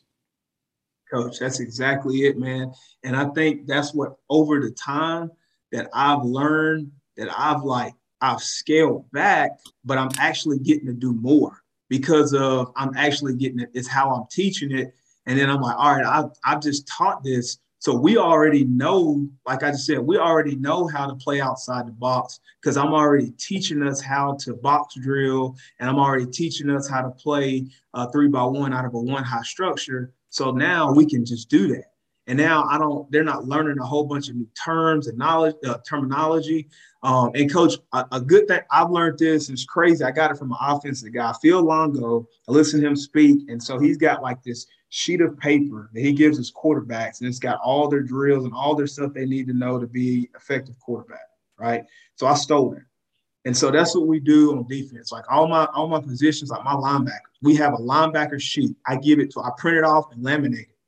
Coach, 1.11 1.39
that's 1.39 1.59
exactly 1.59 2.19
it, 2.21 2.39
man. 2.39 2.71
And 3.03 3.15
I 3.15 3.25
think 3.29 3.67
that's 3.67 3.93
what 3.93 4.15
over 4.29 4.59
the 4.59 4.71
time 4.71 5.29
that 5.71 5.89
I've 5.93 6.23
learned 6.23 6.91
that 7.17 7.29
I've 7.37 7.63
like 7.63 7.93
I've 8.21 8.41
scaled 8.41 9.09
back, 9.11 9.59
but 9.85 9.97
I'm 9.97 10.09
actually 10.19 10.59
getting 10.59 10.85
to 10.87 10.93
do 10.93 11.13
more 11.13 11.61
because 11.89 12.33
of 12.33 12.71
I'm 12.75 12.95
actually 12.95 13.35
getting 13.35 13.59
it. 13.59 13.69
It's 13.73 13.87
how 13.87 14.13
I'm 14.13 14.27
teaching 14.29 14.71
it 14.71 14.93
and 15.25 15.37
then 15.37 15.49
I'm 15.49 15.61
like, 15.61 15.77
all 15.77 15.95
right, 15.95 16.05
I've, 16.05 16.31
I've 16.43 16.61
just 16.61 16.87
taught 16.87 17.23
this. 17.23 17.59
So 17.77 17.95
we 17.95 18.17
already 18.17 18.65
know, 18.65 19.27
like 19.45 19.63
I 19.63 19.71
just 19.71 19.85
said, 19.85 19.99
we 19.99 20.17
already 20.17 20.55
know 20.55 20.87
how 20.87 21.07
to 21.07 21.15
play 21.15 21.39
outside 21.39 21.87
the 21.87 21.91
box 21.91 22.39
because 22.59 22.75
I'm 22.77 22.93
already 22.93 23.31
teaching 23.37 23.83
us 23.83 24.01
how 24.01 24.35
to 24.41 24.55
box 24.55 24.95
drill 24.95 25.55
and 25.79 25.89
I'm 25.89 25.99
already 25.99 26.25
teaching 26.25 26.69
us 26.69 26.89
how 26.89 27.01
to 27.01 27.11
play 27.11 27.67
a 27.93 28.11
three 28.11 28.27
by 28.27 28.43
one 28.43 28.73
out 28.73 28.85
of 28.85 28.95
a 28.95 28.99
one 28.99 29.23
high 29.23 29.43
structure. 29.43 30.13
So 30.29 30.51
now 30.51 30.91
we 30.91 31.05
can 31.05 31.23
just 31.23 31.47
do 31.49 31.67
that. 31.69 31.88
And 32.29 32.37
now 32.37 32.63
I 32.65 32.77
don't, 32.77 33.11
they're 33.11 33.23
not 33.23 33.45
learning 33.45 33.79
a 33.79 33.85
whole 33.85 34.05
bunch 34.05 34.29
of 34.29 34.35
new 34.35 34.47
terms 34.63 35.07
and 35.07 35.17
knowledge, 35.17 35.55
uh, 35.65 35.79
terminology. 35.79 36.69
Um, 37.01 37.31
and 37.33 37.51
coach, 37.51 37.73
a, 37.91 38.05
a, 38.11 38.21
good 38.21 38.47
thing 38.47 38.59
I've 38.71 38.91
learned 38.91 39.17
this 39.17 39.49
is 39.49 39.65
crazy. 39.65 40.03
I 40.03 40.11
got 40.11 40.29
it 40.29 40.37
from 40.37 40.51
an 40.51 40.57
offensive 40.61 41.11
guy, 41.11 41.33
Phil 41.41 41.61
Longo. 41.61 42.27
I 42.47 42.51
listen 42.51 42.81
to 42.81 42.87
him 42.87 42.95
speak. 42.95 43.49
And 43.49 43.61
so 43.61 43.79
he's 43.79 43.97
got 43.97 44.21
like 44.21 44.43
this 44.43 44.67
sheet 44.89 45.21
of 45.21 45.39
paper 45.39 45.89
that 45.91 46.01
he 46.01 46.13
gives 46.13 46.37
his 46.37 46.51
quarterbacks, 46.51 47.19
and 47.19 47.27
it's 47.27 47.39
got 47.39 47.59
all 47.63 47.87
their 47.87 48.01
drills 48.01 48.45
and 48.45 48.53
all 48.53 48.75
their 48.75 48.87
stuff 48.87 49.13
they 49.13 49.25
need 49.25 49.47
to 49.47 49.53
know 49.53 49.79
to 49.79 49.87
be 49.87 50.29
effective 50.35 50.77
quarterback, 50.79 51.27
right? 51.57 51.83
So 52.15 52.27
I 52.27 52.35
stole 52.35 52.73
it. 52.73 52.83
And 53.45 53.57
so 53.57 53.71
that's 53.71 53.95
what 53.95 54.07
we 54.07 54.19
do 54.19 54.55
on 54.55 54.67
defense. 54.67 55.11
Like 55.11 55.25
all 55.31 55.47
my 55.47 55.65
all 55.73 55.87
my 55.87 56.01
positions, 56.01 56.51
like 56.51 56.63
my 56.63 56.73
linebackers, 56.73 57.39
we 57.41 57.55
have 57.55 57.73
a 57.73 57.77
linebacker 57.77 58.39
sheet. 58.39 58.75
I 58.85 58.97
give 58.97 59.19
it 59.19 59.31
to, 59.31 59.41
I 59.41 59.49
print 59.57 59.77
it 59.77 59.83
off 59.83 60.11
and 60.11 60.23
laminate 60.23 60.59
it. 60.59 60.78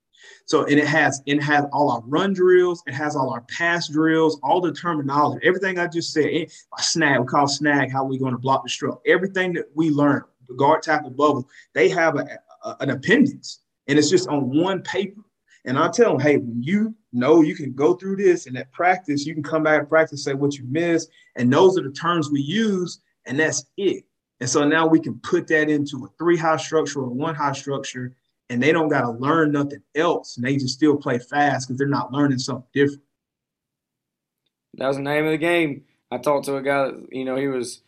So 0.45 0.65
and 0.65 0.79
it 0.79 0.87
has 0.87 1.21
it 1.25 1.41
has 1.41 1.65
all 1.71 1.91
our 1.91 2.01
run 2.05 2.33
drills, 2.33 2.83
it 2.87 2.93
has 2.93 3.15
all 3.15 3.29
our 3.29 3.41
pass 3.41 3.87
drills, 3.87 4.39
all 4.43 4.61
the 4.61 4.71
terminology, 4.71 5.45
everything 5.45 5.79
I 5.79 5.87
just 5.87 6.13
said. 6.13 6.25
It, 6.25 6.53
snag, 6.79 7.19
we 7.19 7.27
call 7.27 7.47
snag 7.47 7.91
how 7.91 8.03
we 8.03 8.17
going 8.17 8.33
to 8.33 8.39
block 8.39 8.63
the 8.63 8.69
stroke. 8.69 9.01
Everything 9.05 9.53
that 9.53 9.65
we 9.75 9.89
learn, 9.89 10.23
the 10.47 10.55
guard 10.55 10.83
tackle 10.83 11.11
bubble, 11.11 11.47
they 11.73 11.89
have 11.89 12.17
a, 12.17 12.27
a, 12.63 12.77
an 12.81 12.89
appendix 12.91 13.59
and 13.87 13.99
it's 13.99 14.09
just 14.09 14.29
on 14.29 14.49
one 14.49 14.81
paper. 14.81 15.21
And 15.65 15.77
I 15.77 15.89
tell 15.89 16.11
them, 16.11 16.21
hey, 16.21 16.37
when 16.37 16.63
you 16.63 16.95
know 17.13 17.41
you 17.41 17.55
can 17.55 17.73
go 17.73 17.93
through 17.93 18.15
this 18.15 18.47
and 18.47 18.57
at 18.57 18.71
practice, 18.71 19.25
you 19.25 19.33
can 19.33 19.43
come 19.43 19.63
back 19.63 19.79
and 19.79 19.89
practice, 19.89 20.23
say 20.23 20.33
what 20.33 20.57
you 20.57 20.63
missed. 20.67 21.09
And 21.35 21.51
those 21.51 21.77
are 21.77 21.83
the 21.83 21.91
terms 21.91 22.31
we 22.31 22.41
use, 22.41 22.99
and 23.25 23.39
that's 23.39 23.65
it. 23.77 24.05
And 24.39 24.49
so 24.49 24.67
now 24.67 24.87
we 24.87 24.99
can 24.99 25.19
put 25.19 25.47
that 25.47 25.69
into 25.69 26.05
a 26.05 26.09
three 26.17 26.37
high 26.37 26.57
structure 26.57 27.01
or 27.01 27.09
one 27.09 27.35
high 27.35 27.51
structure, 27.51 28.15
and 28.51 28.61
they 28.61 28.73
don't 28.73 28.89
got 28.89 29.01
to 29.01 29.11
learn 29.11 29.53
nothing 29.53 29.81
else. 29.95 30.35
And 30.35 30.45
they 30.45 30.57
just 30.57 30.75
still 30.75 30.97
play 30.97 31.19
fast 31.19 31.67
because 31.67 31.77
they're 31.77 31.87
not 31.87 32.11
learning 32.11 32.37
something 32.39 32.67
different. 32.73 33.01
That 34.73 34.89
was 34.89 34.97
the 34.97 35.03
name 35.03 35.25
of 35.25 35.31
the 35.31 35.37
game. 35.37 35.85
I 36.11 36.17
talked 36.17 36.45
to 36.45 36.57
a 36.57 36.61
guy 36.61 36.91
you 37.11 37.23
know, 37.23 37.37
he 37.37 37.47
was 37.47 37.81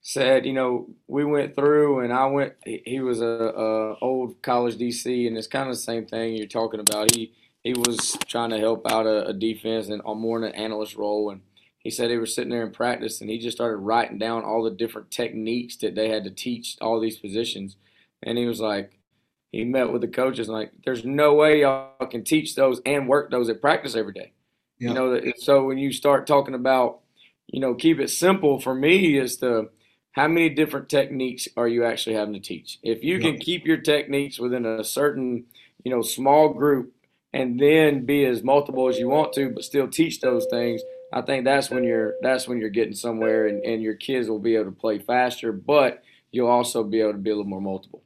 said, 0.00 0.46
you 0.46 0.54
know, 0.54 0.88
we 1.06 1.24
went 1.26 1.54
through 1.54 2.00
and 2.00 2.14
I 2.14 2.26
went, 2.26 2.54
he 2.64 3.00
was 3.00 3.20
a, 3.20 3.26
a 3.26 3.98
old 3.98 4.40
college 4.40 4.76
DC 4.76 5.26
and 5.26 5.36
it's 5.36 5.46
kind 5.46 5.68
of 5.68 5.74
the 5.74 5.80
same 5.80 6.06
thing 6.06 6.34
you're 6.34 6.46
talking 6.46 6.80
about. 6.80 7.14
He, 7.14 7.34
he 7.62 7.74
was 7.74 8.16
trying 8.26 8.50
to 8.50 8.58
help 8.58 8.90
out 8.90 9.06
a, 9.06 9.26
a 9.26 9.32
defense 9.34 9.88
and 9.88 10.00
on 10.06 10.18
more 10.18 10.38
in 10.38 10.44
an 10.44 10.54
analyst 10.54 10.96
role. 10.96 11.30
And 11.30 11.42
he 11.78 11.90
said 11.90 12.10
he 12.10 12.16
was 12.16 12.34
sitting 12.34 12.50
there 12.50 12.66
in 12.66 12.72
practice 12.72 13.20
and 13.20 13.28
he 13.28 13.38
just 13.38 13.56
started 13.58 13.76
writing 13.76 14.16
down 14.16 14.44
all 14.44 14.62
the 14.62 14.70
different 14.70 15.10
techniques 15.10 15.76
that 15.78 15.94
they 15.94 16.08
had 16.08 16.24
to 16.24 16.30
teach 16.30 16.78
all 16.80 17.00
these 17.00 17.18
positions. 17.18 17.76
And 18.22 18.38
he 18.38 18.46
was 18.46 18.60
like, 18.60 18.98
he 19.54 19.64
met 19.64 19.92
with 19.92 20.00
the 20.00 20.08
coaches 20.08 20.48
and 20.48 20.56
like, 20.56 20.72
there's 20.84 21.04
no 21.04 21.34
way 21.34 21.60
y'all 21.60 22.06
can 22.06 22.24
teach 22.24 22.54
those 22.54 22.80
and 22.84 23.08
work 23.08 23.30
those 23.30 23.48
at 23.48 23.60
practice 23.60 23.94
every 23.94 24.12
day. 24.12 24.32
Yeah. 24.78 24.88
You 24.88 24.94
know, 24.94 25.32
so 25.36 25.64
when 25.64 25.78
you 25.78 25.92
start 25.92 26.26
talking 26.26 26.54
about, 26.54 27.00
you 27.46 27.60
know, 27.60 27.74
keep 27.74 28.00
it 28.00 28.10
simple 28.10 28.60
for 28.60 28.74
me 28.74 29.18
is 29.18 29.36
to, 29.38 29.70
how 30.12 30.28
many 30.28 30.48
different 30.48 30.88
techniques 30.88 31.48
are 31.56 31.66
you 31.66 31.84
actually 31.84 32.14
having 32.14 32.34
to 32.34 32.40
teach? 32.40 32.78
If 32.84 33.02
you 33.02 33.18
can 33.18 33.36
keep 33.36 33.66
your 33.66 33.78
techniques 33.78 34.38
within 34.38 34.64
a 34.64 34.84
certain, 34.84 35.46
you 35.84 35.90
know, 35.90 36.02
small 36.02 36.50
group 36.50 36.94
and 37.32 37.58
then 37.58 38.06
be 38.06 38.24
as 38.24 38.44
multiple 38.44 38.88
as 38.88 38.96
you 38.96 39.08
want 39.08 39.32
to, 39.32 39.50
but 39.50 39.64
still 39.64 39.88
teach 39.88 40.20
those 40.20 40.46
things. 40.50 40.82
I 41.12 41.22
think 41.22 41.44
that's 41.44 41.68
when 41.68 41.82
you're 41.82 42.14
that's 42.22 42.46
when 42.46 42.58
you're 42.58 42.70
getting 42.70 42.94
somewhere, 42.94 43.48
and, 43.48 43.64
and 43.64 43.82
your 43.82 43.94
kids 43.94 44.28
will 44.28 44.38
be 44.38 44.54
able 44.54 44.66
to 44.66 44.70
play 44.70 45.00
faster, 45.00 45.50
but 45.50 46.02
you'll 46.30 46.48
also 46.48 46.84
be 46.84 47.00
able 47.00 47.12
to 47.12 47.18
be 47.18 47.30
a 47.30 47.34
little 47.34 47.50
more 47.50 47.60
multiple. 47.60 48.02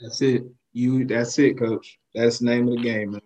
That's 0.00 0.20
it. 0.22 0.44
You. 0.76 1.06
That's 1.06 1.38
it, 1.38 1.58
coach. 1.58 1.98
That's 2.14 2.38
the 2.38 2.44
name 2.44 2.68
of 2.68 2.76
the 2.76 2.82
game. 2.82 3.12
Man. 3.12 3.20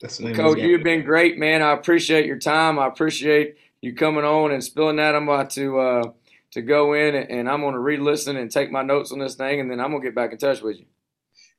That's 0.00 0.18
the 0.18 0.24
name 0.24 0.30
of 0.30 0.36
the 0.36 0.42
game. 0.44 0.54
Coach, 0.54 0.62
you've 0.62 0.82
been 0.84 1.04
great, 1.04 1.36
man. 1.36 1.60
I 1.60 1.72
appreciate 1.72 2.24
your 2.24 2.38
time. 2.38 2.78
I 2.78 2.86
appreciate 2.86 3.56
you 3.80 3.94
coming 3.94 4.24
on 4.24 4.52
and 4.52 4.62
spilling 4.62 4.96
that. 4.96 5.16
I'm 5.16 5.24
about 5.24 5.50
to 5.50 5.78
uh, 5.80 6.12
to 6.52 6.62
go 6.62 6.92
in 6.94 7.16
and 7.16 7.48
I'm 7.48 7.62
going 7.62 7.74
to 7.74 7.80
re-listen 7.80 8.36
and 8.36 8.48
take 8.48 8.70
my 8.70 8.82
notes 8.82 9.10
on 9.10 9.18
this 9.18 9.34
thing, 9.34 9.58
and 9.60 9.68
then 9.68 9.80
I'm 9.80 9.90
going 9.90 10.02
to 10.02 10.06
get 10.06 10.14
back 10.14 10.30
in 10.30 10.38
touch 10.38 10.62
with 10.62 10.78
you. 10.78 10.86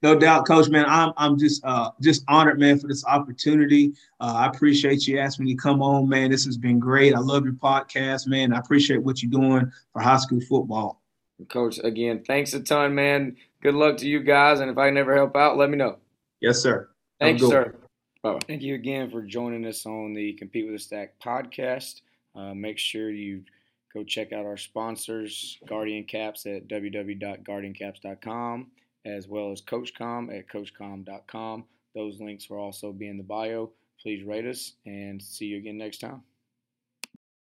No 0.02 0.18
doubt, 0.18 0.48
Coach. 0.48 0.70
Man, 0.70 0.86
I'm 0.88 1.12
I'm 1.18 1.38
just 1.38 1.66
uh, 1.66 1.92
just 2.02 2.24
honored, 2.30 2.58
man, 2.58 2.80
for 2.80 2.88
this 2.88 3.04
opportunity. 3.06 3.92
Uh, 4.22 4.36
I 4.38 4.48
appreciate 4.48 5.06
you 5.06 5.20
asking 5.20 5.46
me 5.48 5.56
to 5.56 5.62
come 5.62 5.82
on, 5.82 6.08
man. 6.08 6.32
This 6.32 6.46
has 6.46 6.58
been 6.58 6.80
great. 6.80 7.14
I 7.14 7.20
love 7.20 7.44
your 7.44 7.56
podcast, 7.56 8.26
man. 8.26 8.54
I 8.54 8.60
appreciate 8.60 9.04
what 9.04 9.22
you're 9.22 9.32
doing 9.32 9.70
for 9.92 10.02
high 10.02 10.16
school 10.16 10.40
football. 10.40 11.02
Coach, 11.50 11.80
again, 11.84 12.24
thanks 12.26 12.54
a 12.54 12.62
ton, 12.62 12.96
man. 12.96 13.36
Good 13.62 13.76
luck 13.76 13.98
to 13.98 14.08
you 14.08 14.24
guys, 14.24 14.62
and 14.62 14.72
if 14.72 14.78
I 14.78 14.88
can 14.88 14.96
ever 14.98 15.14
help 15.16 15.36
out, 15.36 15.58
let 15.58 15.70
me 15.70 15.78
know. 15.78 15.98
Yes, 16.40 16.60
sir. 16.60 16.90
Thank 17.20 17.42
you, 17.42 17.50
sir. 17.50 17.76
Bye-bye. 18.24 18.40
Thank 18.48 18.62
you 18.62 18.76
again 18.76 19.10
for 19.10 19.22
joining 19.22 19.66
us 19.66 19.86
on 19.86 20.14
the 20.14 20.32
Compete 20.34 20.66
with 20.66 20.76
a 20.76 20.80
Stack 20.80 21.20
podcast. 21.20 22.02
Uh, 22.36 22.54
make 22.54 22.78
sure 22.78 23.10
you 23.10 23.44
go 23.94 24.04
check 24.04 24.32
out 24.32 24.46
our 24.46 24.58
sponsors, 24.58 25.58
Guardian 25.68 26.06
Caps 26.06 26.46
at 26.46 26.68
www.guardiancaps.com, 26.68 28.68
as 29.06 29.28
well 29.28 29.52
as 29.52 29.62
CoachComm 29.62 30.38
at 30.38 30.48
coachcomm.com. 30.48 31.66
Those 31.96 32.22
links 32.22 32.48
will 32.50 32.60
also 32.60 32.94
be 32.94 33.08
in 33.08 33.18
the 33.18 33.24
bio. 33.24 33.72
Please 34.02 34.24
rate 34.24 34.46
us 34.46 34.74
and 34.86 35.22
see 35.22 35.46
you 35.46 35.58
again 35.58 35.78
next 35.78 36.00
time. 36.00 36.24